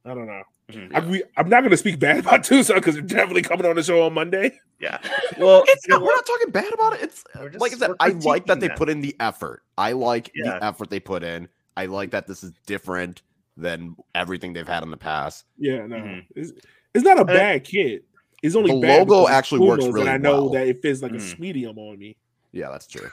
I 0.05 0.13
don't 0.13 0.27
know. 0.27 0.43
Mhm. 0.71 0.95
I, 0.95 0.99
we, 1.05 1.23
I'm 1.37 1.47
not 1.47 1.61
going 1.61 1.71
to 1.71 1.77
speak 1.77 1.99
bad 1.99 2.19
about 2.25 2.43
Tucson 2.43 2.77
because 2.77 2.95
they're 2.95 3.03
definitely 3.03 3.43
coming 3.43 3.65
on 3.65 3.75
the 3.75 3.83
show 3.83 4.03
on 4.03 4.13
Monday. 4.13 4.59
Yeah. 4.79 4.97
Well, 5.37 5.63
It's 5.67 5.87
not, 5.87 6.01
we're 6.01 6.15
not 6.15 6.25
talking 6.25 6.49
bad 6.49 6.73
about 6.73 6.93
it. 6.93 7.01
It's 7.03 7.23
just- 7.35 7.59
like 7.59 7.73
I 7.73 7.77
said, 7.77 7.91
I 7.99 8.09
like 8.09 8.45
that 8.47 8.57
critiquing 8.57 8.61
they 8.61 8.69
put 8.69 8.89
in 8.89 9.01
the 9.01 9.15
effort. 9.19 9.63
I 9.77 9.91
like 9.91 10.31
Yeah. 10.33 10.57
the 10.59 10.63
effort 10.65 10.89
they 10.89 10.99
put 10.99 11.23
in. 11.23 11.47
I 11.77 11.85
like 11.87 12.11
that 12.11 12.25
this 12.25 12.41
is 12.43 12.51
different 12.65 13.21
than 13.57 13.95
everything 14.15 14.53
they've 14.53 14.67
had 14.67 14.81
in 14.83 14.91
the 14.91 14.97
past. 14.97 15.45
Yeah, 15.57 15.85
no, 15.85 15.97
Mhm. 15.97 16.25
it's, 16.35 16.51
it's 16.93 17.03
not 17.03 17.17
a 17.17 17.21
And 17.21 17.27
bad 17.27 17.63
kit. 17.65 18.05
It's 18.41 18.55
only 18.55 18.71
The 18.71 18.79
bad 18.81 18.99
logo 19.07 19.21
because 19.21 19.29
it's 19.29 19.37
actually 19.37 19.67
works 19.67 19.85
really 19.85 20.01
and 20.01 20.09
I 20.09 20.17
know 20.17 20.43
well. 20.43 20.49
that 20.51 20.67
it 20.67 20.81
fits 20.81 21.01
like 21.01 21.11
a 21.11 21.15
Mhm. 21.15 21.39
medium 21.39 21.77
on 21.77 21.99
me. 21.99 22.15
Yeah, 22.53 22.69
that's 22.69 22.87
true. 22.87 23.09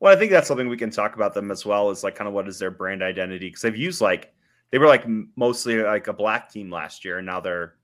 Well, 0.00 0.12
I 0.12 0.16
think 0.18 0.30
that's 0.30 0.46
something 0.46 0.68
we 0.68 0.76
can 0.76 0.90
talk 0.90 1.16
about 1.16 1.34
them 1.34 1.50
as 1.50 1.66
well. 1.66 1.90
Is 1.90 2.04
like 2.04 2.14
kind 2.14 2.28
of 2.28 2.34
what 2.34 2.46
is 2.48 2.58
their 2.60 2.70
brand 2.70 3.02
identity? 3.02 3.48
Because 3.48 3.62
they've 3.62 3.76
used 3.76 4.00
like 4.00 4.32
they 4.70 4.78
were 4.78 4.86
like 4.86 5.04
mostly 5.36 5.82
like 5.82 6.08
a 6.08 6.12
black 6.12 6.50
team 6.50 6.70
last 6.70 7.04
year, 7.04 7.18
and 7.18 7.26
now 7.26 7.40
they're 7.40 7.74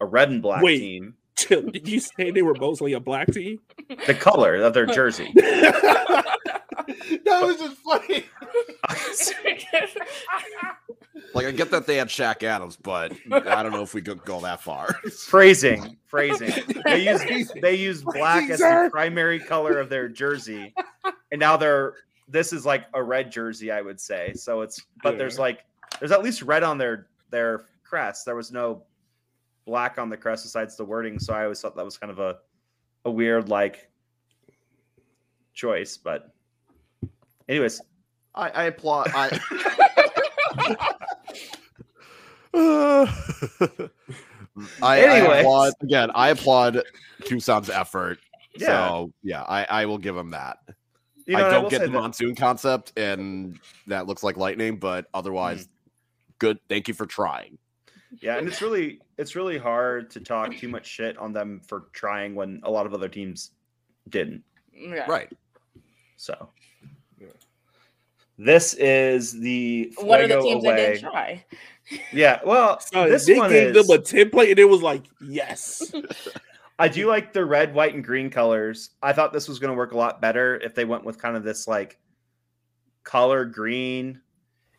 a 0.00 0.06
red 0.06 0.30
and 0.30 0.42
black 0.42 0.62
Wait. 0.62 0.78
team. 0.78 1.14
Chill. 1.36 1.62
Did 1.62 1.88
you 1.88 2.00
say 2.00 2.30
they 2.30 2.42
were 2.42 2.54
mostly 2.54 2.92
a 2.94 3.00
black 3.00 3.32
team? 3.32 3.60
The 4.06 4.14
color 4.14 4.56
of 4.56 4.74
their 4.74 4.86
jersey. 4.94 5.32
that 5.34 6.34
was 7.26 7.56
just 7.56 7.76
funny. 7.78 8.24
Like 11.32 11.46
I 11.46 11.50
get 11.52 11.70
that 11.70 11.86
they 11.86 11.96
had 11.96 12.08
Shaq 12.08 12.42
Adams, 12.42 12.76
but 12.76 13.12
I 13.30 13.62
don't 13.62 13.72
know 13.72 13.82
if 13.82 13.94
we 13.94 14.02
could 14.02 14.24
go 14.24 14.40
that 14.40 14.60
far. 14.60 14.92
phrasing, 15.26 15.96
phrasing. 16.06 16.52
They 16.84 17.08
use 17.10 17.52
they 17.62 17.74
use 17.76 18.02
black 18.02 18.50
as 18.50 18.58
the 18.58 18.88
primary 18.90 19.38
color 19.38 19.78
of 19.78 19.88
their 19.88 20.08
jersey, 20.08 20.74
and 21.30 21.38
now 21.38 21.56
they're 21.56 21.94
this 22.28 22.52
is 22.52 22.66
like 22.66 22.86
a 22.94 23.02
red 23.02 23.30
jersey, 23.30 23.70
I 23.70 23.80
would 23.80 24.00
say. 24.00 24.32
So 24.34 24.62
it's 24.62 24.82
but 25.02 25.18
there's 25.18 25.38
like 25.38 25.64
there's 26.00 26.10
at 26.12 26.22
least 26.24 26.42
red 26.42 26.62
on 26.64 26.76
their 26.78 27.06
their 27.30 27.66
crest. 27.84 28.24
There 28.26 28.34
was 28.36 28.50
no 28.50 28.82
black 29.66 29.98
on 29.98 30.08
the 30.08 30.16
crest 30.16 30.44
besides 30.44 30.76
the 30.76 30.84
wording, 30.84 31.18
so 31.20 31.32
I 31.32 31.44
always 31.44 31.60
thought 31.60 31.76
that 31.76 31.84
was 31.84 31.96
kind 31.96 32.10
of 32.10 32.18
a 32.18 32.38
a 33.04 33.10
weird 33.10 33.48
like 33.48 33.88
choice. 35.54 35.96
But 35.96 36.32
anyways, 37.48 37.80
I, 38.34 38.48
I 38.50 38.62
applaud. 38.64 39.10
I. 39.14 40.80
Uh, 42.52 43.06
I, 44.82 45.04
I 45.04 45.16
applaud 45.38 45.72
again. 45.82 46.10
I 46.14 46.30
applaud 46.30 46.82
Tucson's 47.24 47.70
effort. 47.70 48.18
yeah, 48.58 48.66
So 48.66 49.12
yeah, 49.22 49.42
I, 49.42 49.64
I 49.64 49.86
will 49.86 49.98
give 49.98 50.16
him 50.16 50.30
that. 50.30 50.58
you 51.26 51.36
know, 51.36 51.46
I 51.46 51.50
don't 51.50 51.62
will 51.64 51.70
get 51.70 51.80
say 51.80 51.86
the 51.86 51.92
that- 51.92 52.00
monsoon 52.00 52.34
concept, 52.34 52.92
and 52.98 53.58
that 53.86 54.06
looks 54.06 54.22
like 54.22 54.36
lightning. 54.36 54.76
But 54.78 55.06
otherwise, 55.14 55.68
good. 56.40 56.58
Thank 56.68 56.88
you 56.88 56.94
for 56.94 57.06
trying. 57.06 57.56
Yeah, 58.20 58.38
and 58.38 58.48
it's 58.48 58.60
really 58.66 59.00
it's 59.16 59.36
really 59.36 59.56
hard 59.58 60.10
to 60.10 60.20
talk 60.20 60.56
too 60.56 60.66
much 60.68 60.86
shit 60.86 61.16
on 61.18 61.32
them 61.32 61.60
for 61.64 61.84
trying 61.92 62.34
when 62.34 62.60
a 62.64 62.70
lot 62.70 62.86
of 62.86 62.92
other 62.92 63.08
teams 63.08 63.52
didn't. 64.08 64.42
Yeah. 64.74 65.06
Right. 65.08 65.32
So 66.16 66.50
Yeah. 67.20 67.28
this 68.36 68.74
is 68.74 69.38
the 69.38 69.92
What 69.98 70.20
are 70.20 70.26
the 70.26 70.40
Fuego 70.40 70.42
teams 70.42 70.64
that 70.64 70.76
didn't 70.76 71.00
try? 71.02 71.44
Yeah, 72.12 72.40
well, 72.44 72.80
So 72.92 73.08
this 73.08 73.26
they 73.26 73.38
one 73.38 73.50
gave 73.50 73.76
is. 73.76 73.86
them 73.86 73.96
a 73.96 74.02
template, 74.02 74.50
and 74.50 74.58
it 74.58 74.68
was 74.68 74.82
like, 74.82 75.04
yes. 75.20 75.92
I 76.78 76.88
do 76.88 77.06
like 77.08 77.32
the 77.34 77.44
red, 77.44 77.74
white, 77.74 77.94
and 77.94 78.02
green 78.02 78.30
colors. 78.30 78.90
I 79.02 79.12
thought 79.12 79.32
this 79.34 79.48
was 79.48 79.58
going 79.58 79.70
to 79.70 79.76
work 79.76 79.92
a 79.92 79.98
lot 79.98 80.20
better 80.22 80.56
if 80.60 80.74
they 80.74 80.86
went 80.86 81.04
with 81.04 81.18
kind 81.18 81.36
of 81.36 81.44
this 81.44 81.68
like 81.68 81.98
color 83.04 83.44
green 83.44 84.20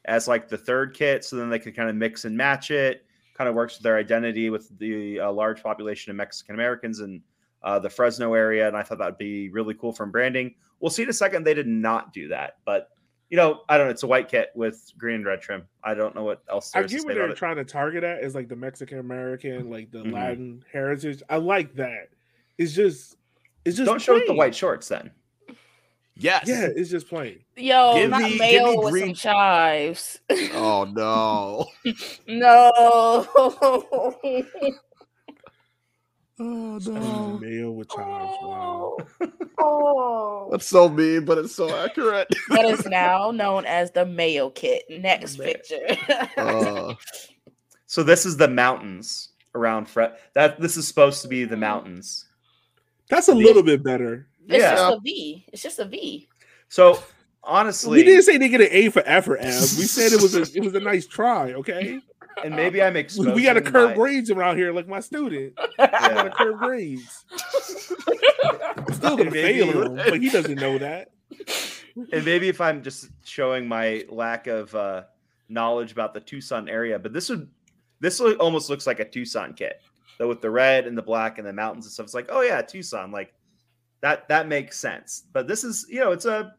as 0.05 0.27
like 0.27 0.47
the 0.47 0.57
third 0.57 0.93
kit, 0.93 1.23
so 1.23 1.35
then 1.35 1.49
they 1.49 1.59
could 1.59 1.75
kind 1.75 1.89
of 1.89 1.95
mix 1.95 2.25
and 2.25 2.35
match 2.35 2.71
it. 2.71 3.05
Kind 3.35 3.47
of 3.47 3.55
works 3.55 3.77
with 3.77 3.83
their 3.83 3.97
identity 3.97 4.49
with 4.49 4.77
the 4.77 5.19
uh, 5.19 5.31
large 5.31 5.63
population 5.63 6.11
of 6.11 6.15
Mexican 6.17 6.55
Americans 6.55 6.99
and 6.99 7.21
uh, 7.63 7.79
the 7.79 7.89
Fresno 7.89 8.33
area, 8.33 8.67
and 8.67 8.75
I 8.75 8.83
thought 8.83 8.97
that'd 8.97 9.17
be 9.17 9.49
really 9.49 9.73
cool 9.73 9.93
from 9.93 10.11
branding. 10.11 10.55
We'll 10.79 10.89
see 10.91 11.03
in 11.03 11.09
a 11.09 11.13
second. 11.13 11.43
They 11.43 11.53
did 11.53 11.67
not 11.67 12.13
do 12.13 12.27
that, 12.29 12.57
but 12.65 12.89
you 13.29 13.37
know, 13.37 13.61
I 13.69 13.77
don't 13.77 13.87
know. 13.87 13.91
It's 13.91 14.03
a 14.03 14.07
white 14.07 14.27
kit 14.27 14.49
with 14.55 14.91
green 14.97 15.15
and 15.15 15.25
red 15.25 15.41
trim. 15.41 15.65
I 15.83 15.93
don't 15.93 16.13
know 16.13 16.23
what 16.25 16.43
else 16.49 16.71
I 16.75 16.83
get 16.83 17.05
what 17.05 17.15
they're 17.15 17.33
trying 17.33 17.55
to 17.55 17.63
target 17.63 18.03
at 18.03 18.23
is 18.23 18.35
like 18.35 18.49
the 18.49 18.57
Mexican 18.57 18.99
American, 18.99 19.69
like 19.69 19.89
the 19.89 19.99
Mhm. 20.03 20.11
Latin 20.11 20.65
heritage. 20.71 21.23
I 21.29 21.37
like 21.37 21.73
that. 21.75 22.09
It's 22.57 22.73
just, 22.73 23.15
it's 23.63 23.77
just 23.77 23.85
Don't 23.87 24.01
show 24.01 24.17
it 24.17 24.27
the 24.27 24.33
white 24.33 24.53
shorts 24.53 24.89
then. 24.89 25.11
Yes. 26.17 26.43
Yeah, 26.47 26.67
it's 26.75 26.89
just 26.89 27.07
plain. 27.07 27.39
Yo, 27.55 27.95
Give 27.95 28.09
not 28.09 28.21
me- 28.21 28.29
give 28.31 28.39
mayo 28.39 28.71
me 28.71 28.77
with 28.77 28.91
green- 28.91 29.05
some 29.07 29.13
chives. 29.15 30.19
Oh 30.53 30.83
no. 30.91 31.65
no. 32.27 33.27
Oh 36.43 36.79
Spicy 36.79 37.45
Mayo 37.45 37.71
with 37.71 37.89
chives. 37.89 38.37
Wow. 38.41 38.97
Oh. 39.63 40.47
That's 40.49 40.65
so 40.65 40.89
mean, 40.89 41.23
but 41.23 41.37
it's 41.37 41.53
so 41.53 41.69
accurate. 41.75 42.27
that 42.49 42.65
is 42.65 42.83
now 42.87 43.29
known 43.29 43.63
as 43.65 43.91
the 43.91 44.07
Mayo 44.07 44.49
Kit. 44.49 44.83
Next 44.89 45.37
Ma- 45.37 45.43
picture. 45.45 45.85
Uh, 46.35 46.95
So 47.85 48.01
this 48.01 48.25
is 48.25 48.37
the 48.37 48.47
mountains 48.47 49.29
around 49.53 49.87
Fred. 49.87 50.15
That 50.33 50.59
this 50.59 50.77
is 50.77 50.87
supposed 50.87 51.21
to 51.21 51.27
be 51.27 51.43
the 51.45 51.57
mountains. 51.57 52.25
That's 53.07 53.27
a 53.27 53.35
little 53.35 53.61
bit 53.61 53.83
better. 53.83 54.27
It's 54.47 54.61
yeah. 54.61 54.75
just 54.75 54.97
a 54.97 54.99
V. 55.01 55.45
It's 55.53 55.61
just 55.63 55.79
a 55.79 55.85
V. 55.85 56.27
So 56.69 57.01
honestly, 57.43 57.99
We 57.99 58.03
didn't 58.03 58.23
say 58.23 58.37
they 58.37 58.49
get 58.49 58.61
an 58.61 58.67
A 58.71 58.89
for 58.89 59.03
effort, 59.05 59.39
Ab. 59.39 59.45
We 59.45 59.51
said 59.85 60.11
it 60.13 60.21
was 60.21 60.35
a 60.35 60.41
it 60.57 60.63
was 60.63 60.73
a 60.75 60.79
nice 60.79 61.05
try. 61.07 61.53
Okay, 61.53 61.99
and 62.43 62.55
maybe 62.55 62.81
I'm 62.81 62.93
we, 62.93 62.99
exposing. 63.01 63.33
we 63.33 63.43
got 63.43 63.53
to 63.53 63.61
curb 63.61 63.89
my- 63.91 63.95
grades 63.95 64.29
around 64.31 64.57
here, 64.57 64.71
like 64.73 64.87
my 64.87 64.99
student. 64.99 65.53
We 65.57 65.87
got 65.87 65.99
to 65.99 66.15
Yeah. 66.15 66.29
curb 66.29 66.59
grades. 66.59 67.25
I'm 68.87 68.93
still 68.93 69.17
gonna 69.17 69.31
Maybe- 69.31 69.59
fail 69.71 69.83
him, 69.83 69.95
but 69.95 70.21
he 70.21 70.29
doesn't 70.29 70.55
know 70.59 70.77
that. 70.77 71.11
and 72.11 72.23
maybe 72.25 72.47
if 72.49 72.61
I'm 72.61 72.83
just 72.83 73.09
showing 73.23 73.67
my 73.67 74.05
lack 74.09 74.47
of 74.47 74.73
uh, 74.75 75.03
knowledge 75.49 75.91
about 75.91 76.13
the 76.13 76.19
Tucson 76.19 76.69
area, 76.69 76.97
but 76.99 77.13
this 77.13 77.29
would 77.29 77.49
this 77.99 78.19
almost 78.19 78.69
looks 78.69 78.87
like 78.87 78.99
a 78.99 79.05
Tucson 79.05 79.53
kit, 79.53 79.81
though 80.17 80.27
with 80.27 80.41
the 80.41 80.49
red 80.49 80.87
and 80.87 80.97
the 80.97 81.01
black 81.03 81.37
and 81.37 81.47
the 81.47 81.53
mountains 81.53 81.85
and 81.85 81.93
stuff. 81.93 82.05
It's 82.05 82.13
like, 82.13 82.27
oh 82.29 82.41
yeah, 82.41 82.61
Tucson, 82.61 83.11
like 83.11 83.33
that 84.01 84.27
that 84.27 84.47
makes 84.47 84.77
sense. 84.77 85.23
But 85.31 85.47
this 85.47 85.63
is 85.63 85.85
you 85.89 85.99
know 85.99 86.11
it's 86.11 86.25
a 86.25 86.53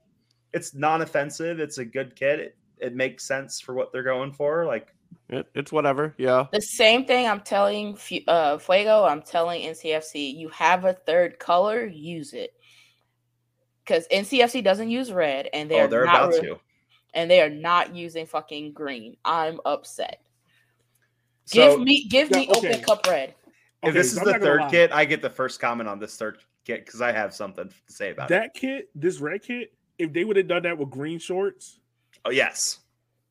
it's 0.53 0.75
non-offensive. 0.75 1.61
It's 1.61 1.79
a 1.79 1.85
good 1.85 2.15
kit. 2.17 2.41
It, 2.41 2.57
it 2.79 2.95
makes 2.95 3.25
sense 3.25 3.61
for 3.61 3.75
what 3.75 3.93
they're 3.93 4.03
going 4.03 4.33
for. 4.33 4.67
Like 4.67 4.95
it, 5.29 5.47
it's 5.55 5.73
whatever. 5.73 6.15
Yeah. 6.19 6.47
The 6.53 6.61
same 6.61 7.05
thing 7.05 7.27
I'm 7.27 7.41
telling 7.41 7.97
Fu- 7.97 8.25
uh, 8.29 8.59
Fuego, 8.59 9.05
I'm 9.05 9.23
telling 9.23 9.63
NCFC, 9.63 10.37
you 10.37 10.49
have 10.51 10.85
a 10.85 10.93
third 10.93 11.39
color, 11.39 11.87
use 11.87 12.33
it. 12.33 12.55
Because 13.85 14.07
NCFC 14.09 14.63
doesn't 14.63 14.91
use 14.91 15.11
red, 15.11 15.49
and 15.53 15.69
they're, 15.69 15.87
oh, 15.87 15.89
they're 15.89 16.05
not 16.05 16.29
about 16.29 16.35
re- 16.35 16.49
to. 16.51 16.61
and 17.15 17.29
they 17.29 17.41
are 17.41 17.51
not 17.51 17.97
using 17.97 18.27
fucking 18.27 18.73
green. 18.73 19.17
I'm 19.25 19.59
upset. 19.65 20.21
So 21.47 21.77
give 21.77 21.81
me, 21.81 22.07
give 22.09 22.31
me 22.31 22.49
okay. 22.49 22.69
open 22.69 22.85
cup 22.85 23.07
red. 23.09 23.35
if 23.83 23.95
this 23.95 24.15
so 24.15 24.23
is 24.23 24.29
I'm 24.29 24.39
the 24.39 24.47
third 24.47 24.71
kit, 24.71 24.93
I 24.93 25.05
get 25.05 25.21
the 25.21 25.31
first 25.31 25.61
comment 25.61 25.89
on 25.89 25.99
this 25.99 26.17
third 26.17 26.39
kit 26.65 26.85
because 26.87 27.01
I 27.01 27.13
have 27.13 27.35
something 27.35 27.69
to 27.69 27.75
say 27.93 28.11
about 28.11 28.31
it. 28.31 28.35
That 28.35 28.55
kit, 28.55 28.89
this 28.95 29.19
red 29.21 29.43
kit, 29.43 29.73
if 29.99 30.13
they 30.13 30.25
would 30.25 30.37
have 30.37 30.49
done 30.49 30.63
that 30.63 30.79
with 30.79 30.91
green 30.91 31.19
shorts, 31.19 31.81
Oh 32.25 32.31
yes. 32.31 32.81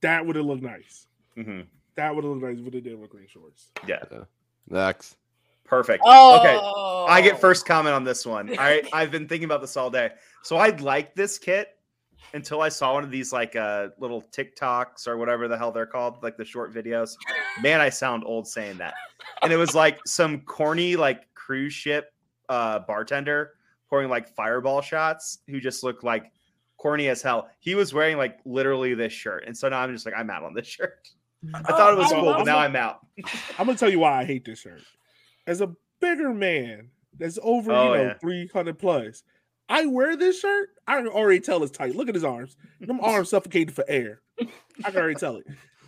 that 0.02 0.26
would 0.26 0.36
have 0.36 0.46
looked 0.46 0.64
nice. 0.64 1.08
hmm 1.36 1.62
That 1.96 2.14
would 2.14 2.24
have 2.24 2.34
looked 2.34 2.44
nice 2.44 2.66
if 2.66 2.72
they 2.74 2.82
did 2.82 3.00
with 3.00 3.10
green 3.10 3.28
shorts. 3.28 3.70
Yeah. 3.88 4.04
Next. 4.68 5.18
Perfect. 5.66 6.04
Oh, 6.06 6.40
Okay. 6.40 7.12
I 7.12 7.22
get 7.22 7.40
first 7.40 7.66
comment 7.66 7.96
on 7.96 8.04
this 8.04 8.26
one. 8.26 8.54
I 8.60 8.84
I've 8.94 9.12
been 9.12 9.28
thinking 9.28 9.46
about 9.46 9.62
this 9.62 9.78
all 9.78 9.90
day. 9.90 10.12
So 10.44 10.58
I 10.58 10.70
like 10.70 11.16
this 11.16 11.38
kit 11.38 11.70
until 12.34 12.62
I 12.62 12.70
saw 12.70 12.94
one 12.94 13.04
of 13.04 13.12
these 13.12 13.32
like 13.34 13.56
uh 13.56 13.90
little 13.98 14.22
TikToks 14.22 15.08
or 15.08 15.18
whatever 15.18 15.48
the 15.48 15.58
hell 15.58 15.72
they're 15.72 15.86
called, 15.86 16.22
like 16.24 16.36
the 16.38 16.46
short 16.46 16.74
videos. 16.74 17.16
Man, 17.62 17.80
I 17.82 17.90
sound 17.90 18.24
old 18.26 18.48
saying 18.48 18.78
that. 18.80 18.94
And 19.42 19.52
it 19.54 19.58
was 19.58 19.74
like 19.74 20.00
some 20.06 20.42
corny 20.42 20.96
like 20.98 21.34
cruise 21.36 21.74
ship 21.74 22.14
uh 22.52 22.80
bartender 22.80 23.54
pouring 23.90 24.10
like 24.10 24.28
fireball 24.36 24.82
shots 24.82 25.40
who 25.48 25.60
just 25.60 25.84
looked 25.84 26.04
like 26.04 26.32
corny 26.78 27.08
as 27.08 27.22
hell. 27.22 27.50
He 27.60 27.76
was 27.76 27.94
wearing 27.94 28.18
like 28.18 28.40
literally 28.46 28.94
this 28.94 29.14
shirt. 29.14 29.46
And 29.48 29.58
so 29.58 29.70
now 29.70 29.80
I'm 29.80 29.94
just 29.94 30.06
like 30.06 30.16
I'm 30.18 30.30
out 30.30 30.44
on 30.44 30.54
this 30.54 30.68
shirt. 30.68 31.08
I 31.54 31.62
thought 31.64 31.94
it 31.94 31.98
was 31.98 32.12
I 32.12 32.20
cool, 32.20 32.34
but 32.34 32.46
now 32.46 32.60
it. 32.60 32.64
I'm 32.66 32.76
out. 32.76 33.00
I'm 33.58 33.66
gonna 33.66 33.78
tell 33.78 33.90
you 33.90 34.00
why 34.00 34.20
I 34.20 34.26
hate 34.26 34.46
this 34.46 34.60
shirt. 34.60 34.82
As 35.48 35.62
a 35.62 35.74
bigger 36.00 36.34
man 36.34 36.90
that's 37.18 37.40
over, 37.42 37.72
Oh, 37.72 37.94
you 37.94 37.98
know, 38.00 38.04
yeah. 38.10 38.14
300 38.20 38.78
plus, 38.78 39.24
I 39.70 39.86
wear 39.86 40.16
this 40.18 40.40
shirt. 40.40 40.70
I 40.88 40.98
can 40.98 41.08
already 41.08 41.40
tell 41.40 41.64
it's 41.64 41.76
tight. 41.76 41.96
Look 41.96 42.10
at 42.10 42.16
his 42.16 42.24
arms. 42.24 42.58
Them 42.80 43.00
arms 43.04 43.30
suffocated 43.30 43.74
for 43.74 43.86
air. 43.88 44.22
I 44.40 44.92
can 44.92 44.98
already 44.98 45.16
tell 45.16 45.38
it. 45.38 45.46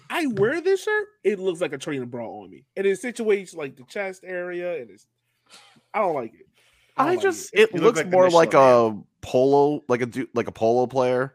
I 0.10 0.28
wear 0.28 0.62
this 0.62 0.84
shirt, 0.84 1.08
it 1.24 1.40
looks 1.40 1.60
like 1.62 1.74
a 1.74 1.78
training 1.78 2.08
bra 2.10 2.28
on 2.28 2.50
me. 2.52 2.66
And 2.78 2.86
it 2.86 3.02
situates 3.02 3.56
like 3.56 3.76
the 3.76 3.84
chest 3.84 4.24
area, 4.26 4.80
and 4.82 4.92
it's 4.92 5.08
I 5.94 6.00
don't 6.00 6.14
like 6.16 6.34
it. 6.34 6.48
Don't 6.98 7.08
I 7.08 7.16
just 7.16 7.54
it. 7.54 7.60
it 7.62 7.70
You 7.74 7.80
look 7.82 7.96
looks 7.96 8.06
like 8.06 8.12
more 8.12 8.30
like 8.30 8.50
Michelin 8.54 9.04
a 9.22 9.26
polo, 9.26 9.84
like 9.88 10.02
a 10.02 10.06
du- 10.06 10.28
like 10.34 10.48
a 10.48 10.52
polo 10.52 10.86
player 10.88 11.34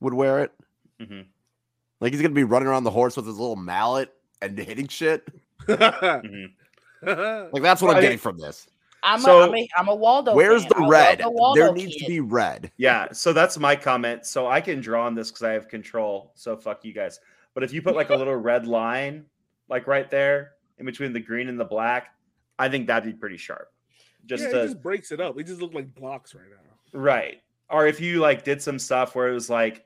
would 0.00 0.14
wear 0.14 0.40
it. 0.40 0.52
Mhm. 1.00 1.26
Like 2.00 2.12
he's 2.12 2.22
gonna 2.22 2.34
be 2.34 2.44
running 2.44 2.68
around 2.68 2.84
the 2.84 2.90
horse 2.90 3.16
with 3.16 3.26
his 3.26 3.38
little 3.38 3.56
mallet 3.56 4.12
and 4.42 4.58
hitting 4.58 4.88
shit. 4.88 5.28
Mhm. 5.66 6.52
Like 7.02 7.62
that's 7.62 7.80
what 7.82 7.92
I 7.94 7.98
I'm 7.98 8.02
getting 8.02 8.18
from 8.18 8.38
this. 8.38 8.66
I'm, 9.02 9.20
So, 9.20 9.40
a, 9.40 9.46
I'm, 9.48 9.54
a, 9.54 9.68
I'm 9.78 9.88
a 9.88 9.94
Waldo. 9.94 10.34
Where's 10.34 10.62
fan. 10.64 10.68
the 10.70 10.76
I 10.76 10.80
love 10.80 10.90
red? 10.90 11.18
the 11.20 11.30
Waldo 11.30 11.60
There 11.62 11.72
needs 11.72 11.96
to 11.96 12.06
be 12.06 12.20
red. 12.20 12.70
Yeah, 12.76 13.10
so 13.12 13.32
that's 13.32 13.56
my 13.58 13.74
comment. 13.74 14.26
So 14.26 14.46
I 14.46 14.60
can 14.60 14.82
draw 14.82 15.06
on 15.06 15.14
this 15.14 15.30
because 15.30 15.42
I 15.42 15.52
have 15.52 15.68
control. 15.68 16.32
So 16.34 16.54
fuck 16.56 16.84
you 16.84 16.92
guys. 16.92 17.18
But 17.54 17.62
if 17.64 17.72
you 17.72 17.80
put 17.80 17.94
like 17.96 18.10
a 18.10 18.14
little 18.16 18.36
red 18.36 18.66
line, 18.66 19.24
like 19.70 19.86
right 19.86 20.10
there 20.10 20.52
in 20.78 20.84
between 20.84 21.14
the 21.14 21.20
green 21.20 21.48
and 21.48 21.58
the 21.58 21.64
black, 21.64 22.08
I 22.58 22.68
think 22.68 22.86
that'd 22.88 23.10
be 23.10 23.18
pretty 23.18 23.38
sharp. 23.38 23.72
Just 24.26 24.44
yeah, 24.44 24.50
to 24.50 24.60
it 24.62 24.66
just 24.68 24.82
breaks 24.82 25.12
it 25.12 25.20
up. 25.20 25.38
It 25.38 25.44
just 25.46 25.60
look 25.60 25.74
like 25.74 25.94
blocks 25.94 26.34
right 26.34 26.44
now. 26.50 26.98
right. 27.00 27.40
Or 27.68 27.86
if 27.86 28.00
you 28.00 28.18
like 28.18 28.42
did 28.44 28.60
some 28.60 28.78
stuff 28.78 29.14
where 29.14 29.28
it 29.28 29.32
was 29.32 29.48
like 29.48 29.84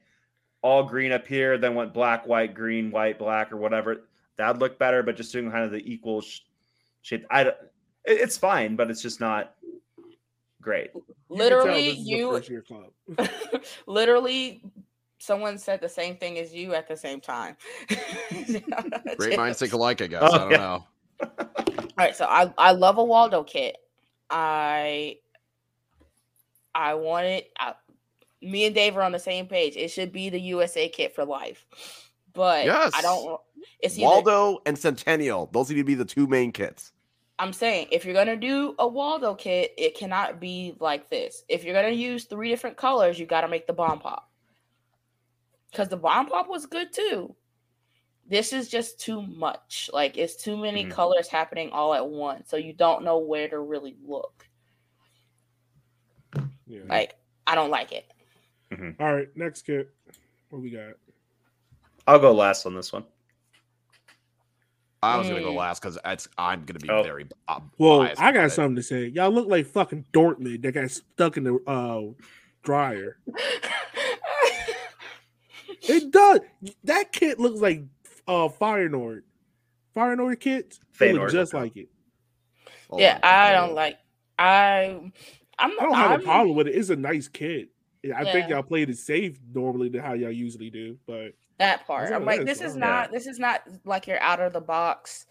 all 0.62 0.82
green 0.84 1.12
up 1.12 1.26
here, 1.26 1.58
then 1.58 1.74
went 1.74 1.92
black, 1.92 2.26
white, 2.26 2.54
green, 2.54 2.90
white, 2.90 3.18
black, 3.18 3.52
or 3.52 3.58
whatever, 3.58 4.02
that'd 4.36 4.60
look 4.60 4.78
better. 4.78 5.02
But 5.02 5.16
just 5.16 5.32
doing 5.32 5.50
kind 5.50 5.64
of 5.64 5.70
the 5.70 5.82
equal 5.90 6.22
sh- 6.22 6.40
shape, 7.02 7.26
I 7.30 7.44
don't- 7.44 7.56
it- 8.04 8.20
it's 8.20 8.38
fine, 8.38 8.74
but 8.76 8.90
it's 8.90 9.02
just 9.02 9.20
not 9.20 9.54
great. 10.62 10.90
You 10.94 11.02
can 11.02 11.14
tell 11.28 11.36
Literally, 11.36 11.90
this 11.90 11.98
is 11.98 12.06
a 12.06 12.52
you 12.52 12.62
club. 12.62 13.30
literally 13.86 14.62
someone 15.18 15.58
said 15.58 15.80
the 15.80 15.88
same 15.88 16.16
thing 16.16 16.38
as 16.38 16.54
you 16.54 16.74
at 16.74 16.86
the 16.88 16.96
same 16.96 17.20
time. 17.20 17.56
Great 19.16 19.36
minds 19.36 19.58
think 19.58 19.72
alike, 19.72 20.02
I 20.02 20.06
guess. 20.06 20.22
Oh, 20.22 20.32
I 20.34 20.38
don't 20.38 20.50
yeah. 20.50 20.56
know. 20.56 20.84
All 21.20 21.86
right, 21.98 22.14
so 22.16 22.26
I 22.26 22.52
I 22.58 22.72
love 22.72 22.98
a 22.98 23.04
Waldo 23.04 23.42
kit. 23.44 23.76
I 24.30 25.18
I 26.74 26.94
want 26.94 27.26
it. 27.26 27.50
I, 27.58 27.74
me 28.42 28.66
and 28.66 28.74
Dave 28.74 28.96
are 28.96 29.02
on 29.02 29.12
the 29.12 29.18
same 29.18 29.46
page. 29.46 29.76
It 29.76 29.90
should 29.90 30.12
be 30.12 30.28
the 30.28 30.40
USA 30.40 30.88
kit 30.88 31.14
for 31.14 31.24
life. 31.24 31.66
But 32.32 32.66
Yes. 32.66 32.92
I 32.94 33.02
don't. 33.02 33.40
It's 33.80 33.96
either, 33.96 34.06
Waldo 34.06 34.60
and 34.66 34.78
Centennial. 34.78 35.48
Those 35.52 35.70
need 35.70 35.76
to 35.76 35.84
be 35.84 35.94
the 35.94 36.04
two 36.04 36.26
main 36.26 36.52
kits. 36.52 36.92
I'm 37.38 37.52
saying 37.52 37.88
if 37.90 38.04
you're 38.04 38.14
gonna 38.14 38.36
do 38.36 38.74
a 38.78 38.86
Waldo 38.86 39.34
kit, 39.34 39.72
it 39.76 39.96
cannot 39.96 40.40
be 40.40 40.74
like 40.78 41.10
this. 41.10 41.44
If 41.48 41.64
you're 41.64 41.74
gonna 41.74 41.94
use 41.94 42.24
three 42.24 42.48
different 42.48 42.76
colors, 42.76 43.18
you 43.18 43.26
got 43.26 43.40
to 43.42 43.48
make 43.48 43.66
the 43.66 43.72
bomb 43.72 43.98
pop. 43.98 44.30
Because 45.70 45.88
the 45.88 45.96
bomb 45.96 46.26
pop 46.26 46.48
was 46.48 46.66
good 46.66 46.92
too. 46.92 47.34
This 48.26 48.52
is 48.52 48.68
just 48.68 48.98
too 49.00 49.22
much. 49.22 49.90
Like 49.92 50.16
it's 50.16 50.36
too 50.36 50.56
many 50.56 50.86
Mhm. 50.86 50.90
colors 50.90 51.28
happening 51.28 51.70
all 51.70 51.92
at 51.94 52.06
once, 52.08 52.48
so 52.48 52.56
you 52.56 52.72
don't 52.72 53.04
know 53.04 53.18
where 53.18 53.48
to 53.48 53.58
really 53.60 53.96
look. 54.04 54.48
Yeah. 56.66 56.80
Like 56.88 57.16
I 57.46 57.54
don't 57.54 57.70
like 57.70 57.92
it. 57.92 58.10
All 58.98 59.14
right, 59.14 59.28
next 59.36 59.62
kit. 59.62 59.94
What 60.50 60.62
we 60.62 60.70
got? 60.70 60.94
I'll 62.06 62.18
go 62.18 62.32
last 62.32 62.66
on 62.66 62.74
this 62.74 62.92
one. 62.92 63.04
I 65.02 65.18
was 65.18 65.28
gonna 65.28 65.42
go 65.42 65.52
Mm. 65.52 65.56
last 65.56 65.82
because 65.82 65.98
I'm 66.38 66.64
gonna 66.64 66.78
be 66.80 66.88
Oh. 66.88 67.02
very. 67.02 67.26
Uh, 67.46 67.60
Well, 67.78 68.00
I 68.02 68.14
got 68.14 68.30
about 68.36 68.46
it. 68.46 68.50
something 68.50 68.76
to 68.76 68.82
say. 68.82 69.06
Y'all 69.08 69.30
look 69.30 69.46
like 69.48 69.66
fucking 69.66 70.06
Dortmund 70.12 70.62
that 70.62 70.72
got 70.72 70.90
stuck 70.90 71.36
in 71.36 71.44
the 71.44 71.56
uh 71.66 72.14
dryer. 72.62 73.18
It 75.86 76.10
does. 76.10 76.40
That 76.84 77.12
kit 77.12 77.38
looks 77.38 77.60
like 77.60 77.82
uh 78.26 78.48
Feyenoord. 78.48 79.22
Fire 79.94 80.16
Nord 80.16 80.40
kits 80.40 80.80
they 80.98 81.12
look 81.12 81.22
Feyenoord. 81.22 81.32
just 81.32 81.54
like 81.54 81.76
it. 81.76 81.88
Hold 82.90 83.00
yeah, 83.00 83.14
on. 83.16 83.20
I 83.22 83.52
don't 83.52 83.74
like. 83.74 83.98
I 84.38 85.00
I'm 85.58 85.70
I 85.70 85.82
don't 85.82 85.90
not. 85.92 85.96
have 85.98 86.10
I'm, 86.12 86.20
a 86.20 86.22
problem 86.24 86.56
with 86.56 86.66
it. 86.68 86.74
It's 86.74 86.90
a 86.90 86.96
nice 86.96 87.28
kit. 87.28 87.68
I 88.14 88.24
think 88.30 88.50
y'all 88.50 88.62
played 88.62 88.90
it 88.90 88.98
safe 88.98 89.38
normally 89.54 89.88
than 89.88 90.02
how 90.02 90.12
y'all 90.12 90.30
usually 90.30 90.68
do, 90.68 90.98
but 91.06 91.32
that 91.58 91.86
part. 91.86 92.12
I'm 92.12 92.24
like, 92.24 92.44
this 92.44 92.60
is 92.60 92.72
fine. 92.72 92.80
not. 92.80 93.12
This 93.12 93.26
is 93.26 93.38
not 93.38 93.62
like 93.84 94.06
your 94.06 94.20
out 94.20 94.40
of 94.40 94.52
the 94.52 94.60
box 94.60 95.26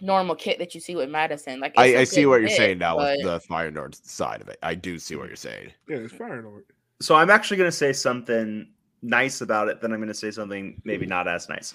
normal 0.00 0.34
kit 0.34 0.58
that 0.58 0.74
you 0.74 0.80
see 0.80 0.94
with 0.94 1.08
Madison. 1.10 1.60
Like 1.60 1.74
I, 1.76 1.82
I, 1.82 1.86
a 1.86 2.00
I 2.00 2.04
see 2.04 2.22
good 2.22 2.28
what 2.28 2.40
you're 2.40 2.48
kit, 2.48 2.56
saying 2.56 2.78
now 2.78 2.96
but- 2.96 3.18
with 3.18 3.26
the 3.26 3.40
Feyenoord 3.52 3.94
side 4.06 4.40
of 4.40 4.48
it. 4.48 4.58
I 4.62 4.74
do 4.74 4.98
see 4.98 5.16
what 5.16 5.26
you're 5.26 5.36
saying. 5.36 5.72
yeah, 5.88 5.96
it's 5.96 6.12
Feyenoord. 6.12 6.62
So 7.00 7.14
I'm 7.14 7.28
actually 7.28 7.58
going 7.58 7.68
to 7.70 7.76
say 7.76 7.92
something 7.92 8.68
nice 9.02 9.40
about 9.40 9.68
it, 9.68 9.80
then 9.80 9.92
I'm 9.92 9.98
going 9.98 10.08
to 10.08 10.14
say 10.14 10.30
something 10.30 10.80
maybe 10.84 11.06
not 11.06 11.28
as 11.28 11.48
nice. 11.48 11.74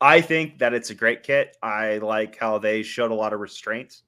I 0.00 0.20
think 0.20 0.58
that 0.58 0.74
it's 0.74 0.90
a 0.90 0.94
great 0.94 1.22
kit. 1.22 1.56
I 1.62 1.98
like 1.98 2.36
how 2.36 2.58
they 2.58 2.82
showed 2.82 3.10
a 3.10 3.14
lot 3.14 3.32
of 3.32 3.40
restraint 3.40 4.02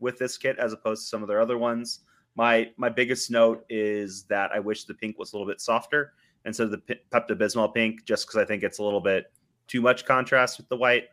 with 0.00 0.18
this 0.18 0.36
kit 0.36 0.58
as 0.58 0.72
opposed 0.72 1.02
to 1.02 1.08
some 1.08 1.22
of 1.22 1.28
their 1.28 1.40
other 1.40 1.58
ones. 1.58 2.00
My 2.34 2.70
my 2.76 2.88
biggest 2.88 3.30
note 3.30 3.64
is 3.68 4.24
that 4.24 4.50
I 4.52 4.60
wish 4.60 4.84
the 4.84 4.94
pink 4.94 5.18
was 5.18 5.32
a 5.32 5.36
little 5.36 5.50
bit 5.50 5.60
softer 5.60 6.12
instead 6.44 6.64
of 6.64 6.70
the 6.70 6.96
Pepto 7.12 7.30
Bismol 7.30 7.74
pink, 7.74 8.04
just 8.04 8.26
because 8.26 8.40
I 8.40 8.44
think 8.44 8.62
it's 8.62 8.78
a 8.78 8.82
little 8.82 9.00
bit 9.00 9.32
too 9.66 9.80
much 9.80 10.04
contrast 10.04 10.58
with 10.58 10.68
the 10.68 10.76
white. 10.76 11.04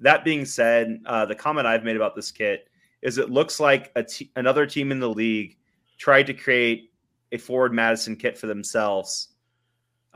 That 0.00 0.24
being 0.24 0.44
said, 0.44 1.00
uh, 1.06 1.26
the 1.26 1.34
comment 1.34 1.66
I've 1.66 1.84
made 1.84 1.96
about 1.96 2.14
this 2.14 2.30
kit 2.30 2.68
is 3.02 3.18
it 3.18 3.30
looks 3.30 3.60
like 3.60 3.92
a 3.96 4.02
t- 4.02 4.30
another 4.36 4.66
team 4.66 4.92
in 4.92 5.00
the 5.00 5.08
league 5.08 5.56
tried 5.98 6.26
to 6.26 6.34
create 6.34 6.92
a 7.32 7.38
Forward 7.38 7.72
Madison 7.72 8.16
kit 8.16 8.38
for 8.38 8.46
themselves 8.46 9.28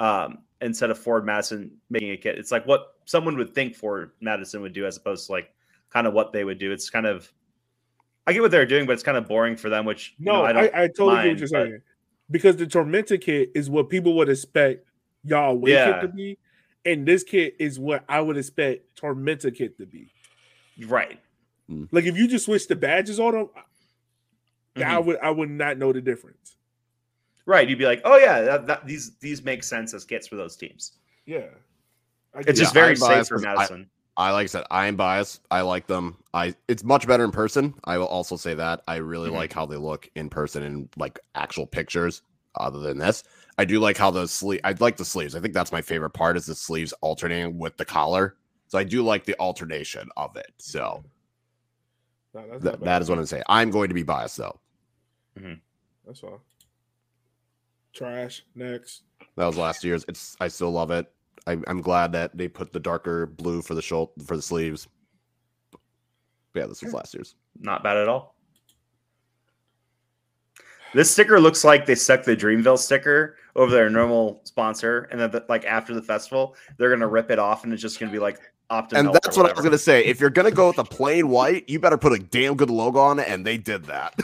um, 0.01 0.39
instead 0.61 0.91
of 0.91 0.99
Forward 0.99 1.25
Madison 1.27 1.71
making 1.91 2.11
a 2.11 2.17
kit. 2.17 2.39
It's 2.39 2.51
like 2.51 2.67
what 2.67 2.95
someone 3.05 3.37
would 3.37 3.55
think 3.55 3.77
Forward 3.77 4.13
Madison 4.21 4.63
would 4.63 4.73
do 4.73 4.87
as 4.87 4.97
opposed 4.97 5.27
to 5.27 5.33
like 5.33 5.53
kind 5.91 6.07
of 6.07 6.13
what 6.15 6.33
they 6.33 6.45
would 6.45 6.59
do. 6.59 6.73
It's 6.73 6.91
kind 6.91 7.07
of 7.07 7.33
I 8.27 8.33
get 8.33 8.43
what 8.43 8.51
they're 8.51 8.67
doing, 8.67 8.87
but 8.87 8.93
it's 8.93 9.03
kind 9.03 9.17
of 9.19 9.27
boring 9.29 9.57
for 9.57 9.69
them. 9.71 9.85
Which 9.85 10.15
No, 10.19 10.33
you 10.33 10.39
know, 10.39 10.45
I 10.45 10.49
I, 10.49 10.53
don't. 10.53 10.75
I, 10.75 10.87
totally 10.89 11.15
mind, 11.15 11.25
get 11.25 11.31
what 11.31 11.39
you're 11.39 11.61
but- 11.61 11.69
saying. 11.71 11.83
Because 12.31 12.57
the 12.57 12.67
Tormenta 12.67 13.21
kit 13.21 13.51
is 13.57 13.69
what 13.69 13.89
people 13.89 14.15
would 14.17 14.29
expect 14.29 14.87
y'all 15.25 15.51
away 15.53 15.73
Yeah. 15.73 15.93
kit 15.95 16.03
to 16.03 16.09
be. 16.09 16.39
And 16.85 17.05
this 17.07 17.25
kit 17.25 17.57
is 17.59 17.79
what 17.79 18.05
I 18.09 18.21
would 18.21 18.37
expect 18.37 18.97
Tormenta 19.01 19.53
kit 19.55 19.77
to 19.79 19.87
be. 19.87 20.13
right. 20.87 21.19
Like 21.93 22.05
if 22.05 22.17
you 22.17 22.27
just 22.29 22.47
switch 22.47 22.67
the 22.69 22.77
badges 22.77 23.21
on 23.21 23.33
them, 23.35 23.49
I 24.77 24.81
Mhm. 24.81 25.05
would 25.07 25.19
I 25.19 25.31
would 25.31 25.51
not 25.51 25.79
know 25.79 25.93
the 25.93 26.01
difference. 26.01 26.57
Right. 27.51 27.69
You'd 27.69 27.79
be 27.81 27.85
like, 27.85 28.01
oh 28.05 28.17
yeah, 28.17 28.43
that, 28.43 28.67
that, 28.69 28.87
these 28.87 29.17
these 29.19 29.43
make 29.43 29.65
sense 29.65 29.93
as 29.93 30.05
kits 30.05 30.29
for 30.29 30.37
those 30.37 30.55
teams. 30.55 30.93
Yeah. 31.27 31.47
I 32.33 32.39
It's 32.39 32.47
get 32.47 32.57
just 32.57 32.73
very 32.75 32.91
I'm 32.91 32.97
safe 32.97 33.09
biased 33.09 33.29
for 33.31 33.37
'cause 33.39 33.45
I- 33.45 33.55
Madison. 33.55 33.91
I 34.17 34.31
like 34.31 34.45
I 34.45 34.47
said, 34.47 34.65
I 34.71 34.87
am 34.87 34.95
biased. 34.95 35.41
I 35.51 35.63
like 35.63 35.89
them. 35.89 36.17
I 36.33 36.55
it's 36.69 36.85
much 36.85 37.09
better 37.09 37.25
in 37.25 37.33
person. 37.33 37.75
I 37.85 37.99
will 37.99 38.07
also 38.07 38.37
say 38.37 38.55
that. 38.55 38.83
I 38.87 38.97
really 38.97 39.31
Mhm. 39.31 39.35
like 39.35 39.53
how 39.53 39.67
they 39.67 39.77
look 39.77 40.09
in 40.15 40.29
person 40.31 40.63
in 40.63 40.89
like 40.97 41.19
actual 41.35 41.67
pictures. 41.67 42.23
Other 42.57 42.79
than 42.79 42.99
this, 42.99 43.25
I 43.59 43.65
do 43.65 43.81
like 43.81 43.97
how 43.97 44.11
the 44.13 44.29
sleeve. 44.29 44.61
I 44.63 44.75
like 44.79 44.97
the 44.97 45.05
sleeves. 45.05 45.35
I 45.35 45.41
think 45.41 45.55
that's 45.55 45.73
my 45.73 45.83
favorite 45.83 46.11
part 46.11 46.37
is 46.37 46.47
the 46.47 46.55
sleeves 46.55 46.93
alternating 47.01 47.59
with 47.59 47.77
the 47.79 47.85
collar. 47.85 48.37
So 48.69 48.79
I 48.79 48.85
do 48.85 49.03
like 49.03 49.25
the 49.25 49.37
alternation 49.41 50.09
of 50.17 50.37
it. 50.37 50.53
So 50.59 51.03
No, 52.33 52.47
that's 52.49 52.63
th- 52.63 52.81
that 52.81 53.03
is 53.03 53.09
what 53.11 53.19
I'm 53.19 53.27
saying. 53.27 53.43
I'm 53.49 53.71
going 53.71 53.89
to 53.89 53.95
be 53.95 54.05
biased 54.05 54.37
though. 54.37 54.61
That's 56.07 56.23
all. 56.23 56.41
Trash. 57.93 58.45
Next. 58.55 59.03
That 59.37 59.47
was 59.47 59.57
last 59.57 59.85
year's. 59.85 60.05
It's 60.09 60.37
I 60.41 60.49
still 60.49 60.71
love 60.71 60.91
it. 60.91 61.11
I, 61.47 61.59
I'm 61.67 61.81
glad 61.81 62.13
that 62.13 62.37
they 62.37 62.49
put 62.49 62.73
the 62.73 62.81
darker 62.81 63.27
blue 63.27 63.63
for 63.63 63.75
the 63.75 63.83
shoulder 63.83 64.13
for 64.25 64.37
the 64.37 64.43
sleeves. 64.43 64.89
But 66.53 66.61
yeah, 66.61 66.67
this 66.67 66.83
was 66.83 66.93
last 66.93 67.15
year's. 67.15 67.35
Not 67.59 67.83
bad 67.83 67.97
at 67.97 68.09
all. 68.09 68.35
This 70.93 71.11
sticker 71.11 71.39
looks 71.41 71.63
like 71.63 71.87
they 71.87 71.95
stuck 71.95 72.25
the 72.25 72.37
Dreamville 72.37 72.79
sticker 72.79 73.37
over 73.55 73.71
their 73.71 73.89
normal 73.89 74.41
sponsor, 74.45 75.09
and 75.13 75.21
then 75.21 75.33
like 75.49 75.65
after 75.65 75.95
the 75.95 76.03
festival, 76.03 76.57
they're 76.77 76.91
gonna 76.91 77.07
rip 77.07 77.31
it 77.31 77.39
off, 77.39 77.65
and 77.65 77.73
it's 77.73 77.81
just 77.81 78.01
gonna 78.01 78.11
be 78.11 78.19
like 78.19 78.41
Optimilk. 78.71 78.99
And 78.99 79.13
that's 79.13 79.37
what 79.37 79.49
I 79.49 79.53
was 79.53 79.65
gonna 79.65 79.79
say. 79.79 80.05
If 80.05 80.21
you're 80.21 80.31
gonna 80.31 80.51
go 80.51 80.69
with 80.69 80.79
a 80.79 80.85
plain 80.85 81.29
white, 81.29 81.69
you 81.69 81.79
better 81.81 81.99
put 81.99 82.13
a 82.13 82.19
damn 82.19 82.57
good 82.57 82.71
logo 82.71 82.99
on 82.99 83.19
it, 83.19 83.29
and 83.29 83.47
they 83.47 83.57
did 83.57 83.85
that. 83.85 84.19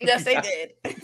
Yes, 0.00 0.24
they 0.24 0.40
did. 0.40 0.74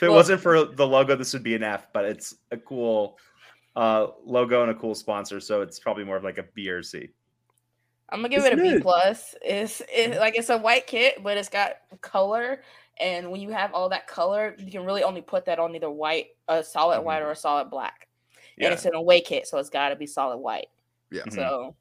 If 0.00 0.04
it 0.04 0.08
Well- 0.08 0.16
wasn't 0.16 0.40
for 0.40 0.64
the 0.64 0.86
logo, 0.86 1.14
this 1.14 1.34
would 1.34 1.42
be 1.42 1.54
an 1.54 1.62
F, 1.62 1.92
but 1.92 2.06
it's 2.06 2.34
a 2.50 2.56
cool 2.56 3.18
uh, 3.76 4.06
logo 4.24 4.62
and 4.62 4.70
a 4.70 4.74
cool 4.74 4.94
sponsor, 4.94 5.40
so 5.40 5.60
it's 5.60 5.78
probably 5.78 6.04
more 6.04 6.16
of 6.16 6.24
like 6.24 6.38
a 6.38 6.42
B 6.54 6.70
or 6.70 6.82
C. 6.82 7.10
I'm 8.08 8.20
gonna 8.20 8.30
give 8.30 8.38
It's 8.38 8.46
it 8.46 8.52
a 8.54 8.56
B 8.56 8.62
mid. 8.72 8.82
plus. 8.82 9.34
It's 9.42 9.82
it, 9.94 10.18
like 10.18 10.36
it's 10.38 10.48
a 10.48 10.56
white 10.56 10.86
kit, 10.86 11.22
but 11.22 11.36
it's 11.36 11.50
got 11.50 11.76
color. 12.00 12.62
And 12.98 13.30
when 13.30 13.42
you 13.42 13.50
have 13.50 13.74
all 13.74 13.90
that 13.90 14.06
color, 14.06 14.56
you 14.58 14.72
can 14.72 14.86
really 14.86 15.02
only 15.04 15.20
put 15.20 15.44
that 15.44 15.58
on 15.58 15.74
either 15.76 15.90
white, 15.90 16.28
a 16.48 16.64
solid 16.64 17.02
white, 17.02 17.20
or 17.20 17.30
a 17.30 17.36
solid 17.36 17.68
black. 17.70 18.08
Yeah. 18.56 18.66
And 18.68 18.74
it's 18.74 18.86
an 18.86 18.94
away 18.94 19.20
kit, 19.20 19.46
so 19.46 19.58
it's 19.58 19.70
got 19.70 19.90
to 19.90 19.96
be 19.96 20.06
solid 20.06 20.38
white. 20.38 20.68
Yeah. 21.12 21.22
Mhm. 21.24 21.34
So 21.34 21.42
I 21.42 21.44
Like 21.44 21.74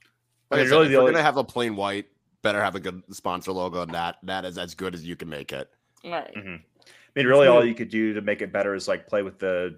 I 0.51 0.55
mean, 0.57 0.65
said, 0.65 0.71
really 0.71 0.81
if 0.83 0.87
the 0.89 0.91
you're 0.91 1.01
only- 1.03 1.13
gonna 1.13 1.23
have 1.23 1.37
a 1.37 1.43
plain 1.45 1.75
white, 1.77 2.07
better 2.41 2.61
have 2.61 2.75
a 2.75 2.79
good 2.81 3.01
sponsor 3.15 3.53
logo, 3.53 3.81
and 3.81 3.93
that 3.93 4.17
that 4.23 4.43
is 4.43 4.57
as 4.57 4.75
good 4.75 4.93
as 4.93 5.05
you 5.05 5.15
can 5.15 5.29
make 5.29 5.53
it. 5.53 5.69
right. 6.05 6.33
Mhm. 6.35 6.61
I 7.15 7.19
mean, 7.19 7.27
really, 7.27 7.47
all 7.47 7.65
you 7.65 7.75
could 7.75 7.89
do 7.89 8.13
to 8.13 8.21
make 8.21 8.41
it 8.41 8.51
better 8.51 8.75
is 8.75 8.87
like 8.87 9.07
play 9.07 9.23
with 9.23 9.39
the 9.39 9.77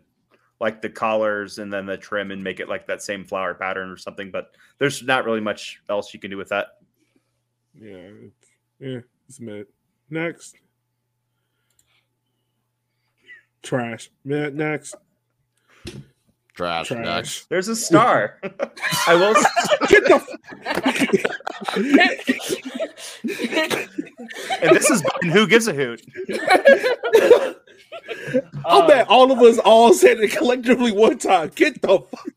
like 0.59 0.81
the 0.81 0.89
collars 0.89 1.57
and 1.57 1.73
then 1.73 1.85
the 1.87 1.97
trim 1.97 2.29
and 2.31 2.43
make 2.43 2.59
it 2.59 2.69
like 2.69 2.85
that 2.87 3.01
same 3.01 3.25
flower 3.25 3.55
pattern 3.55 3.89
or 3.89 3.97
something. 3.97 4.29
But 4.29 4.51
there's 4.77 5.01
not 5.01 5.25
really 5.25 5.41
much 5.41 5.81
else 5.89 6.13
you 6.13 6.19
can 6.19 6.29
do 6.29 6.37
with 6.37 6.49
that. 6.49 6.67
Yeah. 7.73 7.95
It's, 7.95 8.47
yeah. 8.79 8.99
It's 9.27 9.39
mid. 9.39 9.65
Next. 10.09 10.55
Trash. 13.63 14.11
Mid. 14.23 14.55
Next. 14.55 14.95
Trash. 16.53 16.89
Trash. 16.89 17.05
Next. 17.05 17.49
There's 17.49 17.67
a 17.67 17.75
star. 17.75 18.39
I 19.07 19.15
will. 19.15 19.33
Get 19.87 20.03
the. 20.05 20.21
and 24.61 24.75
this 24.75 24.89
is 24.89 25.03
who 25.31 25.47
gives 25.47 25.67
a 25.67 25.73
hoot. 25.73 26.01
I'll 28.65 28.81
Um, 28.81 28.87
bet 28.87 29.07
all 29.07 29.31
of 29.31 29.39
us 29.39 29.57
all 29.59 29.93
said 29.93 30.19
it 30.19 30.31
collectively 30.31 30.91
one 30.91 31.17
time. 31.17 31.51
Get 31.55 31.81
the 31.81 31.99
fuck. 31.99 32.27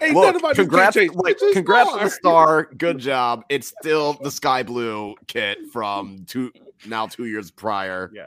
Ain't 0.00 0.14
nothing 0.14 0.14
Look, 0.14 0.36
about 0.36 0.54
congrats, 0.54 0.96
kid 0.96 1.14
like, 1.14 1.32
It's 1.34 1.42
a 1.42 1.52
congrats 1.52 1.90
on 1.90 2.04
the 2.04 2.10
star. 2.10 2.64
star. 2.64 2.74
Good 2.76 2.98
job. 2.98 3.44
It's 3.48 3.68
still 3.80 4.14
the 4.22 4.30
sky 4.30 4.62
blue 4.62 5.14
kit 5.26 5.58
from 5.72 6.24
two 6.26 6.52
now 6.86 7.06
two 7.06 7.26
years 7.26 7.50
prior. 7.50 8.10
Yeah. 8.14 8.26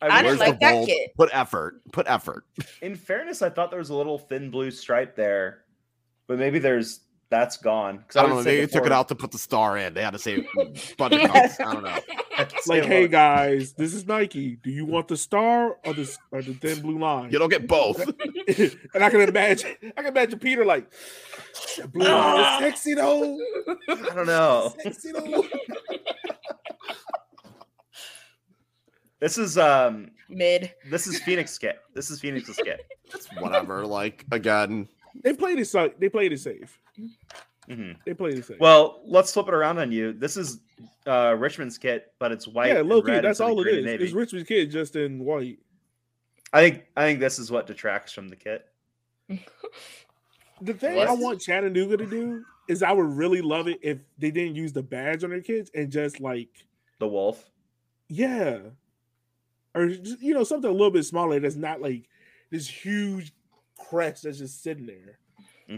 I 0.00 0.22
will- 0.22 0.30
didn't 0.30 0.38
like 0.40 0.60
that 0.60 0.72
bold? 0.72 0.86
kit. 0.88 1.14
Put 1.16 1.30
effort. 1.32 1.80
Put 1.92 2.06
effort. 2.08 2.44
in 2.82 2.94
fairness, 2.94 3.42
I 3.42 3.50
thought 3.50 3.70
there 3.70 3.80
was 3.80 3.90
a 3.90 3.94
little 3.96 4.18
thin 4.18 4.50
blue 4.50 4.70
stripe 4.70 5.16
there, 5.16 5.64
but 6.26 6.38
maybe 6.38 6.58
there's 6.58 7.00
that's 7.30 7.56
gone. 7.58 7.98
Because 7.98 8.16
I 8.16 8.22
don't 8.22 8.30
know. 8.30 8.42
Maybe 8.42 8.60
they 8.60 8.66
took 8.66 8.86
it 8.86 8.92
out 8.92 9.08
to 9.08 9.14
put 9.14 9.30
the 9.32 9.38
star 9.38 9.76
in. 9.76 9.94
They 9.94 10.02
had 10.02 10.12
to 10.12 10.18
say 10.18 10.46
budget 10.98 11.30
cuts. 11.30 11.60
I 11.60 11.74
don't 11.74 11.84
know. 11.84 11.98
Like, 12.68 12.84
hey 12.84 13.08
guys, 13.08 13.72
this 13.72 13.92
is 13.92 14.06
Nike. 14.06 14.60
Do 14.62 14.70
you 14.70 14.84
want 14.84 15.08
the 15.08 15.16
star 15.16 15.76
or 15.84 15.92
the 15.92 16.16
or 16.30 16.40
the 16.40 16.54
thin 16.54 16.80
blue 16.82 16.96
line? 16.96 17.32
You 17.32 17.38
don't 17.40 17.48
get 17.48 17.66
both. 17.66 17.98
and 18.94 19.02
I 19.02 19.10
can 19.10 19.22
imagine, 19.22 19.74
I 19.96 20.02
can 20.02 20.06
imagine 20.06 20.38
Peter 20.38 20.64
like, 20.64 20.88
blue 21.92 22.06
line 22.06 22.38
is 22.38 22.58
sexy 22.60 22.94
though. 22.94 23.40
I 23.88 24.14
don't 24.14 24.26
know. 24.26 24.72
Sexy 24.84 25.10
though. 25.10 25.44
This 29.20 29.36
is 29.36 29.58
um 29.58 30.12
Mid. 30.28 30.72
this 30.88 31.08
is 31.08 31.18
Phoenix 31.20 31.50
skit. 31.50 31.80
This 31.92 32.10
is 32.10 32.20
Phoenix's 32.20 32.56
kit. 32.56 32.86
Whatever. 33.40 33.84
Like 33.84 34.24
again, 34.30 34.88
They 35.22 35.32
played 35.34 35.58
it. 35.58 35.64
sa- 35.66 35.88
They 35.98 36.08
played 36.08 36.32
it 36.32 36.40
safe. 36.40 36.78
Mhm. 37.68 37.96
They 38.06 38.14
played 38.14 38.38
it 38.38 38.44
safe. 38.44 38.58
Well, 38.60 39.02
let's 39.04 39.32
flip 39.32 39.48
it 39.48 39.54
around 39.54 39.78
on 39.78 39.92
you. 39.92 40.12
This 40.12 40.36
is 40.36 40.60
uh 41.06 41.34
Richmond's 41.38 41.76
kit, 41.78 42.12
but 42.18 42.32
it's 42.32 42.46
white. 42.48 42.72
yeah, 42.72 42.80
low 42.82 43.02
key. 43.02 43.20
That's 43.20 43.40
all 43.40 43.60
it 43.60 43.68
is. 43.68 43.84
navy. 43.84 44.04
It's 44.04 44.12
Richmond's 44.12 44.48
kit 44.48 44.70
just 44.70 44.96
in 44.96 45.18
white. 45.18 45.58
I 46.52 46.60
think 46.62 46.84
I 46.96 47.02
think 47.02 47.20
this 47.20 47.38
is 47.38 47.50
what 47.50 47.66
detracts 47.66 48.12
from 48.12 48.28
the 48.28 48.36
kit. 48.36 48.66
The 50.60 50.74
thing 50.74 50.96
Yes. 50.96 51.08
I 51.08 51.12
want 51.12 51.40
Chattanooga 51.40 51.96
to 51.98 52.06
do 52.06 52.44
is 52.68 52.82
I 52.82 52.92
would 52.92 53.06
really 53.16 53.40
love 53.40 53.68
it 53.68 53.78
if 53.82 53.98
they 54.18 54.30
didn't 54.30 54.56
use 54.56 54.72
the 54.72 54.82
badge 54.82 55.22
on 55.24 55.30
their 55.30 55.40
kids 55.40 55.70
and 55.74 55.90
just 55.90 56.20
like, 56.20 56.48
The 56.98 57.06
wolf. 57.08 57.48
yeah, 58.08 58.58
or 59.74 59.88
just, 59.88 60.20
you 60.20 60.34
know 60.34 60.42
something 60.44 60.68
a 60.68 60.72
little 60.72 60.90
bit 60.90 61.04
smaller 61.04 61.38
that's 61.38 61.54
not 61.54 61.80
like 61.80 62.08
this 62.50 62.66
huge 62.68 63.32
crest 63.78 64.24
that's 64.24 64.38
just 64.38 64.62
sitting 64.62 64.86
there. 64.86 65.18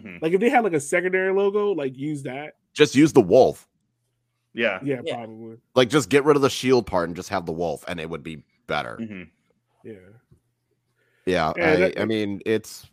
hmm 0.00 0.16
Like 0.20 0.32
if 0.32 0.40
they 0.40 0.48
had 0.50 0.64
like 0.64 0.72
a 0.72 0.80
secondary 0.80 1.32
logo, 1.32 1.72
like 1.72 1.96
use 1.96 2.22
that. 2.24 2.54
just 2.74 2.94
use 2.94 3.12
the 3.12 3.20
wolf. 3.20 3.66
Yeah. 4.54 4.80
Yeah, 4.82 5.00
Yeah. 5.04 5.16
probably. 5.16 5.58
Like 5.74 5.88
just 5.90 6.08
get 6.08 6.24
rid 6.24 6.36
of 6.36 6.42
the 6.42 6.50
shield 6.50 6.86
part 6.86 7.08
and 7.08 7.16
just 7.16 7.28
have 7.28 7.46
the 7.46 7.52
wolf, 7.52 7.84
and 7.86 8.00
it 8.00 8.08
would 8.10 8.22
be 8.22 8.42
better. 8.66 8.96
hmm 8.96 9.22
Yeah. 9.84 9.92
Yeah. 11.26 11.52
Yeah, 11.56 11.72
I, 11.72 11.76
that- 11.76 12.00
I 12.00 12.04
mean, 12.06 12.40
it's 12.46 12.86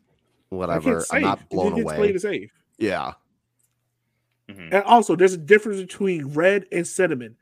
whatever. 0.49 1.03
I'm 1.11 1.21
not 1.21 1.39
safe. 1.39 1.49
blown 1.49 1.73
it 1.73 1.75
gets 1.77 1.83
away. 1.85 1.95
played 1.95 2.15
it 2.15 2.21
safe. 2.21 2.51
Yeah. 2.77 3.13
hmm 4.49 4.69
And 4.71 4.83
also, 4.83 5.15
there's 5.15 5.33
a 5.33 5.37
difference 5.37 5.79
between 5.81 6.33
red 6.33 6.65
and 6.71 6.85
cinnamon. 6.87 7.35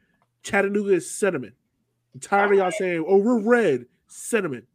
Chattanooga 0.44 0.94
is 0.94 1.10
cinnamon. 1.10 1.54
I'm 2.14 2.20
tired 2.20 2.52
of 2.52 2.58
y'all 2.58 2.72
saying, 2.72 3.04
"Oh, 3.08 3.18
we're 3.18 3.40
red." 3.40 3.86
Cinnamon. 4.08 4.68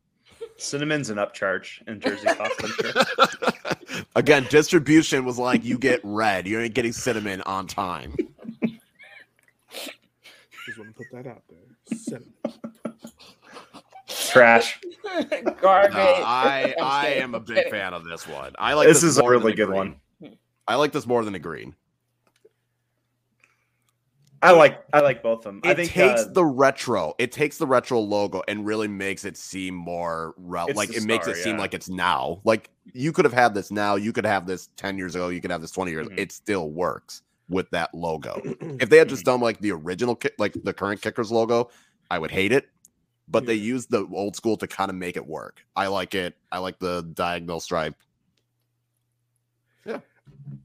Cinnamon's 0.60 1.10
an 1.10 1.16
upcharge 1.16 1.86
in 1.88 2.00
Jersey 2.00 2.26
cost, 2.36 2.60
sure. 2.80 4.04
Again, 4.14 4.46
distribution 4.50 5.24
was 5.24 5.38
like 5.38 5.64
you 5.64 5.78
get 5.78 6.00
red, 6.04 6.46
you 6.46 6.60
ain't 6.60 6.74
getting 6.74 6.92
cinnamon 6.92 7.40
on 7.42 7.66
time. 7.66 8.14
Just 9.72 10.78
want 10.78 10.90
to 10.90 10.94
put 10.96 11.06
that 11.12 11.26
out 11.26 11.42
there. 11.48 11.96
Cinnamon. 11.98 12.32
Trash. 14.06 14.78
Garbage. 15.60 15.94
No, 15.94 16.00
I 16.00 16.74
I'm 16.78 16.84
I 16.84 17.04
kidding, 17.08 17.22
am 17.22 17.34
a 17.34 17.38
I'm 17.38 17.44
big 17.44 17.68
fan 17.70 17.94
of 17.94 18.04
this 18.04 18.28
one. 18.28 18.52
I 18.58 18.74
like 18.74 18.86
This 18.86 19.02
is 19.02 19.18
a 19.18 19.26
really 19.26 19.52
good 19.54 19.66
green. 19.68 19.96
one. 20.22 20.36
I 20.68 20.76
like 20.76 20.92
this 20.92 21.06
more 21.06 21.24
than 21.24 21.34
a 21.34 21.38
green. 21.38 21.74
I 24.42 24.52
like 24.52 24.82
I 24.92 25.00
like 25.00 25.22
both 25.22 25.40
of 25.40 25.44
them. 25.44 25.60
I 25.64 25.72
It 25.72 25.76
think 25.76 25.90
takes 25.90 26.22
uh, 26.22 26.28
the 26.32 26.44
retro. 26.44 27.14
It 27.18 27.30
takes 27.30 27.58
the 27.58 27.66
retro 27.66 28.00
logo 28.00 28.42
and 28.48 28.64
really 28.64 28.88
makes 28.88 29.24
it 29.26 29.36
seem 29.36 29.74
more 29.74 30.34
rel- 30.38 30.68
like 30.74 30.88
the 30.88 30.96
it 30.96 31.04
makes 31.04 31.24
star, 31.26 31.34
it 31.34 31.38
seem 31.42 31.58
like 31.58 31.74
it's 31.74 31.90
now. 31.90 32.40
Like 32.44 32.70
you 32.94 33.12
could 33.12 33.26
have 33.26 33.34
had 33.34 33.52
this 33.54 33.70
now. 33.70 33.96
You 33.96 34.12
could 34.14 34.24
have 34.24 34.46
this 34.46 34.68
ten 34.76 34.96
years 34.96 35.14
ago. 35.14 35.28
You 35.28 35.42
could 35.42 35.50
have 35.50 35.60
this 35.60 35.70
twenty 35.72 35.90
years. 35.90 36.08
Mhm. 36.08 36.18
It 36.18 36.32
still 36.32 36.70
works 36.70 37.22
with 37.50 37.68
that 37.70 37.94
logo. 37.94 38.40
if 38.44 38.88
they 38.88 38.96
had 38.96 39.08
Mm-hmm. 39.08 39.14
just 39.14 39.24
done 39.26 39.40
like 39.40 39.60
the 39.60 39.72
original, 39.72 40.16
ki- 40.16 40.30
like 40.38 40.54
the 40.64 40.72
current 40.72 41.02
Kickers 41.02 41.30
logo, 41.30 41.68
I 42.10 42.18
would 42.18 42.30
hate 42.30 42.52
it. 42.52 42.68
But 43.28 43.44
they 43.44 43.54
Yeah. 43.54 43.62
used 43.74 43.90
the 43.90 44.06
old 44.12 44.36
school 44.36 44.56
to 44.56 44.66
kind 44.66 44.88
of 44.90 44.96
make 44.96 45.16
it 45.16 45.26
work. 45.26 45.64
I 45.76 45.88
like 45.88 46.14
it. 46.14 46.34
I 46.50 46.58
like 46.58 46.78
the 46.78 47.02
diagonal 47.14 47.60
stripe. 47.60 47.94
Yeah. 49.84 50.00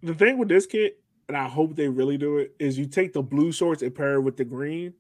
The 0.02 0.14
thing 0.14 0.38
with 0.38 0.48
this 0.50 0.66
kit, 0.66 1.00
and 1.28 1.36
I 1.38 1.48
hope 1.48 1.76
they 1.76 1.88
really 1.90 2.18
do 2.18 2.38
it, 2.38 2.56
is 2.60 2.78
you 2.78 2.86
take 2.86 3.14
the 3.14 3.22
blue 3.24 3.52
shorts 3.52 3.82
and 3.82 3.94
pair 3.94 4.16
it 4.16 4.22
with 4.22 4.38
the 4.38 4.46
green. 4.46 4.94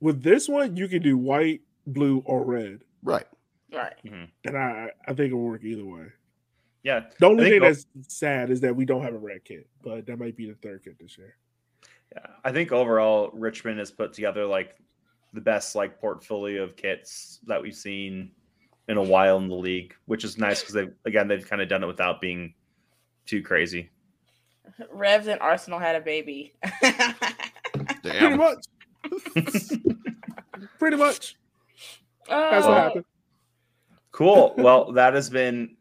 With 0.00 0.22
this 0.22 0.48
one, 0.48 0.76
you 0.76 0.88
can 0.88 1.02
do 1.02 1.16
white, 1.16 1.60
blue, 1.86 2.22
or 2.26 2.44
red, 2.44 2.80
Right. 3.02 3.26
Right. 3.72 3.94
Mm-hmm. 4.04 4.24
and 4.44 4.56
I 4.58 4.90
I 5.06 5.14
think 5.14 5.28
it'll 5.28 5.40
work 5.40 5.64
either 5.64 5.84
way. 5.84 6.06
yeah. 6.82 7.04
The 7.18 7.26
only 7.26 7.44
thing 7.44 7.52
think 7.52 7.62
o- 7.62 7.66
that's 7.68 7.86
sad 8.08 8.50
is 8.50 8.60
that 8.60 8.74
we 8.76 8.84
don't 8.84 9.02
have 9.02 9.14
a 9.14 9.18
red 9.18 9.44
kit, 9.44 9.66
but 9.82 10.04
that 10.06 10.18
might 10.18 10.36
be 10.36 10.46
the 10.46 10.54
third 10.56 10.84
kit 10.84 10.98
this 11.00 11.16
year. 11.16 11.36
Yeah, 12.14 12.26
I 12.44 12.52
think 12.52 12.70
overall 12.72 13.30
Richmond 13.32 13.78
has 13.78 13.90
put 13.90 14.12
together 14.12 14.44
like 14.44 14.76
the 15.32 15.40
best 15.40 15.74
like 15.74 15.98
portfolio 15.98 16.62
of 16.62 16.76
kits 16.76 17.40
that 17.46 17.62
we've 17.62 17.74
seen 17.74 18.32
in 18.88 18.98
a 18.98 19.02
while 19.02 19.38
in 19.38 19.48
the 19.48 19.54
league, 19.54 19.94
which 20.04 20.22
is 20.24 20.36
nice 20.36 20.60
because 20.60 20.74
they 20.74 20.88
again 21.06 21.26
they've 21.28 21.48
kind 21.48 21.62
of 21.62 21.68
done 21.68 21.82
it 21.82 21.86
without 21.86 22.20
being 22.20 22.52
too 23.24 23.40
crazy. 23.42 23.88
Revs 24.92 25.26
and 25.26 25.40
Arsenal 25.40 25.78
had 25.78 25.96
a 25.96 26.00
baby. 26.00 26.52
Pretty 28.02 28.36
much. 28.36 28.64
Pretty 30.78 30.96
much. 30.96 31.36
That's 32.28 32.66
Oh, 32.66 32.68
what 32.70 32.78
happened. 32.78 33.04
Cool. 34.12 34.54
Well, 34.56 34.92
that 34.92 35.14
has 35.14 35.30
been 35.30 35.76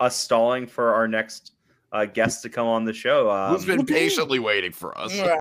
us 0.00 0.16
stalling 0.16 0.66
for 0.66 0.94
our 0.94 1.08
next 1.08 1.52
uh, 1.92 2.04
guest 2.04 2.42
to 2.42 2.48
come 2.48 2.66
on 2.66 2.84
the 2.84 2.92
show. 2.92 3.30
Um, 3.30 3.54
Who's 3.54 3.64
been 3.64 3.86
patiently 3.86 4.38
waiting 4.38 4.72
for 4.72 4.96
us? 4.98 5.16
right. 5.18 5.38